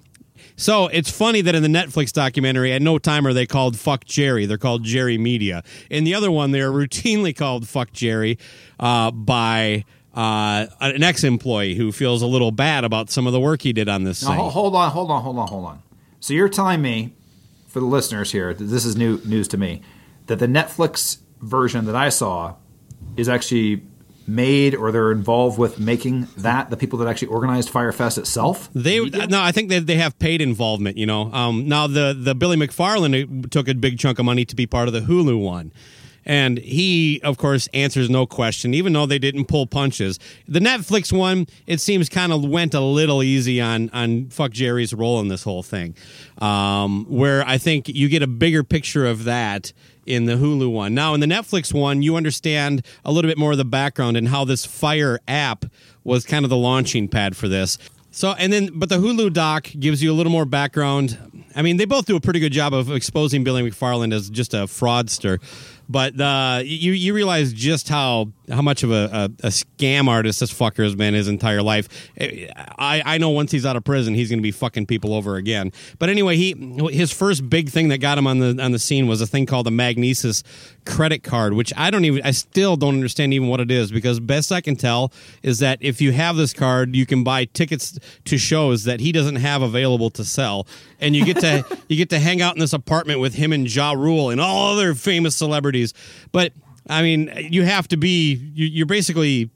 So 0.57 0.87
it's 0.89 1.11
funny 1.11 1.43
that 1.43 1.55
in 1.55 1.63
the 1.63 1.69
Netflix 1.69 2.13
documentary, 2.13 2.73
at 2.73 2.81
no 2.81 2.99
time 2.99 3.27
are 3.27 3.33
they 3.35 3.47
called 3.47 3.77
"Fuck 3.79 4.05
Jerry." 4.07 4.47
They're 4.47 4.57
called 4.59 4.85
Jerry 4.85 5.19
Media. 5.19 5.63
In 5.91 6.05
the 6.05 6.15
other 6.15 6.31
one, 6.31 6.51
they're 6.51 6.73
routinely 6.73 7.37
called 7.37 7.69
"Fuck 7.69 7.93
Jerry" 7.93 8.39
uh, 8.81 9.11
by 9.11 9.85
uh, 10.15 10.67
an 10.81 11.03
ex-employee 11.03 11.75
who 11.75 11.93
feels 11.93 12.23
a 12.23 12.27
little 12.27 12.51
bad 12.51 12.85
about 12.85 13.11
some 13.11 13.27
of 13.27 13.35
the 13.35 13.41
work 13.41 13.61
he 13.61 13.73
did 13.75 13.87
on 13.89 14.05
this 14.05 14.23
Now, 14.23 14.31
thing. 14.31 14.51
hold 14.51 14.75
on, 14.75 14.91
hold 14.91 15.11
on, 15.11 15.23
hold 15.23 15.39
on, 15.39 15.47
hold 15.49 15.65
on. 15.67 15.83
So 16.21 16.33
you're 16.33 16.49
telling 16.49 16.81
me 16.81 17.13
for 17.69 17.81
the 17.81 17.87
listeners 17.87 18.33
here, 18.33 18.55
this 18.55 18.87
is 18.87 18.97
new 18.97 19.21
news 19.27 19.49
to 19.49 19.59
me, 19.59 19.83
that 20.27 20.39
the 20.39 20.47
Netflix 20.47 21.19
version 21.43 21.85
that 21.85 21.95
I 21.95 22.09
saw 22.09 22.55
is 23.19 23.29
actually 23.29 23.83
made 24.29 24.75
or 24.75 24.93
they're 24.93 25.13
involved 25.13 25.59
with 25.59 25.79
making 25.79 26.29
that 26.37 26.71
the 26.71 26.77
people 26.77 26.99
that 26.99 27.09
actually 27.09 27.29
organized 27.29 27.71
Fyre 27.71 27.93
Fest 27.93 28.19
itself. 28.19 28.69
They 28.75 29.01
no, 29.01 29.41
I 29.41 29.53
think 29.53 29.69
they 29.69 29.79
they 29.79 29.97
have 29.97 30.19
paid 30.19 30.41
involvement. 30.41 30.97
You 30.97 31.07
know, 31.07 31.33
um, 31.33 31.69
now 31.69 31.87
the 31.87 32.17
the 32.19 32.35
Billy 32.35 32.57
McFarland 32.57 33.51
took 33.51 33.69
a 33.69 33.75
big 33.75 33.99
chunk 33.99 34.19
of 34.19 34.25
money 34.25 34.45
to 34.45 34.57
be 34.57 34.67
part 34.67 34.89
of 34.89 34.95
the 34.95 35.01
Hulu 35.01 35.41
one. 35.41 35.73
And 36.29 36.59
he, 36.59 37.21
of 37.23 37.39
course, 37.39 37.69
answers 37.73 38.11
no 38.11 38.27
question, 38.27 38.75
even 38.75 38.93
though 38.93 39.07
they 39.07 39.21
didn't 39.21 39.45
pull 39.45 39.69
punches. 39.69 40.19
The 40.49 40.59
Netflix 40.59 41.17
one, 41.17 41.47
it 41.69 41.81
seems, 41.81 42.09
kind 42.09 42.33
of 42.33 42.45
went 42.45 42.75
a 42.75 42.81
little 42.81 43.23
easy 43.23 43.61
on 43.61 43.91
on 43.91 44.29
fuck 44.31 44.51
Jerry's 44.51 44.93
role 44.93 45.21
in 45.21 45.29
this 45.29 45.45
whole 45.45 45.63
thing, 45.63 45.95
um, 46.39 47.07
where 47.09 47.47
I 47.47 47.59
think 47.59 47.89
you 47.89 48.09
get 48.09 48.23
a 48.23 48.27
bigger 48.27 48.65
picture 48.65 49.07
of 49.07 49.23
that 49.25 49.73
in 50.07 50.25
the 50.27 50.35
Hulu 50.35 50.71
one. 50.73 50.95
Now, 50.95 51.15
in 51.15 51.21
the 51.21 51.27
Netflix 51.27 51.75
one, 51.75 52.03
you 52.03 52.17
understand 52.17 52.85
a 53.05 53.13
little 53.13 53.29
bit 53.29 53.39
more 53.39 53.53
of 53.53 53.59
the 53.59 53.65
background 53.65 54.17
and 54.17 54.29
how 54.29 54.45
this 54.45 54.65
Fyre 54.65 55.21
app 55.29 55.65
was 56.05 56.25
kind 56.25 56.45
of 56.45 56.51
the 56.51 56.57
launching 56.57 57.09
pad 57.09 57.37
for 57.37 57.49
this. 57.49 57.79
So, 58.11 58.33
and 58.39 58.51
then, 58.53 58.71
but 58.73 58.89
the 58.89 58.97
Hulu 58.97 59.33
doc 59.35 59.69
gives 59.79 60.03
you 60.03 60.11
a 60.11 60.15
little 60.15 60.33
more 60.33 60.47
background. 60.47 61.19
I 61.55 61.61
mean, 61.61 61.77
they 61.77 61.85
both 61.85 62.07
do 62.07 62.17
a 62.17 62.21
pretty 62.21 62.41
good 62.41 62.53
job 62.53 62.73
of 62.73 62.91
exposing 62.91 63.45
Billy 63.45 63.63
McFarland 63.63 64.15
as 64.15 64.31
just 64.31 64.55
a 64.55 64.65
fraudster. 64.65 65.39
But 65.89 66.21
uh, 66.21 66.63
you 66.65 66.93
you 66.93 67.15
realize 67.15 67.53
just 67.53 67.89
how 67.89 68.33
how 68.51 68.63
much 68.63 68.83
of 68.83 68.91
a, 68.91 69.31
a, 69.43 69.47
a 69.47 69.51
scam 69.51 70.09
artist 70.09 70.41
this 70.41 70.53
fucker 70.53 70.85
has 70.85 70.95
been 70.95 71.15
his 71.15 71.29
entire 71.29 71.63
life. 71.63 71.89
I, 72.19 73.03
I 73.05 73.19
know 73.19 73.31
once 73.31 73.53
he's 73.53 73.67
out 73.67 73.77
of 73.77 73.85
prison, 73.85 74.15
he's 74.15 74.29
going 74.29 74.39
to 74.39 74.43
be 74.43 74.51
fucking 74.51 74.87
people 74.87 75.15
over 75.15 75.37
again. 75.37 75.73
But 75.99 76.09
anyway, 76.09 76.37
he 76.37 76.55
his 76.93 77.13
first 77.13 77.49
big 77.49 77.71
thing 77.71 77.89
that 77.89 77.99
got 77.99 78.19
him 78.19 78.27
on 78.27 78.39
the 78.39 78.63
on 78.63 78.73
the 78.73 78.79
scene 78.79 79.07
was 79.07 79.21
a 79.21 79.27
thing 79.27 79.47
called 79.47 79.67
the 79.67 79.71
Magnises 79.71 80.43
credit 80.85 81.23
card, 81.23 81.55
which 81.55 81.73
I 81.77 81.91
don't 81.91 82.05
even 82.05 82.23
I 82.25 82.31
still 82.33 82.77
don't 82.77 82.95
understand 82.95 83.35
even 83.35 83.49
what 83.49 83.61
it 83.61 83.71
is 83.71 83.91
because 83.93 84.21
best 84.21 84.53
I 84.53 84.61
can 84.61 84.77
tell 84.77 85.13
is 85.43 85.59
that 85.59 85.79
if 85.81 86.01
you 86.01 86.13
have 86.13 86.37
this 86.37 86.53
card, 86.53 86.95
you 86.95 87.07
can 87.07 87.25
buy 87.25 87.45
tickets 87.45 87.99
to 88.25 88.39
shows 88.39 88.85
that 88.85 89.01
he 89.01 89.13
doesn't 89.13 89.37
have 89.37 89.63
available 89.63 90.11
to 90.11 90.25
sell, 90.25 90.67
and 91.01 91.15
you 91.15 91.25
get 91.25 91.41
to 91.41 91.65
you 91.89 91.97
get 91.97 92.11
to 92.11 92.19
hang 92.19 92.43
out 92.43 92.55
in 92.55 92.61
this 92.61 92.73
apartment 92.73 93.21
with 93.21 93.35
him 93.35 93.53
and 93.53 93.73
Ja 93.73 93.93
Rule 93.93 94.31
and 94.31 94.41
all 94.41 94.73
other 94.73 94.95
famous 94.95 95.37
celebrities. 95.37 95.76
But 96.33 96.53
I 96.89 97.03
mean, 97.03 97.33
you 97.51 97.65
have 97.65 97.89
to 97.89 97.97
be 97.97 98.35
you- 98.55 98.67
you're 98.67 98.87
basically 98.87 99.51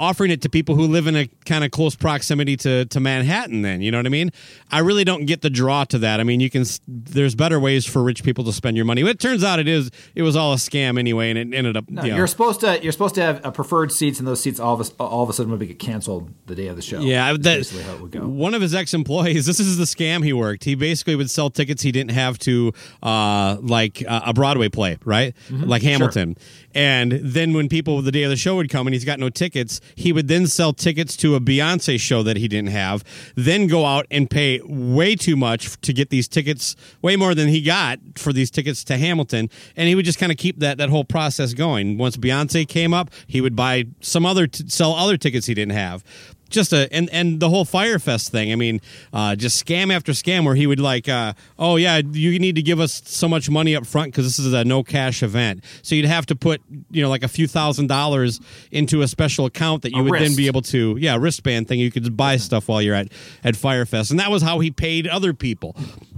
offering 0.00 0.30
it 0.30 0.40
to 0.42 0.48
people 0.48 0.74
who 0.74 0.86
live 0.86 1.06
in 1.06 1.14
a 1.14 1.28
kind 1.44 1.62
of 1.62 1.70
close 1.70 1.94
proximity 1.94 2.56
to, 2.56 2.86
to 2.86 2.98
Manhattan 2.98 3.60
then, 3.60 3.82
you 3.82 3.92
know 3.92 3.98
what 3.98 4.06
I 4.06 4.10
mean? 4.10 4.32
I 4.70 4.78
really 4.78 5.04
don't 5.04 5.26
get 5.26 5.42
the 5.42 5.50
draw 5.50 5.84
to 5.84 5.98
that. 5.98 6.18
I 6.18 6.24
mean, 6.24 6.40
you 6.40 6.48
can 6.48 6.64
there's 6.88 7.34
better 7.34 7.60
ways 7.60 7.84
for 7.84 8.02
rich 8.02 8.24
people 8.24 8.42
to 8.44 8.52
spend 8.52 8.76
your 8.76 8.86
money. 8.86 9.02
But 9.02 9.10
it 9.10 9.20
turns 9.20 9.44
out 9.44 9.58
it 9.58 9.68
is 9.68 9.90
it 10.14 10.22
was 10.22 10.36
all 10.36 10.54
a 10.54 10.56
scam 10.56 10.98
anyway 10.98 11.30
and 11.30 11.38
it 11.38 11.56
ended 11.56 11.76
up 11.76 11.88
No, 11.90 12.02
you 12.02 12.16
you're 12.16 12.26
supposed 12.26 12.60
to 12.60 12.82
you're 12.82 12.92
supposed 12.92 13.14
to 13.16 13.22
have 13.22 13.44
a 13.44 13.52
preferred 13.52 13.92
seats, 13.92 14.18
and 14.18 14.26
those 14.26 14.40
seats 14.40 14.58
all 14.58 14.80
of 14.80 14.90
a, 14.98 15.02
all 15.02 15.22
of 15.22 15.28
a 15.28 15.32
sudden 15.32 15.52
would 15.52 15.60
get 15.60 15.78
canceled 15.78 16.30
the 16.46 16.54
day 16.54 16.68
of 16.68 16.76
the 16.76 16.82
show. 16.82 17.00
Yeah, 17.00 17.32
That's 17.32 17.44
that, 17.44 17.56
basically 17.58 17.82
how 17.82 17.94
it 17.94 18.00
would 18.00 18.10
go. 18.10 18.20
one 18.26 18.54
of 18.54 18.62
his 18.62 18.74
ex-employees. 18.74 19.46
This 19.50 19.58
is 19.58 19.78
the 19.78 19.84
scam 19.84 20.24
he 20.24 20.32
worked. 20.32 20.62
He 20.62 20.76
basically 20.76 21.16
would 21.16 21.28
sell 21.28 21.50
tickets 21.50 21.82
he 21.82 21.90
didn't 21.90 22.12
have 22.12 22.38
to, 22.40 22.72
uh, 23.02 23.56
like 23.60 24.04
uh, 24.06 24.20
a 24.26 24.32
Broadway 24.32 24.68
play, 24.68 24.96
right? 25.04 25.34
Mm-hmm. 25.48 25.64
Like 25.64 25.82
Hamilton. 25.82 26.36
And 26.72 27.12
then 27.12 27.52
when 27.52 27.68
people 27.68 28.00
the 28.00 28.12
day 28.12 28.22
of 28.22 28.30
the 28.30 28.36
show 28.36 28.56
would 28.56 28.70
come 28.70 28.86
and 28.86 28.94
he's 28.94 29.04
got 29.04 29.18
no 29.18 29.28
tickets, 29.28 29.80
he 29.94 30.12
would 30.12 30.28
then 30.28 30.46
sell 30.46 30.72
tickets 30.72 31.16
to 31.18 31.34
a 31.34 31.40
Beyonce 31.40 31.98
show 31.98 32.22
that 32.22 32.36
he 32.36 32.48
didn't 32.48 32.70
have. 32.70 33.04
Then 33.34 33.66
go 33.66 33.84
out 33.86 34.06
and 34.10 34.28
pay 34.28 34.60
way 34.64 35.16
too 35.16 35.36
much 35.36 35.80
to 35.80 35.92
get 35.92 36.10
these 36.10 36.28
tickets, 36.28 36.76
way 37.02 37.16
more 37.16 37.34
than 37.34 37.48
he 37.48 37.62
got 37.62 37.98
for 38.16 38.32
these 38.32 38.50
tickets 38.50 38.84
to 38.84 38.96
Hamilton. 38.96 39.48
And 39.76 39.88
he 39.88 39.94
would 39.94 40.04
just 40.04 40.18
kind 40.18 40.32
of 40.32 40.38
keep 40.38 40.58
that 40.60 40.78
that 40.78 40.88
whole 40.88 41.04
process 41.04 41.54
going. 41.54 41.98
Once 41.98 42.16
Beyonce 42.16 42.66
came 42.66 42.94
up, 42.94 43.10
he 43.26 43.40
would 43.40 43.56
buy 43.56 43.84
some 44.00 44.26
other 44.26 44.46
t- 44.46 44.68
sell 44.68 44.94
other 44.94 45.16
tickets 45.16 45.46
he 45.46 45.54
didn't 45.54 45.72
have 45.72 46.04
just 46.50 46.72
a 46.72 46.92
and 46.92 47.08
and 47.10 47.40
the 47.40 47.48
whole 47.48 47.64
Fyre 47.64 47.98
Fest 47.98 48.30
thing. 48.30 48.52
I 48.52 48.56
mean, 48.56 48.80
uh, 49.12 49.36
just 49.36 49.64
scam 49.64 49.94
after 49.94 50.12
scam 50.12 50.44
where 50.44 50.54
he 50.54 50.66
would 50.66 50.80
like, 50.80 51.08
uh, 51.08 51.32
oh 51.58 51.76
yeah, 51.76 51.98
you 52.12 52.38
need 52.38 52.56
to 52.56 52.62
give 52.62 52.80
us 52.80 53.02
so 53.06 53.28
much 53.28 53.48
money 53.48 53.74
up 53.74 53.86
front 53.86 54.08
because 54.12 54.24
this 54.26 54.38
is 54.38 54.52
a 54.52 54.64
no 54.64 54.82
cash 54.82 55.22
event. 55.22 55.64
So 55.82 55.94
you'd 55.94 56.04
have 56.06 56.26
to 56.26 56.36
put 56.36 56.60
you 56.90 57.02
know 57.02 57.08
like 57.08 57.22
a 57.22 57.28
few 57.28 57.46
thousand 57.46 57.86
dollars 57.86 58.40
into 58.70 59.02
a 59.02 59.08
special 59.08 59.46
account 59.46 59.82
that 59.82 59.92
you 59.92 60.00
A 60.00 60.04
would 60.04 60.20
then 60.20 60.36
be 60.36 60.46
able 60.46 60.62
to 60.62 60.96
yeah 61.00 61.16
wristband 61.18 61.68
thing. 61.68 61.80
You 61.80 61.90
could 61.90 62.16
buy 62.16 62.36
stuff 62.36 62.68
while 62.68 62.82
you're 62.82 62.94
at 62.94 63.08
at 63.44 63.56
Fyre 63.56 63.86
Fest, 63.86 64.10
and 64.10 64.20
that 64.20 64.30
was 64.30 64.42
how 64.42 64.58
he 64.58 64.70
paid 64.70 65.06
other 65.06 65.32
people. 65.32 65.76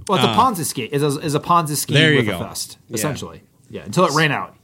Well, 0.08 0.18
it's 0.18 0.24
a 0.26 0.30
Ponzi 0.40 0.64
scheme. 0.64 0.88
Is 0.90 1.02
a, 1.02 1.20
is 1.20 1.34
a 1.36 1.40
Ponzi 1.40 1.76
scheme 1.76 1.96
Uh, 1.96 2.00
There 2.00 2.10
you 2.12 2.16
with 2.18 2.26
go. 2.26 2.36
a 2.40 2.48
fest, 2.48 2.78
Yeah. 2.88 2.94
essentially. 2.96 3.42
Yeah, 3.70 3.82
until 3.84 4.04
it 4.04 4.12
ran 4.14 4.32
out. 4.32 4.56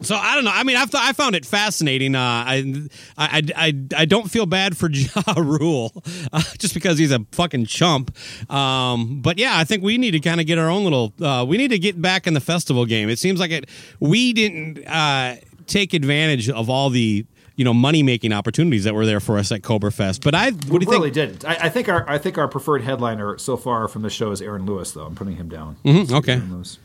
So 0.00 0.16
I 0.16 0.34
don't 0.34 0.44
know. 0.44 0.50
I 0.52 0.64
mean, 0.64 0.76
I, 0.76 0.86
I 0.94 1.12
found 1.12 1.34
it 1.36 1.46
fascinating. 1.46 2.14
Uh, 2.14 2.20
I, 2.20 2.88
I, 3.16 3.42
I, 3.54 3.74
I 3.96 4.04
don't 4.04 4.30
feel 4.30 4.46
bad 4.46 4.76
for 4.76 4.90
Ja 4.92 5.22
Rule 5.36 5.92
uh, 6.32 6.42
just 6.58 6.74
because 6.74 6.98
he's 6.98 7.12
a 7.12 7.24
fucking 7.32 7.66
chump. 7.66 8.16
Um, 8.50 9.20
but 9.20 9.38
yeah, 9.38 9.56
I 9.56 9.64
think 9.64 9.82
we 9.82 9.98
need 9.98 10.12
to 10.12 10.20
kind 10.20 10.40
of 10.40 10.46
get 10.46 10.58
our 10.58 10.68
own 10.68 10.84
little. 10.84 11.12
Uh, 11.20 11.44
we 11.46 11.56
need 11.56 11.68
to 11.68 11.78
get 11.78 12.00
back 12.00 12.26
in 12.26 12.34
the 12.34 12.40
festival 12.40 12.84
game. 12.84 13.08
It 13.08 13.18
seems 13.18 13.38
like 13.38 13.50
it. 13.50 13.68
We 14.00 14.32
didn't 14.32 14.84
uh, 14.86 15.36
take 15.66 15.94
advantage 15.94 16.48
of 16.50 16.68
all 16.68 16.90
the 16.90 17.24
you 17.56 17.64
know 17.64 17.74
money 17.74 18.02
making 18.02 18.32
opportunities 18.32 18.84
that 18.84 18.94
were 18.94 19.04
there 19.06 19.20
for 19.20 19.38
us 19.38 19.52
at 19.52 19.62
Cobra 19.62 19.92
Fest. 19.92 20.22
But 20.22 20.34
I, 20.34 20.50
what 20.50 20.80
do 20.80 20.86
you 20.86 20.90
really 20.90 21.10
think? 21.10 21.40
didn't. 21.40 21.44
I, 21.44 21.66
I 21.66 21.68
think 21.68 21.88
our 21.88 22.08
I 22.08 22.18
think 22.18 22.38
our 22.38 22.48
preferred 22.48 22.82
headliner 22.82 23.38
so 23.38 23.56
far 23.56 23.88
from 23.88 24.02
the 24.02 24.10
show 24.10 24.30
is 24.30 24.40
Aaron 24.42 24.64
Lewis, 24.66 24.92
though. 24.92 25.06
I'm 25.06 25.14
putting 25.14 25.36
him 25.36 25.48
down. 25.48 25.76
Mhm, 25.84 26.10
okay, 26.12 26.40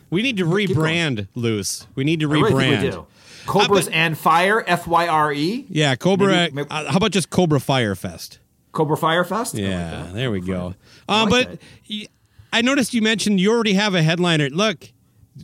we 0.09 0.21
need 0.21 0.37
to 0.37 0.45
rebrand 0.45 1.27
loose. 1.35 1.87
We 1.95 2.03
need 2.03 2.19
to 2.21 2.27
really 2.27 2.51
rebrand. 2.51 2.69
think 2.81 2.83
we 2.83 2.89
do. 2.91 3.05
Cobras 3.45 3.87
Uh, 3.87 3.89
but- 3.91 3.93
and 3.97 4.17
Fyre, 4.17 4.63
F 4.67 4.87
Y 4.87 5.07
R 5.07 5.31
E. 5.33 5.65
Yeah, 5.69 5.95
Cobra. 5.95 6.49
Maybe- 6.51 6.67
uh, 6.69 6.91
how 6.91 6.97
about 6.97 7.11
just 7.11 7.29
Cobra 7.29 7.59
Fire 7.59 7.95
Fest? 7.95 8.39
Cobra 8.73 8.97
Fire 8.97 9.23
Fest. 9.23 9.55
Yeah, 9.55 10.07
there 10.13 10.29
we 10.31 10.39
go. 10.41 10.75
I 11.09 11.21
Um, 11.23 11.29
like 11.29 11.47
but 11.49 11.59
that. 11.89 12.07
I 12.53 12.61
noticed 12.61 12.93
you 12.93 13.01
mentioned 13.01 13.39
you 13.39 13.51
already 13.51 13.73
have 13.73 13.95
a 13.95 14.03
headliner. 14.03 14.49
Look, 14.49 14.91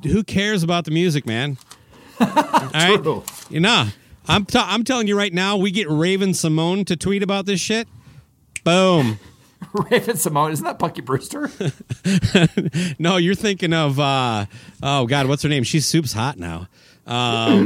who 0.03 0.23
cares 0.23 0.63
about 0.63 0.85
the 0.85 0.91
music, 0.91 1.25
man? 1.25 1.57
All 2.19 2.27
right, 2.73 3.01
True. 3.01 3.23
you 3.49 3.59
know, 3.59 3.87
I'm 4.27 4.45
t- 4.45 4.59
I'm 4.59 4.83
telling 4.83 5.07
you 5.07 5.17
right 5.17 5.33
now, 5.33 5.57
we 5.57 5.71
get 5.71 5.89
Raven-Symoné 5.89 6.85
to 6.87 6.95
tweet 6.95 7.23
about 7.23 7.45
this 7.45 7.59
shit. 7.59 7.87
Boom. 8.63 9.19
Raven-Symoné, 9.73 10.51
isn't 10.53 10.65
that 10.65 10.79
Punky 10.79 11.01
Brewster? 11.01 11.49
No, 12.99 13.17
you're 13.17 13.35
thinking 13.35 13.73
of 13.73 13.99
uh, 13.99 14.45
oh 14.81 15.07
god, 15.07 15.27
what's 15.27 15.43
her 15.43 15.49
name? 15.49 15.63
She's 15.63 15.85
Soup's 15.85 16.13
hot 16.13 16.37
now. 16.37 16.67
I 17.07 17.59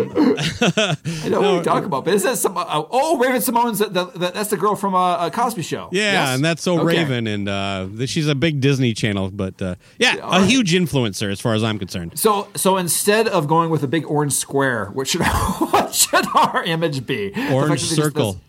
know 1.30 1.42
what 1.42 1.54
you're 1.54 1.64
talking 1.64 1.86
about, 1.86 2.06
but 2.06 2.14
is 2.14 2.24
that 2.24 2.38
some? 2.38 2.58
Uh, 2.58 2.66
oh, 2.68 3.18
Raven-Symoné's 3.20 3.80
the, 3.80 4.06
the, 4.06 4.32
that's 4.32 4.50
the 4.50 4.58
girl 4.58 4.76
from 4.76 4.96
uh, 4.96 5.28
a 5.28 5.32
Cosby 5.32 5.62
Show. 5.62 5.90
Yeah, 5.92 6.12
Yes? 6.14 6.36
and 6.36 6.44
that's 6.46 6.64
so 6.64 6.80
Okay. 6.80 6.98
Raven, 6.98 7.28
and 7.28 7.48
uh, 7.50 7.88
she's 8.08 8.28
a 8.28 8.36
big 8.36 8.62
Disney 8.62 8.94
Channel, 8.94 9.30
but 9.32 9.62
uh, 9.62 9.76
yeah, 10.00 10.16
a 10.22 10.44
huge 10.46 10.72
influencer 10.74 11.32
as 11.32 11.40
far 11.40 11.54
as 11.54 11.64
I'm 11.64 11.78
concerned. 11.80 12.18
So, 12.18 12.48
so 12.56 12.78
instead 12.78 13.28
of 13.28 13.48
going 13.48 13.70
with 13.70 13.84
a 13.84 13.88
big 13.88 14.06
orange 14.08 14.34
square, 14.34 14.86
what 14.94 15.08
should 15.08 15.22
what 15.24 15.94
should 15.94 16.26
our 16.36 16.64
image 16.64 17.06
be? 17.06 17.30
The 17.30 17.54
Orange 17.54 17.70
that 17.70 17.70
they 17.70 17.76
just- 17.76 17.96
circle. 17.96 18.34
this- 18.34 18.42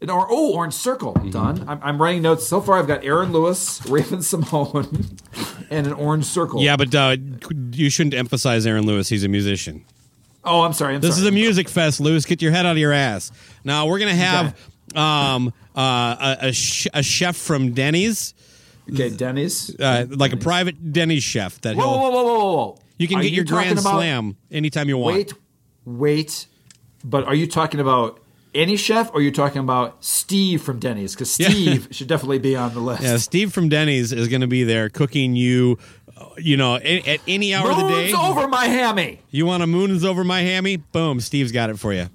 an 0.00 0.10
or, 0.10 0.26
oh, 0.28 0.52
orange 0.54 0.74
circle. 0.74 1.14
Done. 1.14 1.64
I'm, 1.66 1.80
I'm 1.82 2.02
writing 2.02 2.20
notes. 2.20 2.46
So 2.46 2.60
far, 2.60 2.78
I've 2.78 2.86
got 2.86 3.04
Aaron 3.04 3.32
Lewis, 3.32 3.80
Raven-Symoné, 3.88 5.18
and 5.70 5.86
an 5.86 5.94
orange 5.94 6.26
circle. 6.26 6.60
Yeah, 6.60 6.76
but 6.76 6.94
uh, 6.94 7.16
you 7.72 7.88
shouldn't 7.88 8.12
emphasize 8.12 8.66
Aaron 8.66 8.84
Lewis. 8.84 9.08
He's 9.08 9.24
a 9.24 9.28
musician. 9.28 9.82
Oh, 10.44 10.60
I'm 10.62 10.72
sorry. 10.72 10.94
I'm 10.94 11.00
This 11.00 11.16
sorry. 11.16 11.26
is 11.26 11.28
a 11.28 11.32
music 11.34 11.68
fest, 11.68 12.00
Lewis. 12.00 12.24
Get 12.26 12.42
your 12.42 12.52
head 12.52 12.66
out 12.66 12.72
of 12.72 12.78
your 12.78 12.92
ass. 12.92 13.32
Now 13.64 13.86
we're 13.86 13.98
gonna 13.98 14.14
have 14.14 14.58
um, 14.94 15.52
uh, 15.76 16.36
a, 16.42 16.48
a, 16.48 16.52
sh- 16.52 16.86
a 16.92 17.02
chef 17.02 17.36
from 17.36 17.72
Denny's, 17.72 18.34
Okay, 18.92 19.08
Denny's. 19.10 19.74
uh, 19.80 20.06
like 20.10 20.32
a 20.32 20.36
private 20.36 20.92
Denny's 20.92 21.22
chef 21.22 21.60
that 21.62 21.76
Whoa, 21.76 21.86
whoa, 21.86 22.10
whoa, 22.10 22.22
whoa, 22.24 22.54
whoa, 22.54 22.78
you 22.98 23.08
can 23.08 23.18
Are 23.18 23.22
get 23.22 23.32
your 23.32 23.44
grand 23.44 23.80
slam 23.80 24.36
anytime 24.50 24.88
you 24.88 24.98
want. 24.98 25.16
Wait, 25.16 25.32
wait. 25.84 26.46
But 27.02 27.24
are 27.24 27.34
you 27.34 27.46
talking 27.46 27.80
about 27.80 28.20
any 28.54 28.76
chef, 28.76 29.10
or 29.12 29.20
you're 29.20 29.26
you 29.26 29.32
talking 29.32 29.58
about 29.60 30.04
Steve 30.04 30.62
from 30.62 30.78
Denny's? 30.78 31.14
Because 31.14 31.38
Yeah. 31.38 31.48
Steve 31.48 31.88
should 31.92 32.06
definitely 32.08 32.38
be 32.38 32.56
on 32.56 32.72
the 32.74 32.80
list. 32.80 33.02
Yeah, 33.02 33.16
Steve 33.16 33.52
from 33.52 33.68
Denny's 33.68 34.12
is 34.12 34.28
going 34.28 34.40
to 34.42 34.46
be 34.46 34.64
there 34.64 34.88
cooking 34.88 35.34
you, 35.36 35.78
uh, 36.16 36.26
you 36.38 36.56
know, 36.56 36.76
a- 36.76 37.00
at 37.02 37.20
any 37.26 37.54
hour 37.54 37.70
of 37.70 37.76
the 37.76 37.88
day. 37.88 38.12
Moon's 38.12 38.14
over 38.14 38.48
my 38.48 38.66
hammy. 38.66 39.20
You 39.30 39.46
want 39.46 39.62
a 39.62 39.66
moon's 39.66 40.04
over 40.04 40.24
my 40.24 40.40
hammy? 40.42 40.76
Boom, 40.76 41.20
Steve's 41.20 41.52
got 41.52 41.70
it 41.70 41.78
for 41.78 41.92
you. 41.92 42.08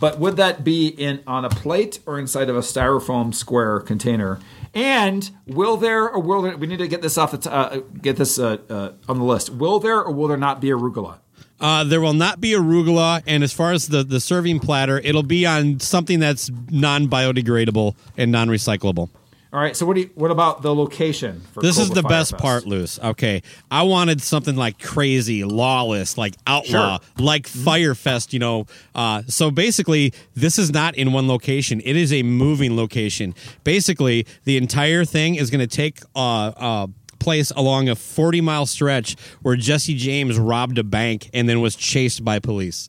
But 0.00 0.18
would 0.18 0.36
that 0.36 0.64
be 0.64 0.88
in 0.88 1.22
on 1.26 1.44
a 1.44 1.50
plate 1.50 2.00
or 2.06 2.18
inside 2.18 2.48
of 2.48 2.56
a 2.56 2.60
styrofoam 2.60 3.34
square 3.34 3.80
container? 3.80 4.40
And 4.72 5.30
will 5.46 5.76
there 5.76 6.08
or 6.10 6.20
will 6.20 6.42
there? 6.42 6.56
We 6.56 6.66
need 6.66 6.78
to 6.78 6.88
get 6.88 7.02
this 7.02 7.16
off 7.18 7.30
the 7.32 7.38
t- 7.38 7.50
uh, 7.50 7.80
get 8.00 8.16
this 8.16 8.38
uh, 8.38 8.56
uh, 8.70 8.92
on 9.08 9.18
the 9.18 9.24
list. 9.24 9.50
Will 9.50 9.78
there 9.78 10.02
or 10.02 10.10
will 10.12 10.26
there 10.28 10.36
not 10.38 10.60
be 10.60 10.68
arugula? 10.68 11.18
Uh, 11.60 11.84
there 11.84 12.00
will 12.00 12.12
not 12.14 12.40
be 12.40 12.50
arugula, 12.50 13.22
and 13.26 13.42
as 13.44 13.52
far 13.52 13.72
as 13.72 13.88
the, 13.88 14.02
the 14.04 14.20
serving 14.20 14.60
platter, 14.60 14.98
it'll 14.98 15.22
be 15.22 15.46
on 15.46 15.80
something 15.80 16.18
that's 16.20 16.50
non 16.70 17.08
biodegradable 17.08 17.94
and 18.16 18.30
non 18.32 18.48
recyclable. 18.48 19.08
All 19.52 19.60
right. 19.60 19.76
So 19.76 19.86
what 19.86 19.94
do 19.94 20.00
you, 20.00 20.10
what 20.16 20.32
about 20.32 20.62
the 20.62 20.74
location? 20.74 21.40
For 21.52 21.60
This 21.62 21.78
is 21.78 21.88
the 21.90 22.02
Fire 22.02 22.10
best 22.10 22.30
Fest? 22.32 22.42
part, 22.42 22.66
Loose. 22.66 22.98
Okay. 22.98 23.40
I 23.70 23.84
wanted 23.84 24.20
something 24.20 24.56
like 24.56 24.80
crazy, 24.80 25.44
lawless, 25.44 26.18
like 26.18 26.34
outlaw, 26.44 26.98
like 27.18 27.44
Mm-hmm. 27.44 27.64
Fyre 27.64 27.94
Fest, 27.94 28.32
you 28.32 28.40
know. 28.40 28.66
Uh, 28.96 29.22
so 29.28 29.52
basically, 29.52 30.12
this 30.34 30.58
is 30.58 30.72
not 30.72 30.96
in 30.96 31.12
one 31.12 31.28
location. 31.28 31.80
It 31.84 31.94
is 31.94 32.12
a 32.12 32.24
moving 32.24 32.74
location. 32.74 33.32
Basically, 33.62 34.26
the 34.42 34.56
entire 34.56 35.04
thing 35.04 35.36
is 35.36 35.50
going 35.52 35.60
to 35.60 35.68
take 35.68 36.00
uh, 36.16 36.46
uh, 36.56 36.86
place 37.24 37.50
along 37.50 37.88
a 37.88 37.96
40 37.96 38.40
mile 38.40 38.66
stretch 38.66 39.16
where 39.42 39.56
Jesse 39.56 39.94
James 39.96 40.38
robbed 40.38 40.78
a 40.78 40.84
bank 40.84 41.28
and 41.34 41.48
then 41.48 41.60
was 41.60 41.74
chased 41.74 42.24
by 42.24 42.38
police 42.38 42.88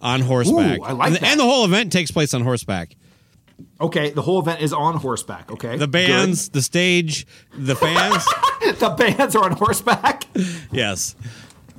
on 0.00 0.20
horseback. 0.22 0.80
I 0.82 0.92
like 0.92 1.06
and, 1.06 1.16
that. 1.16 1.22
and 1.22 1.38
the 1.38 1.44
whole 1.44 1.64
event 1.64 1.92
takes 1.92 2.10
place 2.10 2.34
on 2.34 2.42
horseback. 2.42 2.96
Okay, 3.80 4.10
the 4.10 4.22
whole 4.22 4.40
event 4.40 4.60
is 4.62 4.72
on 4.72 4.96
horseback. 4.96 5.52
Okay, 5.52 5.76
The 5.76 5.86
bands, 5.86 6.48
the 6.48 6.62
stage, 6.62 7.26
the 7.56 7.76
fans. 7.76 8.24
The 8.64 8.88
bands 8.88 9.36
are 9.36 9.44
on 9.44 9.52
horseback. 9.52 10.24
yes. 10.72 11.14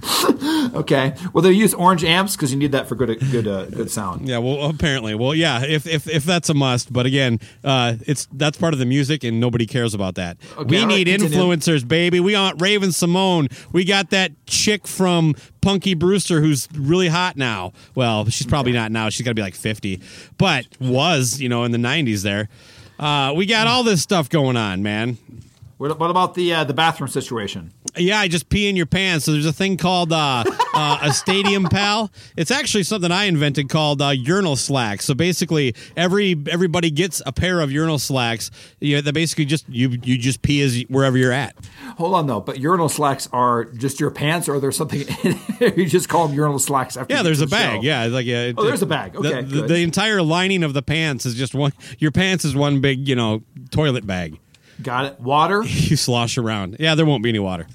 Okay, 0.75 1.15
well 1.33 1.41
they 1.41 1.51
use 1.51 1.73
orange 1.73 2.03
amps 2.03 2.35
because 2.35 2.51
you 2.51 2.57
need 2.57 2.73
that 2.73 2.87
for 2.87 2.95
good 2.95 3.19
good 3.31 3.47
uh, 3.47 3.65
good 3.65 3.89
sound. 3.89 4.27
Yeah, 4.27 4.39
well, 4.39 4.69
apparently, 4.69 5.15
well, 5.15 5.33
yeah, 5.33 5.63
if 5.63 5.87
if, 5.87 6.07
if 6.07 6.23
that's 6.23 6.49
a 6.49 6.53
must, 6.53 6.91
but 6.91 7.05
again, 7.05 7.39
uh, 7.63 7.95
it's 8.05 8.27
that's 8.33 8.57
part 8.57 8.73
of 8.73 8.79
the 8.79 8.85
music, 8.85 9.23
and 9.23 9.39
nobody 9.39 9.65
cares 9.65 9.93
about 9.93 10.15
that. 10.15 10.37
we 10.57 10.77
all 10.77 10.87
right, 10.87 10.97
need 10.97 11.07
continue. 11.07 11.37
influencers, 11.37 11.87
baby. 11.87 12.19
We 12.19 12.35
want 12.35 12.61
Raven-Symoné. 12.61 13.51
We 13.71 13.85
got 13.85 14.09
that 14.09 14.31
chick 14.47 14.85
from 14.87 15.35
Punky 15.61 15.93
Brewster 15.93 16.41
who's 16.41 16.67
really 16.75 17.07
hot 17.07 17.37
now. 17.37 17.71
Well, 17.95 18.25
she's 18.25 18.47
probably 18.47 18.73
not 18.73 18.91
now. 18.91 19.09
She's 19.09 19.25
got 19.25 19.31
to 19.31 19.35
be 19.35 19.41
like 19.41 19.55
fifty, 19.55 20.01
but 20.37 20.65
was 20.79 21.39
you 21.39 21.49
know 21.49 21.63
in 21.63 21.71
the 21.71 21.77
nineties 21.77 22.23
there. 22.23 22.49
Uh, 22.99 23.33
we 23.35 23.45
got 23.45 23.67
all 23.67 23.83
this 23.83 24.01
stuff 24.01 24.29
going 24.29 24.57
on, 24.57 24.83
man. 24.83 25.17
What, 25.77 25.99
what 25.99 26.09
about 26.09 26.35
the 26.35 26.53
uh, 26.53 26.63
the 26.63 26.73
bathroom 26.73 27.09
situation? 27.09 27.73
Yeah, 27.97 28.19
I 28.19 28.27
just 28.29 28.49
pee 28.49 28.67
in 28.69 28.75
your 28.75 28.85
pants. 28.85 29.25
So 29.25 29.31
there's 29.33 29.45
a 29.45 29.53
thing 29.53 29.75
called 29.77 30.11
uh, 30.13 30.43
uh, 30.73 30.99
a 31.01 31.11
stadium 31.13 31.65
pal. 31.65 32.11
It's 32.37 32.51
actually 32.51 32.83
something 32.83 33.11
I 33.11 33.25
invented 33.25 33.67
called 33.69 34.01
uh, 34.01 34.09
urinal 34.09 34.55
slacks. 34.55 35.03
So 35.05 35.13
basically, 35.13 35.75
every 35.97 36.35
everybody 36.49 36.91
gets 36.91 37.21
a 37.25 37.31
pair 37.33 37.59
of 37.59 37.71
urinal 37.73 37.99
slacks. 37.99 38.51
You 38.79 38.95
know, 38.97 39.01
that 39.01 39.13
basically 39.13 39.45
just 39.45 39.67
you 39.67 39.89
you 40.03 40.17
just 40.17 40.41
pee 40.41 40.61
as 40.61 40.81
wherever 40.89 41.17
you're 41.17 41.31
at. 41.33 41.55
Hold 41.97 42.13
on 42.15 42.27
though, 42.27 42.39
but 42.41 42.57
urinal 42.59 42.89
slacks 42.89 43.27
are 43.33 43.65
just 43.65 43.99
your 43.99 44.11
pants, 44.11 44.47
or 44.47 44.59
there's 44.61 44.77
something 44.77 45.03
you 45.59 45.85
just 45.85 46.07
call 46.07 46.27
them 46.27 46.35
urinal 46.37 46.59
slacks 46.59 46.95
after. 46.95 47.13
Yeah, 47.13 47.21
there's 47.21 47.41
a 47.41 47.45
the 47.45 47.51
bag. 47.51 47.81
show? 47.81 47.85
Yeah, 47.85 48.05
it's 48.05 48.13
like 48.13 48.25
yeah. 48.25 48.53
Oh, 48.57 48.63
there's 48.63 48.81
a 48.81 48.85
bag. 48.87 49.11
The- 49.13 49.19
Okay, 49.19 49.41
the, 49.41 49.61
good. 49.61 49.67
the 49.69 49.77
entire 49.79 50.21
lining 50.21 50.63
of 50.63 50.73
the 50.73 50.81
pants 50.81 51.25
is 51.25 51.35
just 51.35 51.53
one. 51.53 51.73
Your 51.99 52.11
pants 52.11 52.45
is 52.45 52.55
one 52.55 52.79
big 52.79 53.07
you 53.09 53.15
know 53.15 53.43
toilet 53.71 54.05
bag. 54.07 54.39
Got 54.81 55.05
it. 55.05 55.19
Water. 55.19 55.63
You 55.65 55.95
slosh 55.95 56.37
around. 56.37 56.77
Yeah, 56.79 56.95
there 56.95 57.05
won't 57.05 57.23
be 57.23 57.29
any 57.29 57.39
water. 57.39 57.67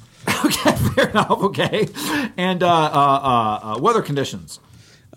okay, 0.45 0.73
fair 0.95 1.09
enough. 1.11 1.31
Okay, 1.31 1.89
and 2.37 2.63
uh, 2.63 2.69
uh, 2.69 2.71
uh, 2.73 3.61
uh, 3.77 3.79
weather 3.81 4.03
conditions. 4.03 4.61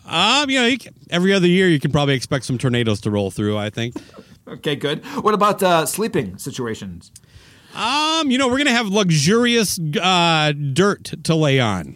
Um, 0.05 0.49
you 0.49 0.59
know, 0.59 0.65
you 0.65 0.77
can, 0.77 0.93
every 1.09 1.33
other 1.33 1.47
year 1.47 1.69
you 1.69 1.79
can 1.79 1.91
probably 1.91 2.13
expect 2.15 2.45
some 2.45 2.57
tornadoes 2.57 3.01
to 3.01 3.11
roll 3.11 3.31
through. 3.31 3.57
I 3.57 3.69
think. 3.69 3.95
Okay, 4.47 4.75
good. 4.75 5.03
What 5.23 5.33
about 5.33 5.63
uh, 5.63 5.85
sleeping 5.85 6.37
situations? 6.37 7.11
Um, 7.75 8.29
you 8.29 8.37
know, 8.37 8.47
we're 8.47 8.57
gonna 8.57 8.71
have 8.71 8.87
luxurious 8.87 9.79
uh, 10.01 10.51
dirt 10.51 11.13
to 11.23 11.35
lay 11.35 11.59
on. 11.59 11.95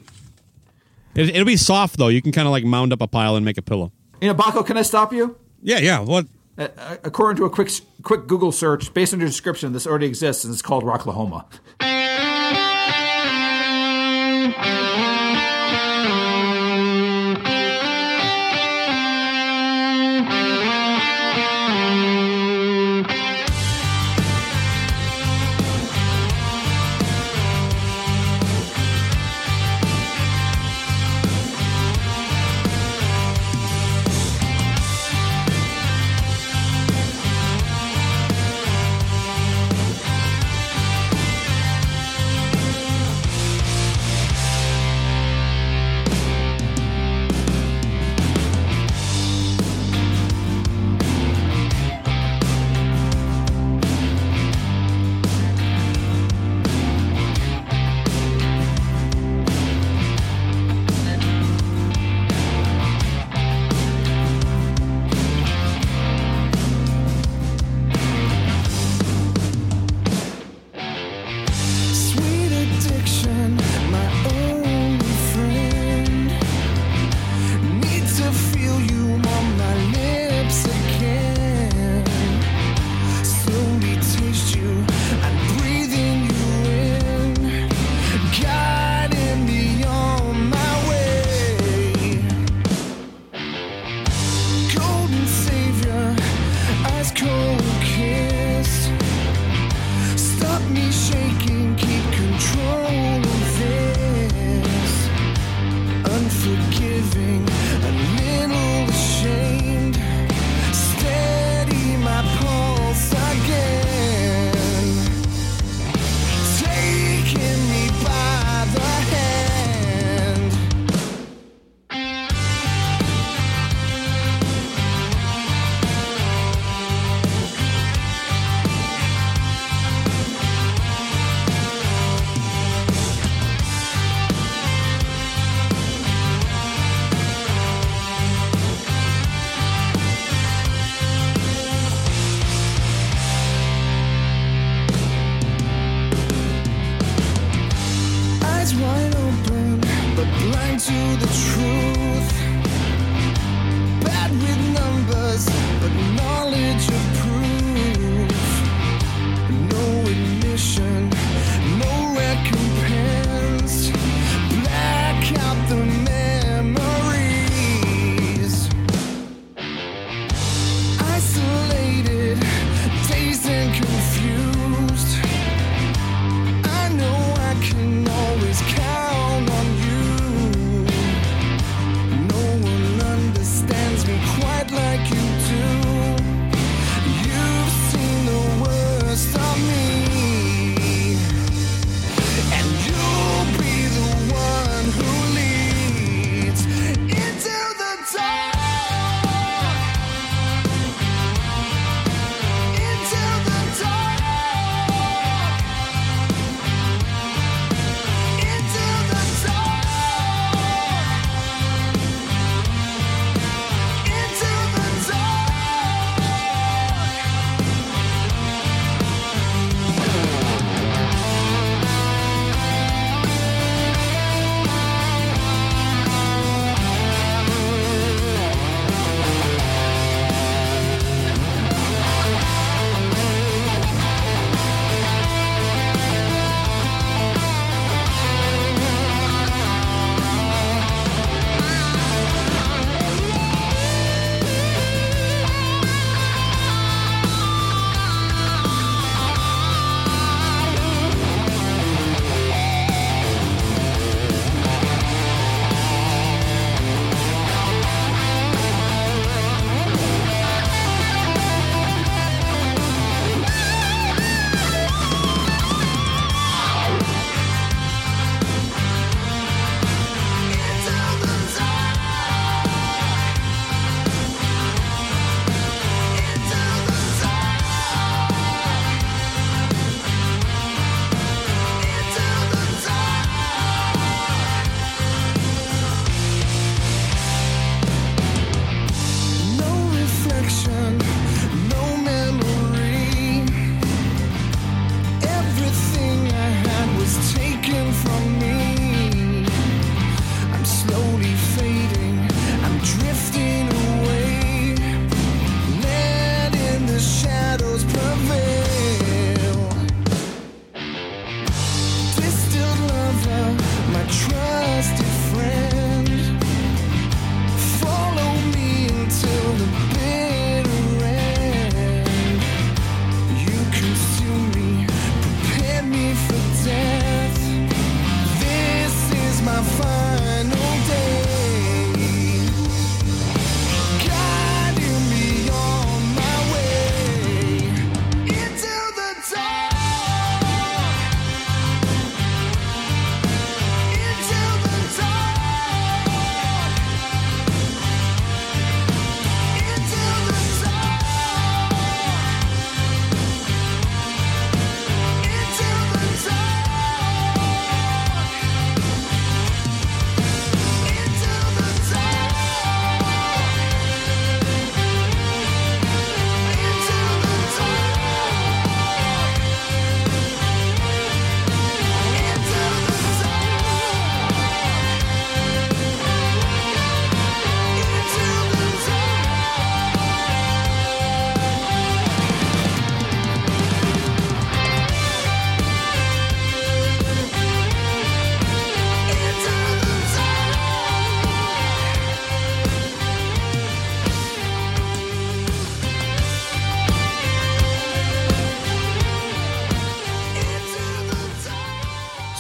It, 1.16 1.30
it'll 1.30 1.46
be 1.46 1.58
soft 1.58 1.98
though. 1.98 2.08
You 2.08 2.22
can 2.22 2.32
kind 2.32 2.48
of 2.48 2.52
like 2.52 2.64
mound 2.64 2.94
up 2.94 3.02
a 3.02 3.08
pile 3.08 3.36
and 3.36 3.46
make 3.46 3.58
a 3.58 3.62
pillow. 3.62 3.92
You 4.22 4.30
know, 4.30 4.36
Baco, 4.36 4.66
can 4.66 4.78
I 4.78 4.82
stop 4.82 5.14
you? 5.14 5.38
Yeah, 5.62 5.80
yeah. 5.80 6.00
What? 6.00 6.26
Uh, 6.58 6.97
according 7.03 7.38
to 7.38 7.45
a 7.45 7.49
quick 7.49 7.70
quick 8.03 8.28
Google 8.28 8.51
search, 8.51 8.93
based 8.93 9.14
on 9.14 9.20
your 9.20 9.30
description, 9.30 9.74
this 9.74 9.86
already 9.86 10.08
exists 10.08 10.43
and 10.43 10.53
it's 10.53 10.62
called 10.62 10.84
Rocklahoma. 10.84 11.45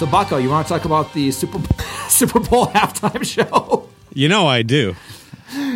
So, 0.07 0.11
Bucko, 0.11 0.37
you 0.37 0.49
want 0.49 0.65
to 0.65 0.73
talk 0.73 0.85
about 0.85 1.11
the 1.11 1.31
Super 1.31 1.59
Super 2.07 2.39
Bowl 2.39 2.67
halftime 2.67 3.25
show? 3.25 3.89
You 4.13 4.29
know 4.29 4.47
I 4.47 4.61
do. 4.61 4.95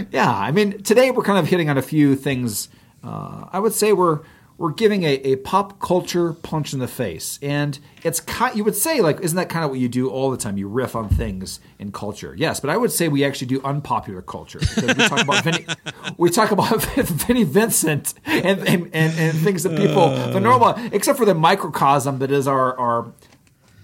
yeah, 0.10 0.34
I 0.34 0.52
mean, 0.52 0.82
today 0.84 1.12
we're 1.12 1.24
kind 1.24 1.38
of 1.38 1.48
hitting 1.48 1.70
on 1.70 1.78
a 1.78 1.82
few 1.82 2.16
things. 2.16 2.70
Uh, 3.04 3.48
I 3.52 3.60
would 3.60 3.74
say 3.74 3.92
we're 3.92 4.22
we're 4.58 4.72
giving 4.72 5.04
a, 5.04 5.16
a 5.16 5.36
pop 5.38 5.82
culture 5.82 6.32
punch 6.32 6.72
in 6.72 6.80
the 6.80 6.88
face, 6.88 7.40
and 7.42 7.78
it's 8.04 8.22
kind. 8.22 8.56
You 8.56 8.64
would 8.64 8.76
say 8.76 9.02
like, 9.02 9.20
isn't 9.20 9.36
that 9.36 9.50
kind 9.50 9.66
of 9.66 9.72
what 9.72 9.80
you 9.80 9.90
do 9.90 10.10
all 10.10 10.32
the 10.32 10.38
time? 10.38 10.58
You 10.58 10.70
riff 10.70 10.96
on 10.96 11.10
things 11.10 11.60
in 11.78 11.92
culture, 11.92 12.34
yes. 12.38 12.62
But 12.62 12.70
I 12.70 12.78
would 12.78 12.92
say 12.92 13.10
we 13.10 13.26
actually 13.26 13.48
do 13.48 13.62
unpopular 13.64 14.22
culture 14.22 14.60
because 14.60 14.96
we 14.96 15.08
talk 15.10 15.24
about 15.24 15.44
Vinny, 15.44 15.66
we 16.18 16.30
talk 16.30 16.52
about 16.52 16.82
Vinnie 16.96 17.44
Vincent 17.44 18.14
and 18.24 18.60
and, 18.66 18.90
and 18.94 19.20
and 19.20 19.38
things 19.40 19.64
that 19.64 19.78
people 19.78 20.10
the 20.32 20.40
normal, 20.40 20.76
except 20.94 21.18
for 21.18 21.26
the 21.26 21.36
microcosm 21.36 22.20
that 22.20 22.32
is 22.32 22.48
our 22.48 22.78
our 22.80 23.12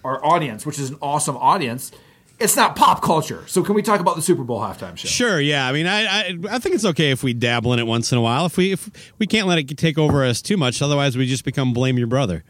our 0.08 0.24
audience, 0.26 0.66
which 0.66 0.80
is 0.80 0.89
an 0.89 0.97
awesome 1.01 1.36
audience. 1.38 1.91
It's 2.39 2.55
not 2.55 2.76
pop 2.76 3.01
culture. 3.01 3.43
So 3.47 3.62
can 3.64 3.76
we 3.76 3.82
talk 3.82 3.99
about 3.99 4.16
the 4.16 4.22
Super 4.22 4.43
Bowl 4.43 4.62
halftime 4.62 4.95
show? 4.95 5.08
Sure, 5.08 5.41
yeah. 5.41 5.68
I 5.68 5.74
mean, 5.74 5.86
I, 5.86 6.05
I 6.05 6.38
I 6.51 6.60
think 6.60 6.76
it's 6.76 6.86
okay 6.86 7.12
if 7.12 7.24
we 7.24 7.34
dabble 7.34 7.74
in 7.74 7.80
it 7.80 7.88
once 7.88 8.12
in 8.12 8.18
a 8.18 8.22
while. 8.22 8.45
If 8.45 8.58
we 8.58 8.72
if 8.72 8.89
we 9.18 9.28
can't 9.28 9.47
let 9.47 9.58
it 9.58 9.78
take 9.78 9.97
over 9.97 10.24
us 10.24 10.41
too 10.41 10.55
much, 10.55 10.82
otherwise 10.82 11.18
we 11.18 11.26
just 11.28 11.43
become 11.43 11.74
blame 11.74 11.97
your 11.97 12.08
brother. 12.08 12.43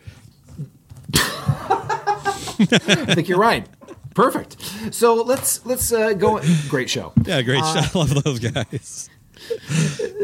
I 2.59 3.13
think 3.15 3.27
you're 3.29 3.39
right. 3.39 3.67
Perfect. 4.13 4.61
So 4.93 5.15
let's 5.15 5.65
let's 5.65 5.91
uh, 5.91 6.13
go. 6.13 6.41
Great 6.67 6.89
show. 6.89 7.13
Yeah, 7.23 7.41
great 7.41 7.63
show. 7.63 7.65
I 7.83 7.89
love 7.93 8.23
those 8.23 8.39
guys. 8.39 9.09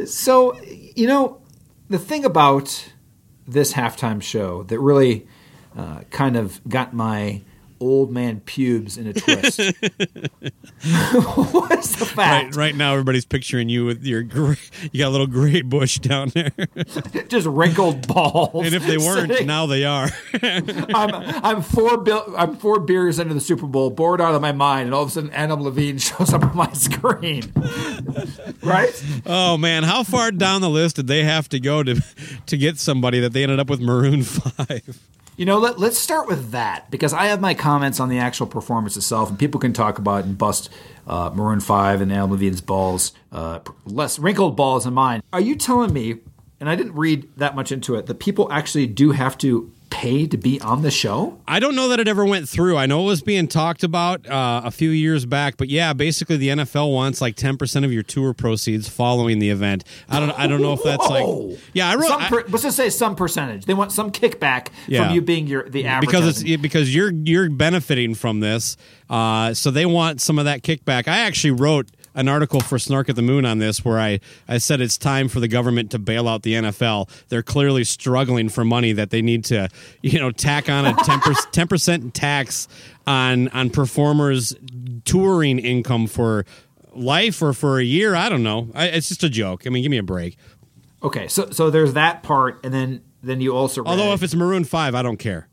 So 0.05 0.59
you 0.61 1.07
know 1.07 1.41
the 1.89 1.99
thing 1.99 2.25
about 2.25 2.91
this 3.47 3.73
halftime 3.73 4.21
show 4.21 4.63
that 4.63 4.79
really 4.79 5.25
uh, 5.77 6.01
kind 6.11 6.35
of 6.37 6.61
got 6.67 6.93
my 6.93 7.41
old 7.79 8.11
man 8.11 8.39
pubes 8.45 8.97
in 8.97 9.07
a 9.07 9.13
twist 9.13 9.59
was 10.85 11.95
the 11.97 12.05
fact 12.05 12.55
Right, 12.55 12.55
right 12.55 12.75
now 12.75 12.93
everybody's 12.93 13.25
picturing 13.25 13.67
you 13.67 13.83
with 13.85 14.05
your 14.05 14.23
gray, 14.23 14.55
you 14.91 14.99
got 14.99 15.09
a 15.09 15.09
little 15.09 15.27
gray 15.27 15.61
bush 15.61 15.99
down 15.99 16.29
there, 16.29 16.51
just 17.27 17.45
wrinkled 17.45 18.07
balls. 18.07 18.65
and 18.65 18.73
if 18.73 18.85
they 18.85 18.97
weren't, 18.97 19.31
sitting- 19.31 19.47
now 19.47 19.65
they 19.65 19.83
are. 19.83 20.07
I'm 20.41 21.13
I'm 21.43 21.61
four 21.61 21.97
bil- 21.97 22.33
I'm 22.37 22.55
four 22.55 22.79
beers 22.79 23.19
into 23.19 23.33
the 23.33 23.41
Super 23.41 23.67
Bowl, 23.67 23.89
bored 23.89 24.21
out 24.21 24.33
of 24.33 24.41
my 24.41 24.51
mind, 24.53 24.85
and 24.87 24.95
all 24.95 25.03
of 25.03 25.09
a 25.09 25.11
sudden 25.11 25.31
Adam 25.31 25.61
Levine 25.61 25.97
shows 25.97 26.33
up 26.33 26.43
on 26.43 26.55
my 26.55 26.71
screen. 26.73 27.51
right? 28.61 29.03
Oh 29.25 29.57
man, 29.57 29.83
how 29.83 30.03
far 30.03 30.31
down 30.31 30.61
the 30.61 30.69
list 30.69 30.95
did 30.97 31.07
they 31.07 31.23
have 31.23 31.49
to 31.49 31.59
go 31.59 31.83
to 31.83 32.01
to 32.45 32.57
get 32.57 32.77
somebody 32.77 33.19
that 33.19 33.33
they 33.33 33.43
ended 33.43 33.59
up 33.59 33.69
with 33.69 33.81
Maroon 33.81 34.23
Five? 34.23 34.99
You 35.35 35.45
know, 35.45 35.57
let, 35.57 35.79
let's 35.79 35.97
start 35.97 36.27
with 36.27 36.51
that 36.51 36.91
because 36.91 37.11
I 37.11 37.25
have 37.25 37.41
my 37.41 37.55
comments 37.55 37.99
on 37.99 38.07
the 38.09 38.19
actual 38.19 38.45
performance 38.45 38.95
itself, 38.97 39.29
and 39.29 39.39
people 39.39 39.59
can 39.59 39.73
talk 39.73 39.97
about 39.97 40.25
and 40.25 40.37
bust 40.37 40.69
uh, 41.07 41.31
Maroon 41.33 41.59
Five 41.59 42.01
and 42.01 42.11
Adam 42.11 42.31
Levine's 42.31 42.61
balls, 42.61 43.13
uh, 43.31 43.59
less 43.85 44.19
wrinkled 44.19 44.55
balls 44.55 44.83
than 44.83 44.93
mine. 44.93 45.23
Are 45.33 45.41
you 45.41 45.55
telling 45.55 45.91
me? 45.91 46.19
And 46.59 46.69
I 46.69 46.75
didn't 46.75 46.93
read 46.93 47.29
that 47.37 47.55
much 47.55 47.71
into 47.71 47.95
it. 47.95 48.05
That 48.05 48.19
people 48.19 48.49
actually 48.51 48.87
do 48.87 49.11
have 49.11 49.37
to 49.39 49.71
pay 49.93 50.25
to 50.25 50.37
be 50.37 50.59
on 50.61 50.81
the 50.81 50.89
show. 50.89 51.39
I 51.47 51.59
don't 51.59 51.75
know 51.75 51.87
that 51.89 51.99
it 51.99 52.07
ever 52.07 52.25
went 52.25 52.49
through. 52.49 52.77
I 52.77 52.87
know 52.87 53.01
it 53.03 53.05
was 53.05 53.21
being 53.21 53.47
talked 53.47 53.83
about 53.83 54.27
uh, 54.27 54.61
a 54.65 54.71
few 54.71 54.89
years 54.89 55.25
back, 55.27 55.55
but 55.55 55.69
yeah, 55.69 55.93
basically 55.93 56.35
the 56.37 56.47
NFL 56.49 56.91
wants 56.91 57.21
like 57.21 57.35
ten 57.35 57.57
percent 57.57 57.85
of 57.85 57.93
your 57.93 58.01
tour 58.01 58.33
proceeds 58.33 58.89
following 58.89 59.37
the 59.37 59.51
event. 59.51 59.83
I 60.09 60.19
don't. 60.19 60.31
I 60.31 60.47
don't 60.47 60.61
know 60.63 60.73
if 60.73 60.81
that's 60.83 61.07
like. 61.07 61.59
Yeah, 61.73 61.89
I 61.89 61.95
wrote. 61.95 62.07
Some 62.07 62.21
I- 62.23 62.29
per, 62.29 62.43
let's 62.49 62.63
just 62.63 62.75
say 62.75 62.89
some 62.89 63.15
percentage. 63.15 63.65
They 63.65 63.75
want 63.75 63.91
some 63.91 64.11
kickback 64.11 64.69
Yeah. 64.87 65.05
from 65.05 65.13
you 65.15 65.21
being 65.21 65.45
your 65.47 65.69
the 65.69 65.85
average. 65.85 66.07
because 66.09 66.41
it's 66.43 66.61
because 66.61 66.93
you're 66.93 67.11
you're 67.11 67.49
benefiting 67.51 68.15
from 68.15 68.39
this. 68.39 68.75
Uh, 69.09 69.53
so 69.53 69.69
they 69.69 69.85
want 69.85 70.21
some 70.21 70.39
of 70.39 70.45
that 70.45 70.63
kickback. 70.63 71.07
I 71.07 71.19
actually 71.19 71.51
wrote 71.51 71.87
an 72.15 72.27
article 72.27 72.59
for 72.59 72.77
Snark 72.77 73.09
at 73.09 73.15
the 73.15 73.21
Moon 73.21 73.45
on 73.45 73.59
this 73.59 73.83
where 73.83 73.99
I, 73.99 74.19
I 74.47 74.57
said 74.57 74.81
it's 74.81 74.97
time 74.97 75.27
for 75.27 75.39
the 75.39 75.47
government 75.47 75.91
to 75.91 75.99
bail 75.99 76.27
out 76.27 76.43
the 76.43 76.53
NFL. 76.53 77.09
They're 77.29 77.43
clearly 77.43 77.83
struggling 77.83 78.49
for 78.49 78.63
money 78.63 78.93
that 78.93 79.09
they 79.09 79.21
need 79.21 79.45
to, 79.45 79.69
you 80.01 80.19
know, 80.19 80.31
tack 80.31 80.69
on 80.69 80.85
a 80.85 80.93
10 81.51 81.67
percent 81.67 82.13
tax 82.13 82.67
on 83.07 83.47
on 83.49 83.69
performers 83.69 84.55
touring 85.05 85.59
income 85.59 86.07
for 86.07 86.45
life 86.93 87.41
or 87.41 87.53
for 87.53 87.79
a 87.79 87.83
year. 87.83 88.15
I 88.15 88.29
don't 88.29 88.43
know. 88.43 88.69
I, 88.73 88.87
it's 88.87 89.09
just 89.09 89.23
a 89.23 89.29
joke. 89.29 89.65
I 89.65 89.69
mean, 89.69 89.83
give 89.83 89.91
me 89.91 89.97
a 89.97 90.03
break. 90.03 90.37
okay. 91.01 91.27
So 91.27 91.49
so 91.51 91.69
there's 91.69 91.93
that 91.93 92.23
part, 92.23 92.63
and 92.63 92.73
then 92.73 93.01
then 93.21 93.41
you 93.41 93.55
also 93.55 93.83
Although 93.85 94.13
if 94.13 94.23
it's 94.23 94.35
Maroon 94.35 94.63
Five, 94.63 94.95
I 94.95 95.01
don't 95.01 95.17
care. 95.17 95.47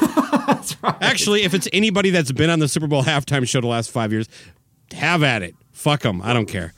Actually, 1.00 1.42
if 1.42 1.54
it's 1.54 1.68
anybody 1.72 2.10
that's 2.10 2.32
been 2.32 2.50
on 2.50 2.58
the 2.58 2.68
Super 2.68 2.86
Bowl 2.86 3.02
halftime 3.02 3.46
show 3.48 3.60
the 3.60 3.66
last 3.66 3.90
five 3.90 4.12
years, 4.12 4.28
have 4.92 5.22
at 5.22 5.42
it. 5.42 5.54
Fuck 5.74 6.00
them. 6.00 6.22
I 6.22 6.32
don't 6.32 6.46
care. 6.46 6.72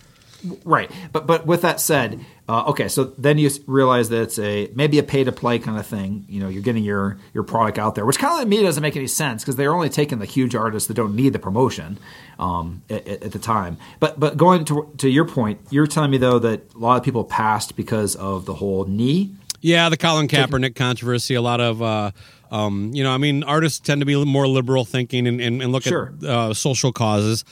Right, 0.64 0.90
but 1.12 1.26
but 1.26 1.46
with 1.46 1.62
that 1.62 1.80
said, 1.80 2.24
uh, 2.48 2.64
okay, 2.68 2.88
so 2.88 3.04
then 3.18 3.36
you 3.38 3.50
realize 3.66 4.10
that 4.10 4.22
it's 4.22 4.38
a 4.38 4.70
maybe 4.74 4.98
a 4.98 5.02
pay 5.02 5.24
to 5.24 5.32
play 5.32 5.58
kind 5.58 5.76
of 5.78 5.86
thing. 5.86 6.24
You 6.28 6.40
know, 6.40 6.48
you're 6.48 6.62
getting 6.62 6.84
your 6.84 7.18
your 7.34 7.42
product 7.42 7.78
out 7.78 7.94
there, 7.94 8.04
which 8.06 8.18
kind 8.18 8.34
of 8.34 8.40
to 8.40 8.46
me 8.46 8.62
doesn't 8.62 8.82
make 8.82 8.94
any 8.96 9.08
sense 9.08 9.42
because 9.42 9.56
they're 9.56 9.74
only 9.74 9.88
taking 9.88 10.18
the 10.18 10.24
huge 10.26 10.54
artists 10.54 10.86
that 10.88 10.94
don't 10.94 11.16
need 11.16 11.32
the 11.32 11.38
promotion 11.40 11.98
um, 12.38 12.82
at, 12.90 13.08
at 13.08 13.32
the 13.32 13.38
time. 13.40 13.76
But 13.98 14.20
but 14.20 14.36
going 14.36 14.64
to 14.66 14.92
to 14.98 15.08
your 15.08 15.24
point, 15.24 15.58
you're 15.70 15.86
telling 15.86 16.10
me 16.10 16.18
though 16.18 16.38
that 16.38 16.74
a 16.74 16.78
lot 16.78 16.96
of 16.96 17.02
people 17.02 17.24
passed 17.24 17.74
because 17.74 18.14
of 18.14 18.44
the 18.44 18.54
whole 18.54 18.84
knee. 18.84 19.32
Yeah, 19.62 19.88
the 19.88 19.96
Colin 19.96 20.28
Kaepernick 20.28 20.76
controversy. 20.76 21.34
A 21.34 21.42
lot 21.42 21.60
of, 21.60 21.82
uh, 21.82 22.12
um, 22.52 22.92
you 22.94 23.02
know, 23.02 23.10
I 23.10 23.18
mean, 23.18 23.42
artists 23.42 23.80
tend 23.80 24.00
to 24.00 24.04
be 24.06 24.22
more 24.24 24.46
liberal 24.46 24.84
thinking 24.84 25.26
and, 25.26 25.40
and, 25.40 25.60
and 25.60 25.72
look 25.72 25.82
Sure. 25.82 26.12
at 26.22 26.28
uh, 26.28 26.54
social 26.54 26.92
causes, 26.92 27.44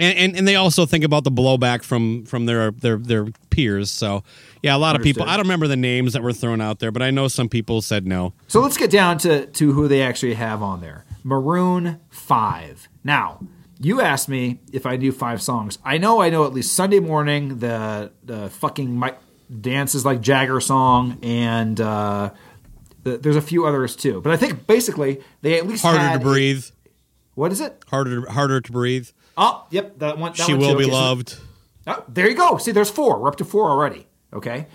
and, 0.00 0.18
and 0.18 0.36
and 0.36 0.48
they 0.48 0.56
also 0.56 0.86
think 0.86 1.04
about 1.04 1.24
the 1.24 1.30
blowback 1.30 1.82
from 1.82 2.24
from 2.24 2.46
their 2.46 2.70
their 2.70 2.96
their 2.96 3.26
peers. 3.50 3.90
So, 3.90 4.22
yeah, 4.62 4.74
a 4.74 4.78
lot 4.78 4.96
of 4.96 5.02
people. 5.02 5.24
I 5.24 5.36
don't 5.36 5.44
remember 5.44 5.68
the 5.68 5.76
names 5.76 6.12
that 6.14 6.22
were 6.22 6.32
thrown 6.32 6.60
out 6.60 6.78
there, 6.78 6.90
but 6.90 7.02
I 7.02 7.10
know 7.10 7.28
some 7.28 7.48
people 7.48 7.82
said 7.82 8.06
no. 8.06 8.32
So 8.48 8.60
let's 8.60 8.76
get 8.76 8.90
down 8.90 9.18
to, 9.18 9.46
to 9.46 9.72
who 9.72 9.88
they 9.88 10.02
actually 10.02 10.34
have 10.34 10.62
on 10.62 10.80
there. 10.80 11.04
Maroon 11.22 12.00
5. 12.10 12.88
Now, 13.04 13.40
you 13.78 14.00
asked 14.00 14.28
me 14.28 14.60
if 14.72 14.86
I 14.86 14.96
knew 14.96 15.12
five 15.12 15.42
songs. 15.42 15.78
I 15.84 15.98
know 15.98 16.20
I 16.20 16.30
know 16.30 16.44
at 16.44 16.52
least 16.52 16.74
Sunday 16.74 17.00
Morning, 17.00 17.58
the, 17.58 18.12
the 18.24 18.48
fucking 18.50 18.94
Mike 18.96 19.18
Dances 19.60 20.04
Like 20.04 20.20
Jagger 20.20 20.60
song, 20.60 21.18
and 21.22 21.80
uh, 21.80 22.30
th- 23.04 23.20
there's 23.20 23.36
a 23.36 23.42
few 23.42 23.66
others 23.66 23.96
too. 23.96 24.20
But 24.20 24.32
I 24.32 24.36
think 24.36 24.66
basically 24.66 25.20
they 25.42 25.58
at 25.58 25.66
least 25.66 25.82
Harder 25.82 26.18
to 26.18 26.24
breathe. 26.24 26.64
what 27.34 27.52
is 27.52 27.60
it? 27.60 27.82
Harder 27.88 28.28
harder 28.30 28.60
to 28.60 28.72
breathe. 28.72 29.08
Oh, 29.36 29.66
yep, 29.70 29.98
that 29.98 30.18
one. 30.18 30.32
That 30.32 30.46
she 30.46 30.54
one 30.54 30.60
will 30.60 30.76
be 30.76 30.86
loved. 30.86 31.36
oh, 31.86 32.04
there 32.08 32.28
you 32.28 32.36
go. 32.36 32.58
See, 32.58 32.72
there's 32.72 32.90
four. 32.90 33.20
We're 33.20 33.28
up 33.28 33.36
to 33.36 33.44
four 33.44 33.70
already. 33.70 34.06
Okay, 34.32 34.66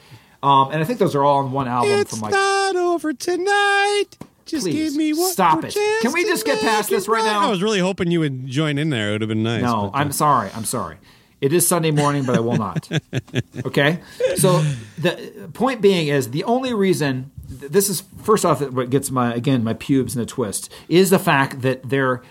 um, 0.43 0.71
and 0.71 0.81
I 0.81 0.83
think 0.85 0.99
those 0.99 1.15
are 1.15 1.23
all 1.23 1.37
on 1.37 1.51
one 1.51 1.67
album 1.67 1.91
It's 1.91 2.11
from 2.11 2.19
like 2.21 2.31
not 2.31 2.75
over 2.75 3.13
tonight. 3.13 4.05
Just 4.45 4.65
Please, 4.65 4.91
give 4.91 4.95
me 4.95 5.11
one 5.13 5.31
stop 5.31 5.63
it. 5.63 5.75
Can 6.01 6.13
we 6.13 6.23
just 6.23 6.45
get 6.45 6.61
past 6.61 6.89
this 6.89 7.07
right 7.07 7.23
now? 7.23 7.47
I 7.47 7.49
was 7.49 7.63
really 7.63 7.79
hoping 7.79 8.11
you 8.11 8.19
would 8.19 8.45
join 8.45 8.77
in 8.77 8.91
there. 8.91 9.09
It 9.09 9.11
would 9.13 9.21
have 9.21 9.29
been 9.29 9.41
nice. 9.41 9.63
No, 9.63 9.89
but, 9.91 9.97
uh, 9.97 10.01
I'm 10.01 10.11
sorry. 10.11 10.51
I'm 10.53 10.65
sorry. 10.65 10.97
It 11.41 11.51
is 11.51 11.67
Sunday 11.67 11.91
morning, 11.91 12.25
but 12.25 12.35
I 12.35 12.39
will 12.39 12.57
not. 12.57 12.87
okay? 13.65 13.99
So 14.35 14.63
the 14.99 15.49
point 15.53 15.81
being 15.81 16.07
is 16.09 16.29
the 16.29 16.43
only 16.43 16.73
reason 16.73 17.31
this 17.47 17.89
is 17.89 18.03
first 18.23 18.45
off 18.45 18.61
what 18.71 18.89
gets 18.89 19.11
my 19.11 19.33
again 19.33 19.63
my 19.63 19.73
pubes 19.73 20.15
in 20.15 20.21
a 20.21 20.25
twist 20.25 20.71
is 20.89 21.09
the 21.09 21.19
fact 21.19 21.61
that 21.61 21.87
they're 21.89 22.21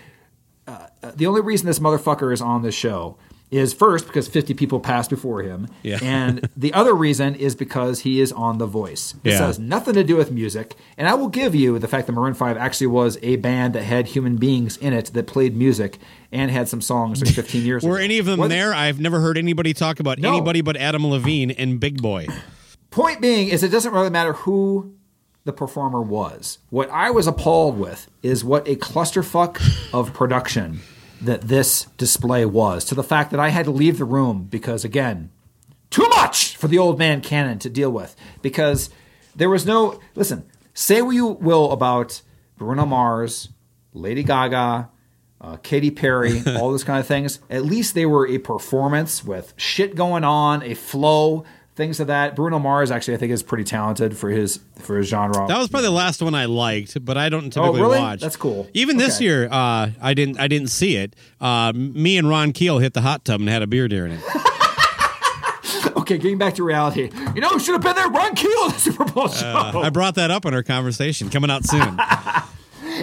the 1.15 1.25
only 1.27 1.41
reason 1.41 1.67
this 1.67 1.79
motherfucker 1.79 2.33
is 2.33 2.41
on 2.41 2.61
this 2.63 2.75
show 2.75 3.17
is 3.51 3.73
first 3.75 4.07
because 4.07 4.27
50 4.27 4.55
people 4.55 4.79
passed 4.79 5.09
before 5.11 5.43
him 5.43 5.67
Yeah. 5.83 5.99
and 6.01 6.49
the 6.57 6.73
other 6.73 6.95
reason 6.95 7.35
is 7.35 7.53
because 7.55 7.99
he 7.99 8.19
is 8.19 8.31
on 8.31 8.57
the 8.57 8.65
voice 8.65 9.13
this 9.21 9.39
Yeah. 9.39 9.45
has 9.45 9.59
nothing 9.59 9.93
to 9.93 10.03
do 10.03 10.15
with 10.15 10.31
music 10.31 10.73
and 10.97 11.07
i 11.07 11.13
will 11.13 11.27
give 11.29 11.53
you 11.53 11.77
the 11.77 11.87
fact 11.87 12.07
that 12.07 12.13
maroon 12.13 12.33
5 12.33 12.57
actually 12.57 12.87
was 12.87 13.19
a 13.21 13.35
band 13.35 13.75
that 13.75 13.83
had 13.83 14.07
human 14.07 14.37
beings 14.37 14.77
in 14.77 14.93
it 14.93 15.11
that 15.13 15.27
played 15.27 15.55
music 15.55 15.99
and 16.31 16.49
had 16.49 16.67
some 16.67 16.81
songs 16.81 17.23
like 17.23 17.33
15 17.35 17.63
years 17.63 17.83
Were 17.83 17.95
ago. 17.97 18.03
any 18.03 18.17
of 18.17 18.25
them 18.25 18.39
What- 18.39 18.49
there? 18.49 18.73
I've 18.73 18.99
never 18.99 19.19
heard 19.19 19.37
anybody 19.37 19.73
talk 19.75 19.99
about 19.99 20.17
No. 20.17 20.31
anybody 20.31 20.61
but 20.61 20.75
Adam 20.75 21.05
Levine 21.05 21.51
and 21.51 21.79
Big 21.79 22.01
Boy. 22.01 22.25
Point 22.89 23.21
being 23.21 23.49
is 23.49 23.61
it 23.61 23.69
doesn't 23.69 23.93
really 23.93 24.09
matter 24.09 24.33
who 24.33 24.95
the 25.45 25.53
performer 25.53 26.01
was. 26.01 26.57
What 26.69 26.89
I 26.89 27.11
was 27.11 27.27
appalled 27.27 27.79
with 27.79 28.09
is 28.21 28.43
what 28.43 28.67
a 28.67 28.75
clusterfuck 28.75 29.61
of 29.93 30.13
production 30.13 30.81
that 31.21 31.41
this 31.41 31.85
display 31.97 32.45
was. 32.45 32.83
To 32.85 32.95
the 32.95 33.03
fact 33.03 33.31
that 33.31 33.39
I 33.39 33.49
had 33.49 33.65
to 33.65 33.71
leave 33.71 33.99
the 33.99 34.05
room 34.05 34.47
because 34.49 34.83
again, 34.83 35.31
too 35.91 36.07
much 36.09 36.57
for 36.57 36.67
the 36.67 36.79
old 36.79 36.99
man 36.99 37.21
Cannon 37.21 37.59
to 37.59 37.69
deal 37.69 37.91
with. 37.91 38.15
Because 38.41 38.89
there 39.35 39.49
was 39.49 39.65
no 39.65 39.99
listen. 40.15 40.49
Say 40.73 41.01
what 41.01 41.11
you 41.11 41.27
will 41.27 41.71
about 41.71 42.21
Bruno 42.57 42.85
Mars, 42.85 43.49
Lady 43.93 44.23
Gaga, 44.23 44.89
uh, 45.39 45.57
Katy 45.57 45.91
Perry, 45.91 46.41
all 46.47 46.71
those 46.71 46.83
kind 46.83 46.99
of 46.99 47.05
things. 47.05 47.39
At 47.49 47.63
least 47.63 47.93
they 47.93 48.05
were 48.05 48.27
a 48.27 48.39
performance 48.39 49.23
with 49.23 49.53
shit 49.57 49.95
going 49.95 50.23
on, 50.23 50.63
a 50.63 50.73
flow, 50.73 51.45
things 51.75 51.99
of 51.99 52.07
that. 52.07 52.35
Bruno 52.35 52.57
Mars 52.59 52.89
actually, 52.91 53.15
I 53.15 53.17
think, 53.17 53.31
is 53.31 53.43
pretty 53.43 53.63
talented 53.63 54.17
for 54.17 54.29
his 54.29 54.59
for 54.79 54.97
his 54.97 55.07
genre. 55.07 55.45
That 55.47 55.57
was 55.57 55.67
probably 55.69 55.87
the 55.87 55.91
last 55.91 56.21
one 56.21 56.33
I 56.35 56.45
liked, 56.45 57.03
but 57.03 57.17
I 57.17 57.29
don't 57.29 57.51
typically 57.51 57.81
Oh, 57.81 57.83
really? 57.83 57.99
watch. 57.99 58.21
That's 58.21 58.35
cool. 58.37 58.67
Even 58.73 58.97
this 58.97 59.19
year, 59.21 59.47
uh, 59.51 59.91
I 60.01 60.13
didn't 60.13 60.39
I 60.39 60.47
didn't 60.47 60.69
see 60.69 60.95
it. 60.95 61.15
Uh, 61.41 61.71
me 61.75 62.17
and 62.17 62.27
Ron 62.29 62.51
Keel 62.53 62.79
hit 62.79 62.93
the 62.93 63.01
hot 63.01 63.25
tub 63.25 63.39
and 63.41 63.49
had 63.49 63.61
a 63.61 63.67
beer 63.67 63.87
during 63.87 64.13
it. 64.13 64.21
okay, 65.97 66.17
getting 66.17 66.37
back 66.37 66.55
to 66.55 66.63
reality. 66.63 67.09
You 67.33 67.41
know, 67.41 67.49
who 67.49 67.59
should 67.59 67.73
have 67.73 67.81
been 67.81 67.95
there. 67.95 68.09
Ron 68.09 68.35
Keel 68.35 68.51
at 68.67 68.73
the 68.73 68.79
Super 68.79 69.05
Bowl 69.05 69.27
show. 69.27 69.45
Uh, 69.47 69.81
I 69.83 69.89
brought 69.89 70.15
that 70.15 70.31
up 70.31 70.45
in 70.45 70.53
our 70.53 70.63
conversation 70.63 71.29
coming 71.29 71.49
out 71.49 71.65
soon. 71.65 71.99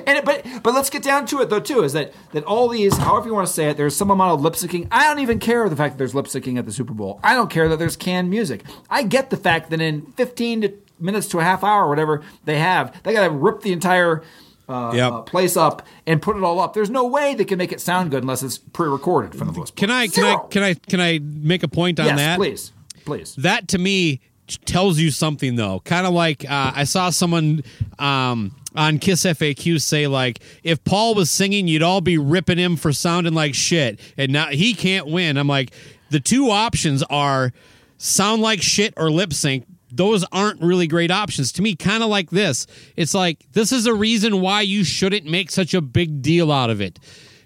And 0.06 0.18
it, 0.18 0.24
but 0.24 0.44
but 0.62 0.74
let's 0.74 0.90
get 0.90 1.02
down 1.02 1.26
to 1.26 1.40
it 1.40 1.50
though 1.50 1.60
too. 1.60 1.82
Is 1.82 1.92
that 1.92 2.12
that 2.32 2.44
all 2.44 2.68
these, 2.68 2.96
however 2.96 3.26
you 3.26 3.34
want 3.34 3.46
to 3.46 3.52
say 3.52 3.68
it, 3.70 3.76
there's 3.76 3.96
some 3.96 4.10
amount 4.10 4.32
of 4.32 4.40
lip 4.40 4.54
syncing. 4.54 4.88
I 4.90 5.04
don't 5.04 5.18
even 5.20 5.38
care 5.38 5.68
the 5.68 5.76
fact 5.76 5.94
that 5.94 5.98
there's 5.98 6.14
lip 6.14 6.26
syncing 6.26 6.58
at 6.58 6.66
the 6.66 6.72
Super 6.72 6.94
Bowl. 6.94 7.20
I 7.22 7.34
don't 7.34 7.50
care 7.50 7.68
that 7.68 7.78
there's 7.78 7.96
canned 7.96 8.30
music. 8.30 8.62
I 8.90 9.02
get 9.02 9.30
the 9.30 9.36
fact 9.36 9.70
that 9.70 9.80
in 9.80 10.06
15 10.12 10.60
to 10.62 10.72
minutes 10.98 11.26
to 11.28 11.40
a 11.40 11.42
half 11.42 11.62
hour, 11.64 11.84
or 11.84 11.88
whatever 11.88 12.22
they 12.44 12.58
have, 12.58 13.02
they 13.02 13.12
got 13.12 13.24
to 13.28 13.30
rip 13.30 13.60
the 13.62 13.72
entire. 13.72 14.22
Uh, 14.68 14.92
Yep. 14.94 15.12
uh, 15.12 15.20
place 15.22 15.56
up 15.56 15.86
and 16.06 16.22
put 16.22 16.36
it 16.36 16.42
all 16.42 16.58
up. 16.60 16.72
There's 16.72 16.88
no 16.88 17.04
way 17.04 17.34
they 17.34 17.44
can 17.44 17.58
make 17.58 17.72
it 17.72 17.80
sound 17.80 18.10
good 18.12 18.22
unless 18.22 18.42
it's 18.44 18.56
pre-recorded 18.58 19.32
for 19.34 19.44
the 19.44 19.52
most 19.52 19.74
part. 19.74 19.76
Can 19.76 19.90
I 19.90 20.06
can 20.06 20.24
I 20.24 20.36
can 20.48 20.62
I 20.62 20.74
can 20.74 21.00
I 21.00 21.18
make 21.18 21.62
a 21.64 21.68
point 21.68 21.98
on 21.98 22.06
yes, 22.06 22.16
that? 22.18 22.36
please, 22.38 22.72
please. 23.04 23.34
That 23.34 23.68
to 23.68 23.78
me 23.78 24.20
tells 24.64 24.98
you 24.98 25.10
something 25.10 25.56
though. 25.56 25.80
Kind 25.80 26.06
of 26.06 26.14
like 26.14 26.44
uh, 26.48 26.72
I 26.74 26.84
saw 26.84 27.10
someone 27.10 27.64
um, 27.98 28.54
on 28.74 28.98
Kiss 28.98 29.24
FAQ 29.24 29.80
say 29.80 30.06
like, 30.06 30.40
if 30.62 30.82
Paul 30.84 31.14
was 31.14 31.30
singing, 31.30 31.68
you'd 31.68 31.82
all 31.82 32.00
be 32.00 32.18
ripping 32.18 32.58
him 32.58 32.76
for 32.76 32.92
sounding 32.92 33.34
like 33.34 33.54
shit, 33.54 34.00
and 34.16 34.32
now 34.32 34.46
he 34.46 34.74
can't 34.74 35.06
win. 35.06 35.36
I'm 35.36 35.48
like, 35.48 35.72
the 36.10 36.20
two 36.20 36.50
options 36.50 37.02
are 37.04 37.52
sound 37.98 38.42
like 38.42 38.62
shit 38.62 38.94
or 38.96 39.10
lip 39.10 39.32
sync. 39.32 39.66
Those 39.90 40.24
aren't 40.32 40.60
really 40.62 40.86
great 40.86 41.10
options 41.10 41.52
to 41.52 41.62
me. 41.62 41.76
Kind 41.76 42.02
of 42.02 42.08
like 42.08 42.30
this. 42.30 42.66
It's 42.96 43.14
like 43.14 43.44
this 43.52 43.72
is 43.72 43.86
a 43.86 43.94
reason 43.94 44.40
why 44.40 44.62
you 44.62 44.84
shouldn't 44.84 45.26
make 45.26 45.50
such 45.50 45.74
a 45.74 45.82
big 45.82 46.22
deal 46.22 46.50
out 46.50 46.70
of 46.70 46.80
it. 46.80 46.98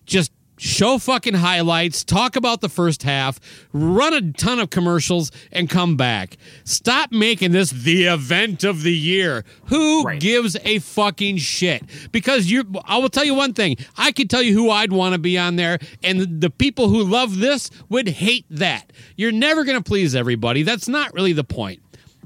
Just 0.05 0.31
show 0.59 0.99
fucking 0.99 1.35
highlights, 1.35 2.05
talk 2.05 2.37
about 2.37 2.61
the 2.61 2.69
first 2.69 3.03
half, 3.03 3.39
run 3.73 4.15
a 4.15 4.33
ton 4.33 4.59
of 4.59 4.71
commercials, 4.71 5.31
and 5.53 5.69
come 5.71 5.97
back. 5.97 6.37
Stop 6.65 7.13
making 7.13 7.53
this 7.53 7.71
the 7.71 8.05
event 8.05 8.65
of 8.65 8.83
the 8.83 8.95
year. 8.95 9.45
Who 9.67 10.05
Right. 10.05 10.21
gives 10.21 10.57
a 10.65 10.79
fucking 10.79 11.39
shit? 11.39 11.83
Because 12.13 12.51
you, 12.51 12.65
I 12.85 12.99
will 12.99 13.09
tell 13.09 13.25
you 13.25 13.35
one 13.35 13.53
thing. 13.55 13.77
I 13.97 14.13
could 14.13 14.31
tell 14.31 14.43
you 14.43 14.55
who 14.55 14.71
I'd 14.71 14.93
want 14.93 15.13
to 15.15 15.19
be 15.19 15.37
on 15.39 15.57
there, 15.57 15.79
and 16.03 16.41
the 16.41 16.51
people 16.51 16.89
who 16.89 17.03
love 17.05 17.39
this 17.39 17.71
would 17.89 18.09
hate 18.09 18.47
that. 18.51 18.93
You're 19.17 19.33
never 19.33 19.65
going 19.65 19.79
to 19.79 19.85
please 19.85 20.15
everybody. 20.15 20.63
That's 20.63 20.89
not 20.89 21.13
really 21.15 21.33
the 21.33 21.45
point. 21.45 21.81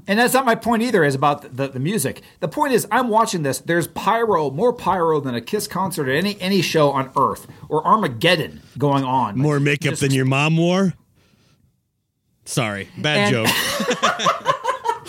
And 0.07 0.17
that's 0.19 0.33
not 0.33 0.45
my 0.45 0.55
point 0.55 0.81
either, 0.83 1.03
is 1.03 1.13
about 1.15 1.55
the, 1.55 1.67
the, 1.67 1.79
music. 1.79 2.21
The 2.39 2.47
point 2.47 2.73
is, 2.73 2.87
I'm 2.91 3.07
watching 3.09 3.43
this. 3.43 3.59
There's 3.59 3.87
pyro, 3.87 4.49
more 4.49 4.73
pyro 4.73 5.19
than 5.19 5.35
a 5.35 5.41
Kiss 5.41 5.67
concert 5.67 6.09
or 6.09 6.11
any 6.11 6.39
any 6.41 6.61
show 6.61 6.91
on 6.91 7.11
Earth, 7.17 7.47
or 7.69 7.85
Armageddon 7.85 8.61
going 8.77 9.03
on. 9.03 9.37
More 9.37 9.55
Like, 9.55 9.63
makeup 9.63 9.89
just- 9.91 10.01
than 10.01 10.11
your 10.11 10.25
mom 10.25 10.57
wore. 10.57 10.93
Sorry, 12.45 12.89
bad 12.97 13.33
And- 13.33 13.47
joke. 13.47 13.55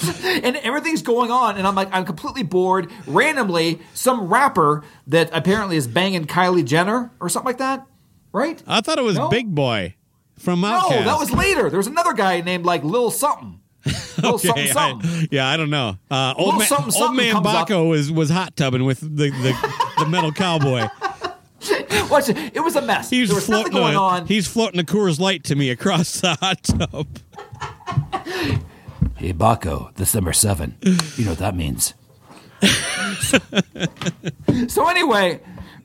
and 0.45 0.57
everything's 0.57 1.03
going 1.03 1.31
on, 1.31 1.57
and 1.57 1.67
I'm 1.67 1.75
like, 1.75 1.89
I'm 1.93 2.05
completely 2.05 2.43
bored. 2.43 2.91
Randomly, 3.07 3.81
some 3.95 4.29
rapper 4.29 4.85
that 5.07 5.31
apparently 5.33 5.77
is 5.77 5.87
banging 5.87 6.27
Kylie 6.27 6.65
Jenner 6.65 7.11
or 7.21 7.29
something 7.29 7.47
like 7.47 7.59
that, 7.59 7.87
right? 8.33 8.63
I 8.67 8.81
thought 8.81 8.99
it 8.99 9.05
was 9.05 9.17
No? 9.17 9.29
Big 9.29 9.55
Boi 9.55 9.95
from 10.39 10.61
No, 10.61 10.69
Outkast. 10.81 11.05
that 11.05 11.19
was 11.19 11.31
later. 11.33 11.71
There 11.71 11.79
was 11.79 11.87
another 11.87 12.13
guy 12.13 12.41
named 12.41 12.65
like 12.67 12.85
Lil 12.85 13.11
something. 13.11 13.61
Lil 14.23 14.39
something 14.39 14.51
Okay, 14.51 14.67
something. 14.69 15.11
I, 15.11 15.29
yeah, 15.31 15.49
I 15.49 15.57
don't 15.57 15.71
know. 15.71 15.97
Uh, 16.11 16.35
old 16.37 16.59
man, 16.59 16.67
something, 16.67 17.03
old 17.03 17.17
man. 17.17 17.35
Baco 17.37 17.89
was 17.89 18.11
was 18.11 18.31
hot 18.31 18.57
tubbing 18.57 18.85
with 18.85 19.01
the 19.01 19.31
the, 19.31 19.75
the 19.99 20.07
metal 20.07 20.33
cowboy. 20.33 20.89
Watch 22.11 22.29
it. 22.29 22.37
It 22.55 22.61
was 22.61 22.77
a 22.77 22.83
mess. 22.83 23.11
He's 23.11 23.29
there 23.29 23.37
was 23.37 23.49
nothing 23.49 23.73
floating 23.73 23.95
going 23.95 23.95
a, 23.95 24.01
on. 24.01 24.27
He's 24.27 24.47
floating 24.47 24.81
a 24.81 24.85
Coors 24.85 25.19
Light 25.19 25.45
to 25.45 25.55
me 25.55 25.71
across 25.71 26.21
the 26.21 26.35
hot 26.41 26.63
tub. 26.63 27.07
Hey, 29.17 29.33
Baco, 29.33 29.95
December 29.95 30.33
7. 30.33 30.77
You 30.83 31.25
know 31.25 31.31
what 31.31 31.39
that 31.39 31.55
means. 31.55 31.95
So 34.69 34.89
anyway, 34.89 35.41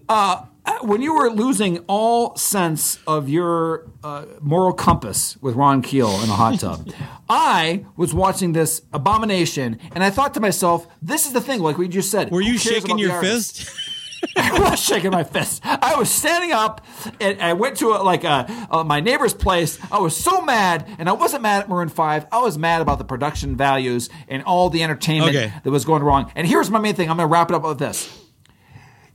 uh, 0.09 0.45
when 0.81 1.01
you 1.01 1.13
were 1.15 1.29
losing 1.29 1.79
all 1.87 2.35
sense 2.35 2.99
of 3.07 3.29
your 3.29 3.89
uh, 4.03 4.25
moral 4.41 4.73
compass 4.73 5.37
with 5.41 5.55
Ron 5.55 5.81
Keel 5.81 6.09
in 6.23 6.29
a 6.29 6.33
hot 6.33 6.59
tub, 6.59 6.89
I 7.29 7.85
was 7.95 8.13
watching 8.13 8.53
this 8.53 8.81
abomination, 8.93 9.79
and 9.93 10.03
I 10.03 10.09
thought 10.09 10.33
to 10.35 10.39
myself, 10.39 10.87
"This 11.01 11.25
is 11.25 11.33
the 11.33 11.41
thing." 11.41 11.61
Like 11.61 11.77
we 11.77 11.87
just 11.87 12.11
said, 12.11 12.31
Were 12.31 12.41
you 12.41 12.57
shaking 12.57 12.97
your 12.97 13.21
fist? 13.21 13.69
I 14.35 14.71
was 14.71 14.79
shaking 14.79 15.11
my 15.11 15.23
fist. 15.23 15.61
I 15.63 15.95
was 15.95 16.09
standing 16.09 16.51
up, 16.51 16.83
and 17.19 17.39
I 17.39 17.53
went 17.53 17.77
to 17.77 17.91
a, 17.93 18.01
like 18.01 18.23
a, 18.23 18.67
uh, 18.71 18.83
my 18.83 18.99
neighbor's 18.99 19.33
place. 19.33 19.77
I 19.91 19.99
was 19.99 20.17
so 20.17 20.41
mad, 20.41 20.87
and 20.97 21.07
I 21.07 21.11
wasn't 21.11 21.43
mad 21.43 21.61
at 21.61 21.69
Maroon 21.69 21.89
Five. 21.89 22.25
I 22.31 22.41
was 22.41 22.57
mad 22.57 22.81
about 22.81 22.97
the 22.97 23.05
production 23.05 23.55
values 23.55 24.09
and 24.27 24.43
all 24.43 24.71
the 24.71 24.81
entertainment 24.83 25.35
Okay. 25.35 25.53
that 25.63 25.69
was 25.69 25.85
going 25.85 26.01
wrong. 26.01 26.31
And 26.35 26.47
here's 26.47 26.71
my 26.71 26.79
main 26.79 26.95
thing. 26.95 27.09
I'm 27.11 27.17
going 27.17 27.29
to 27.29 27.31
wrap 27.31 27.51
it 27.51 27.55
up 27.55 27.63
with 27.63 27.77
this. 27.79 28.11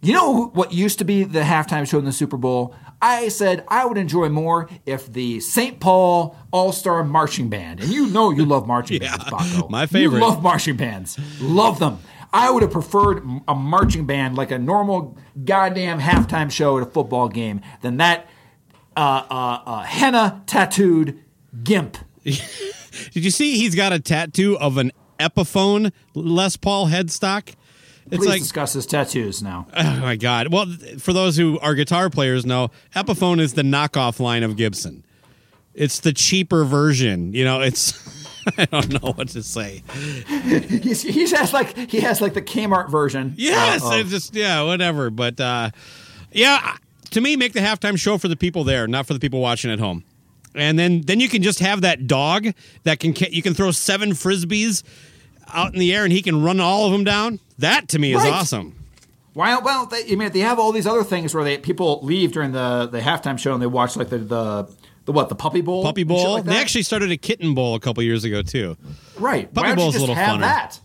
You 0.05 0.13
know 0.13 0.47
what 0.49 0.73
used 0.73 0.99
to 0.99 1.05
be 1.05 1.23
the 1.23 1.43
halftime 1.43 1.89
show 1.89 1.97
in 1.97 2.05
the 2.05 2.13
Super 2.13 2.37
Bowl? 2.37 2.75
I 3.01 3.29
said 3.29 3.65
I 3.69 3.87
would 3.87 3.97
enjoy 3.97 4.29
more 4.31 4.69
if 4.85 5.13
the 5.13 5.39
St. 5.39 5.79
Paul 5.79 6.37
All 6.51 6.73
Star 6.73 7.05
Marching 7.05 7.49
Band, 7.49 7.81
and 7.81 7.89
you 7.89 8.09
know 8.09 8.31
you 8.31 8.45
love 8.45 8.67
marching 8.67 8.99
bands, 9.01 9.23
Baco. 9.25 9.71
my 9.71 9.87
favorite. 9.87 10.19
You 10.19 10.25
love 10.25 10.43
marching 10.43 10.77
bands. 10.77 11.19
Love 11.41 11.79
them. 11.79 12.01
I 12.33 12.51
would 12.51 12.63
have 12.63 12.73
preferred 12.73 13.23
a 13.47 13.55
marching 13.55 14.05
band 14.07 14.37
like 14.37 14.51
a 14.51 14.59
normal 14.59 15.17
goddamn 15.45 16.01
halftime 16.01 16.51
show 16.51 16.79
at 16.79 16.83
a 16.83 16.91
football 16.91 17.29
game 17.29 17.61
than 17.83 17.99
that 17.99 18.27
uh, 18.97 19.25
uh, 19.31 19.63
uh, 19.65 19.83
henna 19.83 20.43
tattooed 20.47 21.23
gimp. 21.63 21.97
Did 22.25 22.41
you 23.25 23.31
see 23.31 23.57
he's 23.57 23.75
got 23.77 23.93
a 23.93 24.01
tattoo 24.01 24.59
of 24.59 24.79
an 24.79 24.91
Epiphone 25.21 25.93
Les 26.15 26.57
Paul 26.57 26.89
headstock? 26.89 27.55
Please 28.19 28.29
like 28.29 28.41
discuss 28.41 28.75
his 28.75 28.87
tattoos 28.87 29.43
now. 29.43 29.67
oh 29.75 30.01
my 30.01 30.17
god. 30.17 30.53
Well, 30.53 30.67
for 30.99 31.13
those 31.13 31.37
who 31.37 31.59
are 31.61 31.75
guitar 31.75 32.11
players 32.11 32.45
know, 32.45 32.71
Epiphone 32.95 33.41
is 33.41 33.55
the 33.55 33.63
knockoff 33.63 34.21
line 34.21 34.43
of 34.43 34.57
Gibson. 34.57 35.05
It's 35.75 36.01
the 36.01 36.13
cheaper 36.13 36.65
version. 36.65 37.33
You 37.33 37.45
know, 37.45 37.61
it's 37.61 37.95
I 38.59 38.67
don't 38.67 39.03
know 39.03 39.13
what 39.13 39.29
to 39.29 39.43
say. 39.43 39.83
He's, 40.29 41.03
he 41.03 41.31
has 41.31 41.53
like 41.53 41.77
he 41.91 42.01
has 42.01 42.21
like 42.21 42.35
the 42.35 42.43
Kmart 42.43 42.91
version. 42.91 43.35
Yes, 43.37 43.83
uh, 43.85 44.03
just 44.03 44.35
yeah, 44.35 44.63
whatever. 44.63 45.11
But 45.11 45.41
uh, 45.41 45.71
yeah, 46.33 46.77
to 47.11 47.21
me, 47.21 47.37
make 47.37 47.53
the 47.53 47.61
halftime 47.61 47.99
show 47.99 48.19
for 48.19 48.29
the 48.29 48.37
people 48.37 48.65
there, 48.65 48.87
not 48.87 49.07
for 49.07 49.15
the 49.15 49.21
people 49.21 49.41
watching 49.41 49.71
at 49.71 49.79
home. 49.79 50.05
And 50.55 50.79
then 50.79 51.03
then 51.03 51.21
you 51.21 51.29
can 51.29 51.43
just 51.43 51.61
have 51.61 51.81
that 51.81 52.07
dog 52.07 52.49
that 52.83 53.01
can 53.01 53.15
you 53.31 53.43
can 53.43 53.55
throw 53.55 53.71
seven 53.71 54.11
frisbees 54.11 54.83
out 55.53 55.73
in 55.73 55.79
the 55.79 55.95
air 55.95 56.05
and 56.05 56.13
he 56.13 56.23
can 56.23 56.43
run 56.43 56.61
all 56.61 56.87
of 56.87 56.93
them 56.93 57.05
down. 57.05 57.41
That 57.59 57.89
to 57.91 57.99
me 57.99 58.13
is 58.15 58.23
Right. 58.23 58.33
awesome. 58.33 58.75
Why? 59.35 59.59
Well, 59.59 59.87
they, 59.87 60.03
I 60.13 60.17
mean, 60.17 60.31
they 60.33 60.41
have 60.41 60.59
all 60.59 60.73
these 60.73 60.87
other 60.87 61.05
things 61.05 61.35
where 61.35 61.43
they 61.45 61.57
people 61.59 62.01
leave 62.03 62.33
during 62.33 62.53
the 62.53 62.89
the 62.91 63.01
halftime 63.01 63.39
show 63.39 63.53
and 63.55 63.63
they 63.63 63.67
watch 63.67 63.97
like 63.97 64.11
the 64.11 64.19
the, 64.19 64.69
the 65.07 65.13
what 65.13 65.29
the 65.31 65.35
puppy 65.35 65.61
bowl 65.63 65.83
Puppy 65.83 66.05
bowl. 66.05 66.35
like 66.35 66.45
they 66.45 66.57
actually 66.57 66.83
started 66.83 67.11
a 67.11 67.17
kitten 67.17 67.55
bowl 67.55 67.75
a 67.75 67.81
couple 67.81 68.03
years 68.03 68.25
ago 68.25 68.43
too. 68.43 68.77
right. 69.19 69.53
Puppy 69.55 69.63
Why 69.65 69.69
don't 69.75 69.77
Bowl's 69.79 69.97
a 69.97 70.01
little 70.01 70.15
have 70.15 70.37
funner. 70.37 70.41
that? 70.43 70.81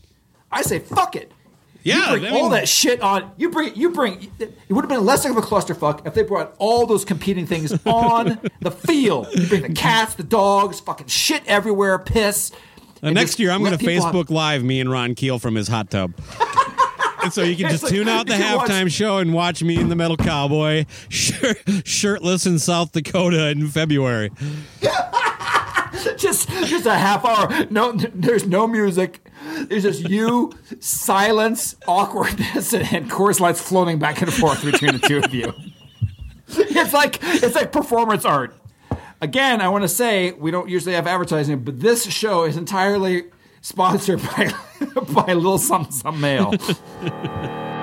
I 0.52 0.62
say 0.62 0.80
fuck 0.80 1.16
it. 1.18 1.32
Yeah, 1.84 2.14
you 2.16 2.20
bring 2.20 2.26
I 2.26 2.32
mean- 2.36 2.44
all 2.44 2.50
that 2.50 2.68
shit 2.70 3.02
on. 3.02 3.32
You 3.38 3.50
bring 3.50 3.76
you 3.76 3.90
bring. 3.92 4.30
It 4.40 4.54
would 4.70 4.82
have 4.84 4.90
been 4.90 5.06
less 5.06 5.26
of 5.26 5.36
a 5.38 5.42
clusterfuck 5.42 6.06
if 6.08 6.14
they 6.14 6.24
brought 6.24 6.54
all 6.58 6.86
those 6.86 7.04
competing 7.06 7.46
things 7.46 7.72
on 7.86 8.40
the 8.62 8.72
field. 8.72 9.28
You 9.36 9.48
bring 9.48 9.62
the 9.62 9.74
cats, 9.74 10.16
the 10.16 10.24
dogs, 10.24 10.80
fucking 10.80 11.08
shit 11.08 11.44
everywhere, 11.48 11.98
piss. 12.00 12.52
Uh, 13.04 13.12
next 13.12 13.40
year, 13.40 13.52
I'm 13.52 13.64
going 13.64 13.78
to 13.78 13.84
Facebook 13.86 14.30
Live 14.30 14.64
me 14.64 14.80
and 14.80 14.92
Ron 14.92 15.16
Keel 15.16 15.40
from 15.40 15.56
his 15.56 15.68
hot 15.68 15.90
tub. 15.90 16.14
and 17.24 17.32
so 17.32 17.44
you 17.44 17.56
can 17.56 17.70
just 17.70 17.84
like- 17.84 17.92
tune 17.94 18.08
out 18.08 18.28
the 18.28 18.34
can 18.34 18.58
watch- 18.58 18.70
halftime 18.70 18.92
show 18.92 19.18
and 19.18 19.34
watch 19.34 19.64
me 19.64 19.78
and 19.80 19.92
the 19.92 19.96
Metal 19.96 20.18
Cowboy 20.18 20.86
shir- 21.10 21.56
shirtless 21.84 22.46
in 22.46 22.60
South 22.60 22.92
Dakota 22.92 23.50
in 23.50 23.68
February. 23.68 24.32
just 26.18 26.50
just 26.50 26.86
a 26.86 26.96
half 26.96 27.26
hour. 27.26 27.66
No, 27.70 27.92
there's 27.94 28.46
no 28.46 28.68
music. 28.68 29.20
There's 29.68 29.84
just 29.84 30.10
you, 30.10 30.52
silence, 30.80 31.76
awkwardness, 31.88 32.74
and, 32.74 32.88
and 32.94 33.10
Coors 33.10 33.40
Lights 33.40 33.62
floating 33.62 33.98
back 34.00 34.22
and 34.22 34.34
forth 34.34 34.64
between 34.64 34.94
the 34.94 35.00
two 35.00 35.20
of 35.20 35.34
you. 35.34 35.54
It's 36.50 36.94
like 36.94 37.20
it's 37.22 37.56
like 37.56 37.74
performance 37.74 38.24
art. 38.24 38.56
Again, 39.20 39.62
I 39.62 39.70
want 39.70 39.84
to 39.84 39.88
say 39.88 40.32
we 40.34 40.52
don't 40.52 40.70
usually 40.70 40.94
have 40.94 41.08
advertising, 41.08 41.60
but 41.60 41.80
this 41.80 42.06
show 42.06 42.44
is 42.44 42.56
entirely 42.56 43.26
sponsored 43.62 44.22
by 44.38 44.52
by 45.14 45.34
Little 45.34 45.58
Something 45.58 45.92
Some 45.92 46.22
Mail. 46.22 46.54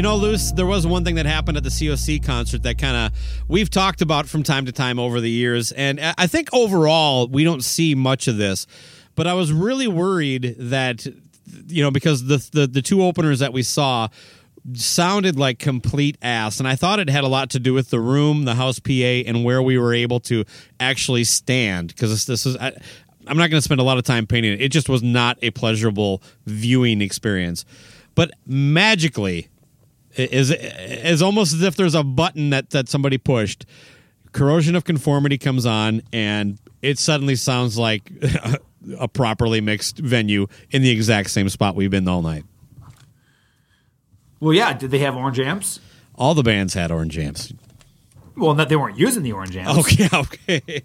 You 0.00 0.04
know, 0.04 0.16
Loose, 0.16 0.50
there 0.52 0.64
was 0.64 0.86
one 0.86 1.04
thing 1.04 1.16
that 1.16 1.26
happened 1.26 1.58
at 1.58 1.62
the 1.62 1.68
COC 1.68 2.24
concert 2.24 2.62
that 2.62 2.78
kind 2.78 2.96
of 2.96 3.44
we've 3.48 3.68
talked 3.68 4.00
about 4.00 4.26
from 4.26 4.42
time 4.42 4.64
to 4.64 4.72
time 4.72 4.98
over 4.98 5.20
the 5.20 5.28
years. 5.28 5.72
And 5.72 6.00
I 6.00 6.26
think 6.26 6.48
overall, 6.54 7.28
we 7.28 7.44
don't 7.44 7.62
see 7.62 7.94
much 7.94 8.26
of 8.26 8.38
this. 8.38 8.66
But 9.14 9.26
I 9.26 9.34
was 9.34 9.52
really 9.52 9.86
worried 9.86 10.56
that, 10.58 11.04
you 11.66 11.82
know, 11.82 11.90
because 11.90 12.24
the, 12.24 12.38
the, 12.50 12.66
the 12.66 12.80
two 12.80 13.02
openers 13.02 13.40
that 13.40 13.52
we 13.52 13.62
saw 13.62 14.08
sounded 14.72 15.38
like 15.38 15.58
complete 15.58 16.16
ass. 16.22 16.60
And 16.60 16.66
I 16.66 16.76
thought 16.76 16.98
it 16.98 17.10
had 17.10 17.22
a 17.22 17.28
lot 17.28 17.50
to 17.50 17.60
do 17.60 17.74
with 17.74 17.90
the 17.90 18.00
room, 18.00 18.46
the 18.46 18.54
house 18.54 18.78
PA, 18.78 18.92
and 18.92 19.44
where 19.44 19.60
we 19.60 19.76
were 19.76 19.92
able 19.92 20.20
to 20.20 20.46
actually 20.80 21.24
stand. 21.24 21.88
Because 21.88 22.24
this, 22.24 22.46
is. 22.46 22.56
I, 22.56 22.72
I'm 23.26 23.36
not 23.36 23.50
going 23.50 23.58
to 23.58 23.60
spend 23.60 23.82
a 23.82 23.84
lot 23.84 23.98
of 23.98 24.04
time 24.04 24.26
painting 24.26 24.54
it. 24.54 24.62
It 24.62 24.72
just 24.72 24.88
was 24.88 25.02
not 25.02 25.36
a 25.42 25.50
pleasurable 25.50 26.22
viewing 26.46 27.02
experience. 27.02 27.66
But 28.14 28.30
magically, 28.46 29.50
is 30.16 30.50
is 30.50 31.22
almost 31.22 31.54
as 31.54 31.62
if 31.62 31.76
there's 31.76 31.94
a 31.94 32.02
button 32.02 32.50
that 32.50 32.70
that 32.70 32.88
somebody 32.88 33.18
pushed. 33.18 33.66
Corrosion 34.32 34.76
of 34.76 34.84
conformity 34.84 35.38
comes 35.38 35.66
on, 35.66 36.02
and 36.12 36.58
it 36.82 36.98
suddenly 36.98 37.34
sounds 37.34 37.76
like 37.76 38.10
a 38.98 39.08
properly 39.08 39.60
mixed 39.60 39.98
venue 39.98 40.46
in 40.70 40.82
the 40.82 40.90
exact 40.90 41.30
same 41.30 41.48
spot 41.48 41.74
we've 41.74 41.90
been 41.90 42.06
all 42.06 42.22
night. 42.22 42.44
Well, 44.38 44.54
yeah. 44.54 44.72
Did 44.72 44.90
they 44.90 45.00
have 45.00 45.16
orange 45.16 45.38
amps? 45.38 45.80
All 46.14 46.34
the 46.34 46.42
bands 46.42 46.74
had 46.74 46.90
orange 46.90 47.18
amps. 47.18 47.52
Well, 48.36 48.54
no, 48.54 48.64
they 48.64 48.76
weren't 48.76 48.98
using 48.98 49.22
the 49.22 49.32
orange 49.32 49.56
amps. 49.56 49.78
Okay, 49.80 50.08
okay. 50.14 50.82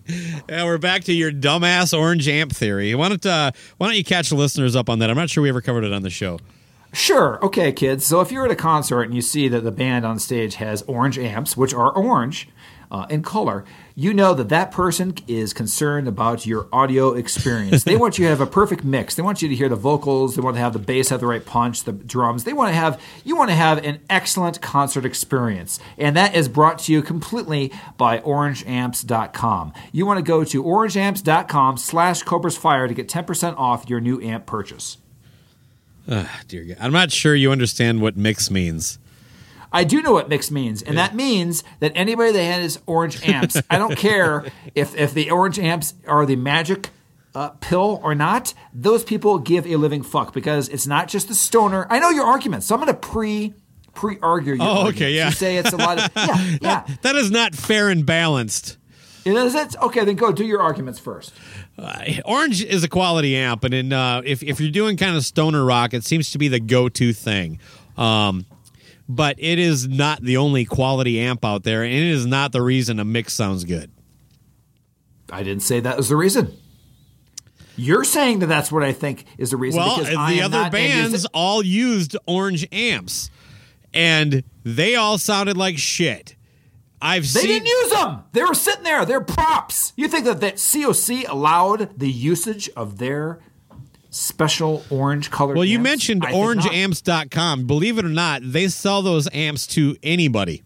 Yeah, 0.49 0.65
we're 0.65 0.77
back 0.77 1.05
to 1.05 1.13
your 1.13 1.31
dumbass 1.31 1.97
orange 1.97 2.27
amp 2.27 2.51
theory. 2.51 2.93
Why 2.95 3.09
don't 3.09 3.25
uh, 3.25 3.51
Why 3.77 3.87
don't 3.87 3.95
you 3.95 4.03
catch 4.03 4.29
the 4.29 4.35
listeners 4.35 4.75
up 4.75 4.89
on 4.89 4.99
that? 4.99 5.09
I'm 5.09 5.15
not 5.15 5.29
sure 5.29 5.41
we 5.43 5.49
ever 5.49 5.61
covered 5.61 5.83
it 5.83 5.93
on 5.93 6.01
the 6.01 6.09
show. 6.09 6.39
Sure. 6.95 7.43
Okay, 7.43 7.73
kids. 7.73 8.05
So 8.05 8.21
if 8.21 8.31
you're 8.31 8.45
at 8.45 8.51
a 8.51 8.55
concert 8.55 9.01
and 9.01 9.13
you 9.13 9.21
see 9.21 9.49
that 9.49 9.65
the 9.65 9.71
band 9.71 10.05
on 10.05 10.17
stage 10.17 10.55
has 10.55 10.81
orange 10.83 11.19
amps, 11.19 11.57
which 11.57 11.73
are 11.73 11.91
orange 11.91 12.47
uh, 12.89 13.05
in 13.09 13.21
color, 13.21 13.65
you 13.95 14.13
know 14.13 14.33
that 14.33 14.47
that 14.47 14.71
person 14.71 15.13
is 15.27 15.51
concerned 15.51 16.07
about 16.07 16.45
your 16.45 16.69
audio 16.71 17.11
experience. 17.11 17.83
they 17.83 17.97
want 17.97 18.17
you 18.17 18.23
to 18.23 18.29
have 18.29 18.39
a 18.39 18.47
perfect 18.47 18.85
mix. 18.85 19.15
They 19.15 19.23
want 19.23 19.41
you 19.41 19.49
to 19.49 19.55
hear 19.55 19.67
the 19.67 19.75
vocals. 19.75 20.37
They 20.37 20.41
want 20.41 20.55
to 20.55 20.61
have 20.61 20.71
the 20.71 20.79
bass 20.79 21.09
have 21.09 21.19
the 21.19 21.27
right 21.27 21.45
punch, 21.45 21.83
the 21.83 21.91
drums. 21.91 22.45
They 22.45 22.53
want 22.53 22.69
to 22.69 22.75
have 22.75 23.01
you 23.25 23.35
want 23.35 23.49
to 23.49 23.55
have 23.55 23.83
an 23.83 23.99
excellent 24.09 24.61
concert 24.61 25.03
experience, 25.03 25.81
and 25.97 26.15
that 26.15 26.33
is 26.33 26.47
brought 26.47 26.79
to 26.79 26.93
you 26.93 27.01
completely 27.01 27.73
by 27.97 28.19
OrangeAmps.com. 28.19 29.73
You 29.91 30.05
want 30.05 30.19
to 30.19 30.23
go 30.23 30.45
to 30.45 30.63
OrangeAmps.com/slash 30.63 32.23
Cobra's 32.23 32.55
Fire 32.55 32.87
to 32.87 32.93
get 32.93 33.09
10% 33.09 33.57
off 33.57 33.89
your 33.89 33.99
new 33.99 34.21
amp 34.21 34.45
purchase. 34.45 34.95
Dear 36.47 36.63
God. 36.63 36.77
I'm 36.79 36.91
not 36.91 37.11
sure 37.11 37.35
you 37.35 37.51
understand 37.51 38.01
what 38.01 38.15
mix 38.17 38.51
means. 38.51 38.99
I 39.71 39.83
do 39.83 40.01
know 40.01 40.13
what 40.13 40.29
mix 40.29 40.51
means, 40.51 40.81
and 40.81 40.97
that 40.97 41.15
means 41.15 41.63
that 41.79 41.91
anybody 41.95 42.31
that 42.31 42.43
has 42.43 42.79
orange 42.85 43.27
amps, 43.27 43.61
I 43.69 43.77
don't 43.77 43.97
care 43.97 44.45
if 44.75 44.95
if 44.95 45.13
the 45.13 45.31
orange 45.31 45.59
amps 45.59 45.95
are 46.07 46.25
the 46.25 46.37
magic 46.37 46.91
uh, 47.33 47.49
pill 47.59 47.99
or 48.01 48.15
not. 48.15 48.53
Those 48.73 49.03
people 49.03 49.37
give 49.37 49.67
a 49.67 49.75
living 49.75 50.01
fuck 50.01 50.33
because 50.33 50.69
it's 50.69 50.87
not 50.87 51.09
just 51.09 51.27
the 51.27 51.35
stoner. 51.35 51.87
I 51.89 51.99
know 51.99 52.09
your 52.09 52.25
arguments, 52.25 52.67
so 52.67 52.75
I'm 52.75 52.81
going 52.81 52.93
to 52.93 52.99
pre 52.99 53.53
pre 53.93 54.17
argue. 54.21 54.57
Oh, 54.61 54.87
okay, 54.89 55.13
yeah. 55.13 55.27
You 55.27 55.33
say 55.33 55.57
it's 55.57 55.73
a 55.73 55.77
lot 55.77 55.99
of 55.99 56.09
yeah, 56.15 56.57
yeah. 56.61 56.95
That 57.01 57.15
is 57.15 57.29
not 57.29 57.53
fair 57.53 57.89
and 57.89 58.05
balanced. 58.05 58.77
It 59.25 59.35
is. 59.35 59.55
It's 59.55 59.75
okay. 59.77 60.05
Then 60.05 60.15
go 60.15 60.31
do 60.31 60.45
your 60.45 60.61
arguments 60.61 60.99
first. 60.99 61.33
Uh, 61.77 62.03
Orange 62.23 62.63
is 62.63 62.83
a 62.83 62.89
quality 62.89 63.35
amp, 63.35 63.63
and 63.63 63.73
in, 63.73 63.93
uh, 63.93 64.21
if 64.23 64.41
if 64.41 64.59
you're 64.59 64.71
doing 64.71 64.95
kind 64.95 65.17
of 65.17 65.25
stoner 65.25 65.63
rock, 65.65 65.93
it 65.93 66.05
seems 66.05 66.31
to 66.31 66.37
be 66.37 66.47
the 66.47 66.59
go-to 66.59 67.11
thing. 67.11 67.59
Um, 67.97 68.45
but 69.07 69.35
it 69.37 69.59
is 69.59 69.87
not 69.87 70.21
the 70.21 70.37
only 70.37 70.65
quality 70.65 71.19
amp 71.19 71.43
out 71.43 71.63
there, 71.63 71.83
and 71.83 71.93
it 71.93 72.03
is 72.03 72.25
not 72.25 72.51
the 72.51 72.61
reason 72.61 72.99
a 72.99 73.05
mix 73.05 73.33
sounds 73.33 73.65
good. 73.65 73.91
I 75.29 75.43
didn't 75.43 75.63
say 75.63 75.79
that 75.81 75.97
was 75.97 76.09
the 76.09 76.15
reason. 76.15 76.57
You're 77.77 78.05
saying 78.05 78.39
that 78.39 78.47
that's 78.47 78.71
what 78.71 78.83
I 78.83 78.93
think 78.93 79.25
is 79.37 79.51
the 79.51 79.57
reason. 79.57 79.81
Well, 79.81 79.97
because 79.97 80.15
I 80.15 80.33
the 80.33 80.39
am 80.41 80.53
other 80.53 80.69
bands 80.69 81.25
all 81.33 81.61
used 81.61 82.15
orange 82.25 82.65
amps, 82.71 83.29
and 83.93 84.43
they 84.63 84.95
all 84.95 85.17
sounded 85.17 85.57
like 85.57 85.77
shit. 85.77 86.34
I've 87.05 87.21
They 87.31 87.41
seen. 87.41 87.47
didn't 87.49 87.67
use 87.67 87.91
them. 87.91 88.23
They 88.31 88.43
were 88.43 88.53
sitting 88.55 88.83
there. 88.83 89.05
They're 89.05 89.21
props. 89.21 89.93
You 89.95 90.07
think 90.07 90.25
that 90.25 90.41
that 90.41 90.55
COC 90.55 91.27
allowed 91.29 91.97
the 91.99 92.09
usage 92.11 92.69
of 92.75 92.97
their 92.97 93.39
special 94.09 94.83
orange 94.89 95.29
colored? 95.29 95.55
well, 95.55 95.65
you 95.65 95.77
amps? 95.77 95.83
mentioned 95.89 96.25
I 96.25 96.31
think 96.31 96.55
not. 96.55 96.65
orangeamps.com. 96.65 97.65
Believe 97.67 97.97
it 97.97 98.05
or 98.05 98.09
not, 98.09 98.41
they 98.43 98.67
sell 98.69 99.01
those 99.01 99.27
amps 99.33 99.67
to 99.67 99.95
anybody. 100.03 100.63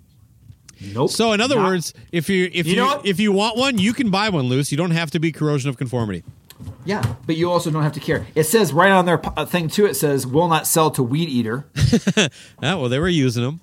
Nope. 0.82 1.10
So, 1.12 1.34
in 1.34 1.42
other 1.42 1.56
Not- 1.56 1.66
words, 1.66 1.94
if 2.14 2.30
you 2.30 2.50
if 2.54 2.66
You 2.66 2.76
you, 2.86 3.02
if 3.04 3.20
you 3.20 3.32
want 3.34 3.58
one, 3.58 3.78
you 3.78 3.92
can 3.94 4.10
buy 4.10 4.30
one 4.30 4.46
loose. 4.46 4.72
You 4.72 4.78
don't 4.78 4.92
have 4.92 5.12
to 5.12 5.20
be 5.20 5.32
corrosion 5.34 5.70
of 5.70 5.78
conformity. 5.78 6.24
yeah, 6.86 7.16
but 7.26 7.36
you 7.36 7.52
also 7.52 7.70
don't 7.70 7.84
have 7.84 7.92
to 7.94 8.00
care. 8.00 8.26
It 8.34 8.44
says 8.46 8.72
right 8.72 8.92
on 8.92 9.06
their 9.06 9.20
uh, 9.38 9.46
thing 9.46 9.68
too. 9.68 9.86
It 9.86 9.96
says 9.96 10.26
will 10.26 10.48
not 10.48 10.66
sell 10.68 10.90
to 10.92 11.02
Weedeater. 11.06 11.66
Ah, 12.64 12.78
well, 12.78 12.88
they 12.88 13.00
were 13.00 13.10
using 13.10 13.44
them. 13.44 13.60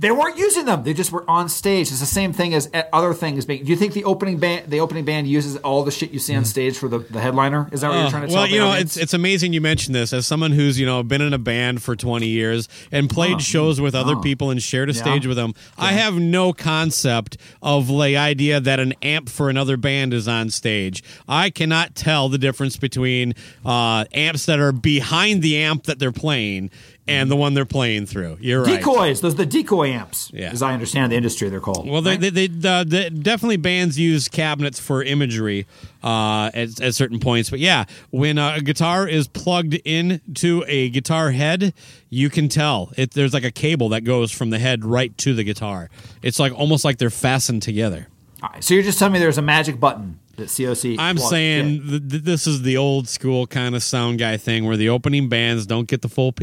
They 0.00 0.12
weren't 0.12 0.38
using 0.38 0.64
them. 0.64 0.84
They 0.84 0.94
just 0.94 1.10
were 1.10 1.28
on 1.28 1.48
stage. 1.48 1.88
It's 1.90 1.98
the 1.98 2.06
same 2.06 2.32
thing 2.32 2.54
as 2.54 2.70
other 2.92 3.12
things. 3.12 3.44
being- 3.46 3.64
Do 3.64 3.70
you 3.70 3.76
think 3.76 3.94
the 3.94 4.04
opening 4.04 4.38
band, 4.38 4.70
the 4.70 4.78
opening 4.78 5.04
band, 5.04 5.26
uses 5.26 5.56
all 5.56 5.82
the 5.82 5.90
shit 5.90 6.12
you 6.12 6.20
see 6.20 6.36
on 6.36 6.44
stage 6.44 6.78
for 6.78 6.86
the, 6.86 7.00
the 7.00 7.20
headliner? 7.20 7.68
Is 7.72 7.80
that 7.80 7.88
what 7.88 7.96
you're 7.96 8.06
Uh, 8.06 8.10
trying 8.10 8.28
to 8.28 8.32
well, 8.34 8.44
tell? 8.44 8.52
you 8.54 8.60
know, 8.60 8.68
audience? 8.68 8.96
it's 8.96 9.02
it's 9.04 9.14
amazing 9.14 9.52
you 9.54 9.60
mentioned 9.60 9.96
this 9.96 10.12
as 10.12 10.24
someone 10.24 10.52
who's 10.52 10.78
you 10.78 10.86
know 10.86 11.02
been 11.02 11.20
in 11.20 11.32
a 11.32 11.38
band 11.38 11.82
for 11.82 11.96
twenty 11.96 12.28
years 12.28 12.68
and 12.92 13.10
played 13.10 13.36
Oh. 13.36 13.38
shows 13.40 13.80
with 13.80 13.96
other 13.96 14.14
Oh. 14.14 14.20
people 14.20 14.50
and 14.50 14.62
shared 14.62 14.88
a 14.88 14.92
Yeah. 14.92 15.00
stage 15.02 15.26
with 15.26 15.36
them. 15.36 15.52
I 15.76 15.92
have 15.92 16.14
no 16.14 16.52
concept 16.52 17.36
of 17.60 17.88
the 17.88 18.16
idea 18.16 18.60
that 18.60 18.78
an 18.78 18.94
amp 19.02 19.28
for 19.28 19.50
another 19.50 19.76
band 19.76 20.14
is 20.14 20.28
on 20.28 20.50
stage. 20.50 21.02
I 21.28 21.50
cannot 21.50 21.96
tell 21.96 22.28
the 22.28 22.38
difference 22.38 22.76
between 22.76 23.34
uh, 23.64 24.04
amps 24.14 24.46
that 24.46 24.60
are 24.60 24.70
behind 24.70 25.42
the 25.42 25.56
amp 25.56 25.84
that 25.84 25.98
they're 25.98 26.12
playing 26.12 26.70
and 27.08 27.30
the 27.30 27.36
one 27.36 27.54
they're 27.54 27.64
playing 27.64 28.06
through. 28.06 28.38
You're 28.40 28.62
right. 28.62 28.78
decoys. 28.78 29.20
Those 29.20 29.34
are 29.34 29.38
the 29.38 29.46
decoy 29.46 29.88
amps. 29.88 30.30
Yeah. 30.32 30.50
As 30.50 30.62
I 30.62 30.72
understand 30.72 31.12
the 31.12 31.16
industry, 31.16 31.48
they're 31.48 31.60
called. 31.60 31.88
Well, 31.88 32.02
they, 32.02 32.12
right? 32.12 32.20
they, 32.20 32.30
they, 32.30 32.46
the, 32.48 32.84
the, 32.86 33.10
definitely 33.10 33.56
bands 33.56 33.98
use 33.98 34.28
cabinets 34.28 34.78
for 34.78 35.02
imagery 35.02 35.66
uh, 36.02 36.50
at, 36.54 36.80
at 36.80 36.94
certain 36.94 37.18
points. 37.20 37.50
But 37.50 37.58
yeah, 37.58 37.84
when 38.10 38.38
uh, 38.38 38.56
a 38.56 38.60
guitar 38.60 39.08
is 39.08 39.28
plugged 39.28 39.74
into 39.74 40.64
a 40.66 40.90
guitar 40.90 41.30
head, 41.30 41.74
you 42.10 42.30
can 42.30 42.48
tell 42.48 42.92
it. 42.96 43.12
There's 43.12 43.34
like 43.34 43.44
a 43.44 43.50
cable 43.50 43.88
that 43.90 44.02
goes 44.02 44.30
from 44.30 44.50
the 44.50 44.58
head 44.58 44.84
right 44.84 45.16
to 45.18 45.34
the 45.34 45.44
guitar. 45.44 45.90
It's 46.22 46.38
like 46.38 46.52
almost 46.52 46.84
like 46.84 46.98
they're 46.98 47.10
fastened 47.10 47.62
together. 47.62 48.08
All 48.42 48.50
right, 48.52 48.62
so 48.62 48.74
you're 48.74 48.84
just 48.84 48.98
telling 48.98 49.12
me 49.12 49.18
there's 49.18 49.38
a 49.38 49.42
magic 49.42 49.80
button 49.80 50.20
that 50.38 50.48
COC. 50.48 50.96
I'm 50.98 51.18
saying 51.18 51.76
in. 51.76 51.88
th- 51.88 52.08
th- 52.10 52.22
this 52.22 52.46
is 52.46 52.62
the 52.62 52.76
old 52.76 53.08
school 53.08 53.46
kind 53.46 53.74
of 53.74 53.82
sound 53.82 54.18
guy 54.18 54.36
thing 54.36 54.64
where 54.64 54.76
the 54.76 54.88
opening 54.88 55.28
bands 55.28 55.66
don't 55.66 55.86
get 55.86 56.02
the 56.02 56.08
full 56.08 56.32
PA, 56.32 56.42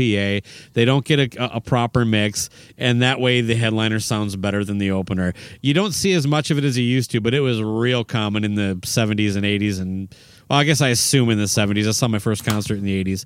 they 0.74 0.86
don't 0.86 1.04
get 1.04 1.36
a, 1.36 1.56
a 1.56 1.60
proper 1.60 2.06
mix, 2.06 2.50
and 2.78 3.02
that 3.02 3.20
way 3.20 3.42
the 3.42 3.56
headliner 3.56 4.00
sounds 4.00 4.36
better 4.36 4.64
than 4.64 4.78
the 4.78 4.92
opener. 4.92 5.34
You 5.62 5.74
don't 5.74 5.94
see 5.94 6.14
as 6.14 6.28
much 6.28 6.52
of 6.52 6.58
it 6.58 6.64
as 6.64 6.78
you 6.78 6.84
used 6.84 7.12
to, 7.12 7.22
but 7.22 7.34
it 7.34 7.40
was 7.40 7.62
real 7.62 8.04
common 8.04 8.44
in 8.44 8.56
the 8.56 8.76
70s 8.82 9.36
and 9.36 9.46
80s, 9.46 9.82
and 9.82 10.14
well, 10.50 10.60
I 10.60 10.64
guess 10.64 10.82
I 10.82 10.90
assume 10.90 11.30
in 11.32 11.38
the 11.38 11.46
70s. 11.46 11.88
I 11.88 11.92
saw 11.92 12.08
my 12.08 12.20
first 12.20 12.46
concert 12.46 12.78
in 12.78 12.84
the 12.84 13.04
80s, 13.04 13.26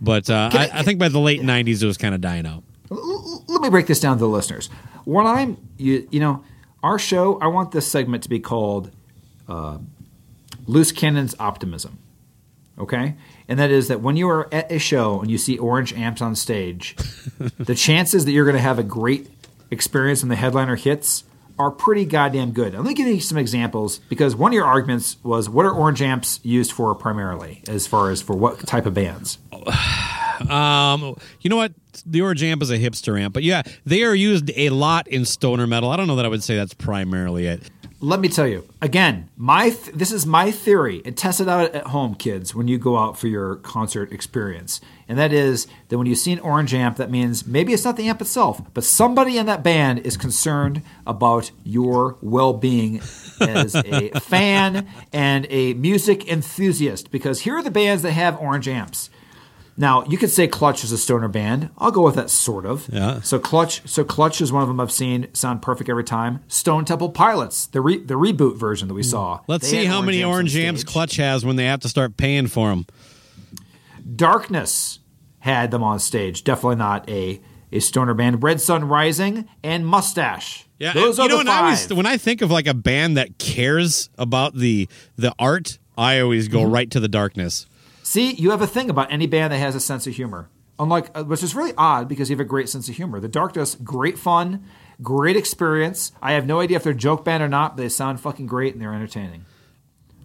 but 0.00 0.30
uh, 0.30 0.50
I, 0.52 0.70
I 0.72 0.82
think 0.82 0.98
by 0.98 1.08
the 1.08 1.18
late 1.18 1.40
90s 1.40 1.82
it 1.82 1.86
was 1.86 1.98
kind 1.98 2.14
of 2.14 2.20
dying 2.20 2.46
out. 2.46 2.62
let 2.90 3.62
me 3.62 3.68
break 3.70 3.86
this 3.86 3.98
down 3.98 4.16
to 4.16 4.20
the 4.20 4.28
listeners. 4.28 4.68
When 5.04 5.26
I'm, 5.26 5.56
you, 5.78 6.06
you 6.12 6.20
know, 6.20 6.44
our 6.82 6.98
show, 6.98 7.38
I 7.40 7.48
want 7.48 7.72
this 7.72 7.90
segment 7.90 8.22
to 8.24 8.28
be 8.28 8.38
called 8.38 8.90
uh, 9.48 9.78
Loose 10.66 10.92
Cannon's 10.92 11.34
Optimism. 11.38 11.98
Okay? 12.78 13.16
And 13.48 13.58
that 13.58 13.70
is 13.70 13.88
that 13.88 14.00
when 14.00 14.16
you 14.16 14.28
are 14.28 14.52
at 14.52 14.70
a 14.72 14.78
show 14.78 15.20
and 15.20 15.30
you 15.30 15.38
see 15.38 15.58
orange 15.58 15.92
amps 15.92 16.22
on 16.22 16.34
stage, 16.34 16.96
the 17.58 17.74
chances 17.74 18.24
that 18.24 18.32
you're 18.32 18.44
going 18.44 18.56
to 18.56 18.62
have 18.62 18.78
a 18.78 18.84
great 18.84 19.28
experience 19.70 20.22
when 20.22 20.28
the 20.28 20.36
headliner 20.36 20.76
hits 20.76 21.24
are 21.58 21.70
pretty 21.70 22.04
goddamn 22.04 22.52
good. 22.52 22.74
Let 22.74 22.84
me 22.84 22.94
give 22.94 23.06
you 23.06 23.20
some 23.20 23.38
examples 23.38 23.98
because 24.08 24.34
one 24.34 24.52
of 24.52 24.54
your 24.54 24.64
arguments 24.64 25.16
was 25.22 25.48
what 25.48 25.66
are 25.66 25.70
orange 25.70 26.00
amps 26.02 26.40
used 26.42 26.72
for 26.72 26.94
primarily, 26.94 27.62
as 27.68 27.86
far 27.86 28.10
as 28.10 28.22
for 28.22 28.34
what 28.34 28.66
type 28.66 28.86
of 28.86 28.94
bands? 28.94 29.38
Um, 30.48 31.16
you 31.40 31.50
know 31.50 31.56
what? 31.56 31.72
The 32.04 32.20
Orange 32.22 32.42
amp 32.42 32.62
is 32.62 32.70
a 32.70 32.78
hipster 32.78 33.20
amp, 33.20 33.32
but 33.32 33.44
yeah, 33.44 33.62
they 33.86 34.02
are 34.02 34.14
used 34.14 34.50
a 34.56 34.70
lot 34.70 35.06
in 35.06 35.24
stoner 35.24 35.68
metal. 35.68 35.90
I 35.90 35.96
don't 35.96 36.08
know 36.08 36.16
that 36.16 36.24
I 36.24 36.28
would 36.28 36.42
say 36.42 36.56
that's 36.56 36.74
primarily 36.74 37.46
it. 37.46 37.70
Let 38.04 38.18
me 38.18 38.28
tell 38.28 38.48
you 38.48 38.64
again. 38.80 39.28
My 39.36 39.70
th- 39.70 39.94
this 39.94 40.10
is 40.10 40.26
my 40.26 40.50
theory, 40.50 41.02
and 41.04 41.16
test 41.16 41.40
it 41.40 41.48
out 41.48 41.72
at 41.72 41.86
home, 41.86 42.16
kids. 42.16 42.52
When 42.52 42.66
you 42.66 42.76
go 42.76 42.98
out 42.98 43.16
for 43.16 43.28
your 43.28 43.54
concert 43.56 44.10
experience, 44.10 44.80
and 45.08 45.16
that 45.20 45.32
is 45.32 45.68
that 45.86 45.98
when 45.98 46.08
you 46.08 46.16
see 46.16 46.32
an 46.32 46.40
orange 46.40 46.74
amp, 46.74 46.96
that 46.96 47.12
means 47.12 47.46
maybe 47.46 47.72
it's 47.72 47.84
not 47.84 47.96
the 47.96 48.08
amp 48.08 48.20
itself, 48.20 48.60
but 48.74 48.82
somebody 48.82 49.38
in 49.38 49.46
that 49.46 49.62
band 49.62 50.00
is 50.00 50.16
concerned 50.16 50.82
about 51.06 51.52
your 51.62 52.16
well-being 52.22 53.00
as 53.40 53.76
a 53.76 54.10
fan 54.20 54.88
and 55.12 55.46
a 55.48 55.74
music 55.74 56.28
enthusiast. 56.28 57.12
Because 57.12 57.42
here 57.42 57.56
are 57.56 57.62
the 57.62 57.70
bands 57.70 58.02
that 58.02 58.10
have 58.10 58.36
orange 58.40 58.66
amps: 58.66 59.10
Now 59.76 60.04
you 60.04 60.18
could 60.18 60.30
say 60.30 60.46
Clutch 60.46 60.84
is 60.84 60.92
a 60.92 60.98
stoner 60.98 61.28
band. 61.28 61.70
I'll 61.78 61.90
go 61.90 62.02
with 62.02 62.14
that 62.16 62.28
sort 62.30 62.66
of. 62.66 62.88
Yeah. 62.92 63.20
So 63.22 63.38
Clutch, 63.38 63.80
so 63.88 64.04
Clutch 64.04 64.40
is 64.40 64.52
one 64.52 64.62
of 64.62 64.68
them 64.68 64.78
I've 64.80 64.92
seen 64.92 65.28
sound 65.34 65.62
perfect 65.62 65.88
every 65.88 66.04
time. 66.04 66.40
Stone 66.48 66.84
Temple 66.84 67.08
Pilots, 67.10 67.66
the 67.66 67.80
re, 67.80 67.98
the 67.98 68.14
reboot 68.14 68.56
version 68.58 68.88
that 68.88 68.94
we 68.94 69.02
saw. 69.02 69.40
Let's 69.48 69.70
They 69.70 69.82
see 69.82 69.84
how 69.86 70.02
many 70.02 70.22
orange 70.22 70.50
jams 70.50 70.80
stage. 70.80 70.92
Clutch 70.92 71.16
has 71.16 71.44
when 71.44 71.56
they 71.56 71.64
have 71.64 71.80
to 71.80 71.88
start 71.88 72.16
paying 72.18 72.48
for 72.48 72.68
them. 72.68 72.86
Darkness 74.16 74.98
had 75.40 75.70
them 75.70 75.82
on 75.82 75.98
stage. 75.98 76.44
Definitely 76.44 76.76
not 76.76 77.08
a 77.08 77.40
a 77.74 77.80
stoner 77.80 78.12
band. 78.14 78.42
Red 78.42 78.60
Sun 78.60 78.84
Rising 78.84 79.48
and 79.64 79.86
Mustache. 79.86 80.66
Yeah, 80.78 80.92
those 80.92 81.18
and, 81.18 81.30
are 81.32 81.38
you 81.38 81.44
know, 81.44 81.44
the 81.44 81.50
when 81.50 81.64
I 81.64 81.74
five. 81.76 81.96
when 81.96 82.06
I 82.06 82.16
think 82.18 82.42
of 82.42 82.50
like 82.50 82.66
a 82.66 82.74
band 82.74 83.16
that 83.16 83.38
cares 83.38 84.10
about 84.18 84.54
the 84.54 84.88
the 85.16 85.34
art, 85.38 85.78
I 85.96 86.20
always 86.20 86.48
go 86.48 86.60
Mm-hmm. 86.62 86.72
right 86.74 86.90
to 86.90 87.00
the 87.00 87.08
darkness. 87.08 87.66
See, 88.12 88.34
you 88.34 88.50
have 88.50 88.60
a 88.60 88.66
thing 88.66 88.90
about 88.90 89.10
any 89.10 89.26
band 89.26 89.54
that 89.54 89.56
has 89.56 89.74
a 89.74 89.80
sense 89.80 90.06
of 90.06 90.14
humor. 90.14 90.50
Unlike, 90.78 91.12
uh, 91.14 91.24
which 91.24 91.42
is 91.42 91.54
really 91.54 91.72
odd 91.78 92.10
because 92.10 92.28
you 92.28 92.36
have 92.36 92.44
a 92.44 92.44
great 92.44 92.68
sense 92.68 92.86
of 92.90 92.96
humor. 92.96 93.20
The 93.20 93.26
Dark 93.26 93.54
Darkness, 93.54 93.74
great 93.76 94.18
fun, 94.18 94.66
great 95.00 95.34
experience. 95.34 96.12
I 96.20 96.32
have 96.32 96.46
no 96.46 96.60
idea 96.60 96.76
if 96.76 96.82
they're 96.82 96.92
a 96.92 96.94
joke 96.94 97.24
band 97.24 97.42
or 97.42 97.48
not, 97.48 97.74
but 97.74 97.84
they 97.84 97.88
sound 97.88 98.20
fucking 98.20 98.44
great 98.44 98.74
and 98.74 98.82
they're 98.82 98.92
entertaining. 98.92 99.46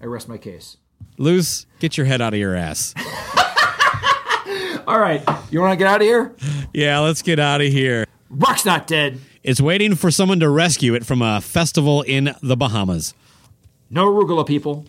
I 0.02 0.06
rest 0.08 0.28
my 0.28 0.38
case. 0.38 0.76
Loose, 1.18 1.66
get 1.80 1.96
your 1.96 2.08
head 2.08 2.20
out 2.20 2.34
of 2.34 2.40
your 2.42 2.56
ass. 2.56 2.94
All 4.86 5.00
right, 5.00 5.24
you 5.50 5.62
want 5.62 5.72
to 5.72 5.78
get 5.78 5.88
out 5.88 6.02
of 6.02 6.08
here? 6.08 6.36
yeah, 6.74 7.00
let's 7.00 7.22
get 7.22 7.40
out 7.40 7.62
of 7.62 7.68
here. 7.72 8.06
Rock's 8.30 8.66
not 8.66 8.88
dead. 8.88 9.18
It's 9.44 9.62
waiting 9.62 9.96
for 9.96 10.12
someone 10.12 10.42
to 10.42 10.50
rescue 10.50 10.94
it 10.94 11.06
from 11.06 11.22
a 11.22 11.40
festival 11.40 12.02
in 12.02 12.36
the 12.44 12.58
Bahamas. 12.58 13.14
No 13.90 14.12
arugula, 14.12 14.46
people. 14.46 14.86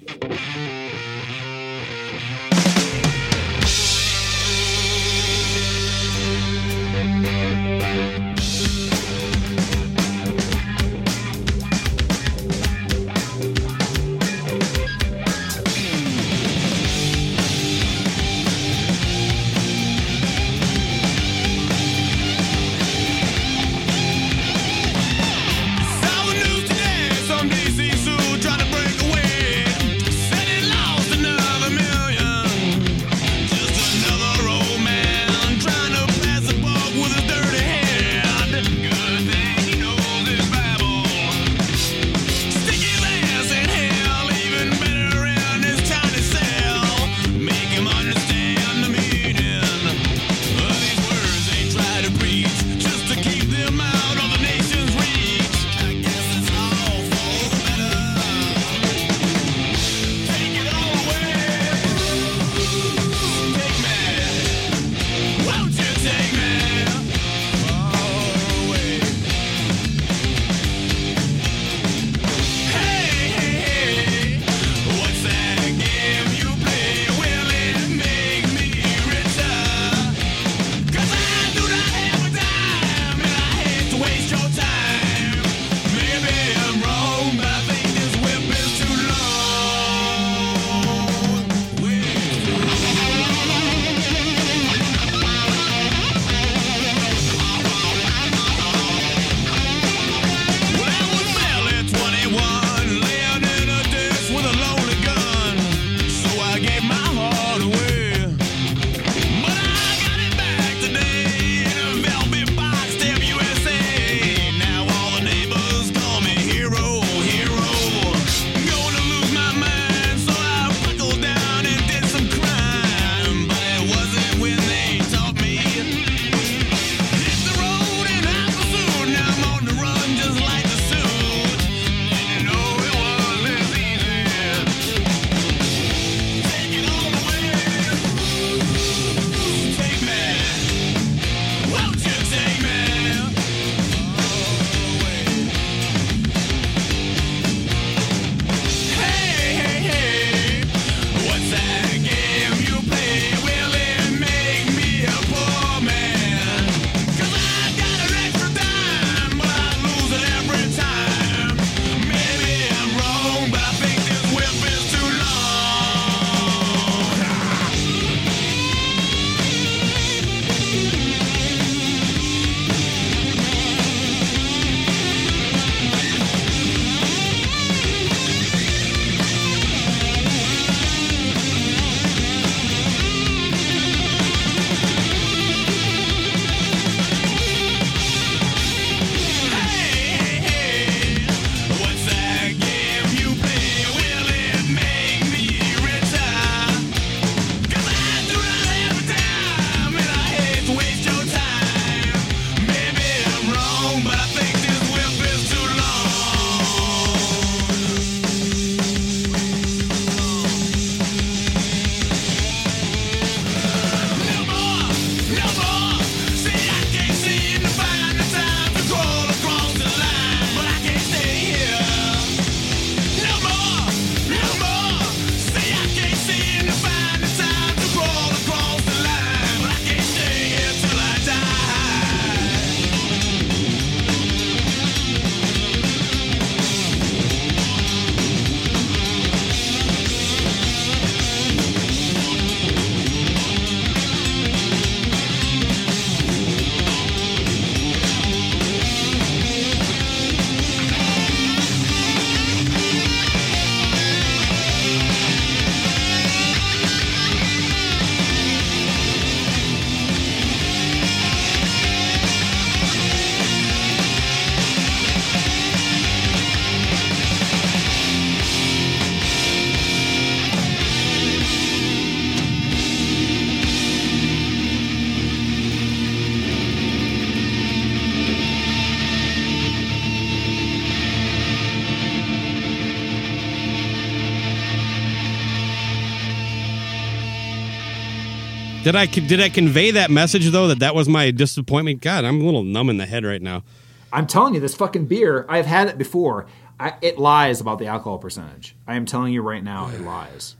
Did 288.89 288.97
I 288.97 289.05
did 289.05 289.39
I 289.39 289.51
convey 289.51 289.91
that 289.91 290.11
message 290.11 290.49
though 290.49 290.69
that 290.69 290.79
that 290.79 290.95
was 290.95 291.11
my 291.11 291.31
disappointment? 291.31 292.01
God, 292.01 292.25
I'm 292.25 292.41
a 292.41 292.45
little 292.45 292.63
numb 292.63 292.89
in 292.89 292.97
the 292.97 293.05
head 293.05 293.23
right 293.23 293.43
now. 293.43 293.63
I'm 294.11 294.27
telling 294.27 294.55
you, 294.55 294.61
this 294.61 294.75
fucking 294.75 295.05
beer, 295.05 295.45
I've 295.47 295.67
had 295.67 295.89
it 295.89 295.99
before. 295.99 296.47
I, 296.81 296.95
it 297.03 297.19
lies 297.19 297.61
about 297.61 297.81
the 297.81 297.87
alcohol 297.87 298.17
percentage. 298.17 298.75
I 298.87 298.95
am 298.95 299.05
telling 299.05 299.35
you 299.35 299.43
right 299.43 299.63
now, 299.63 299.91
it 299.91 300.01
lies. 300.01 300.57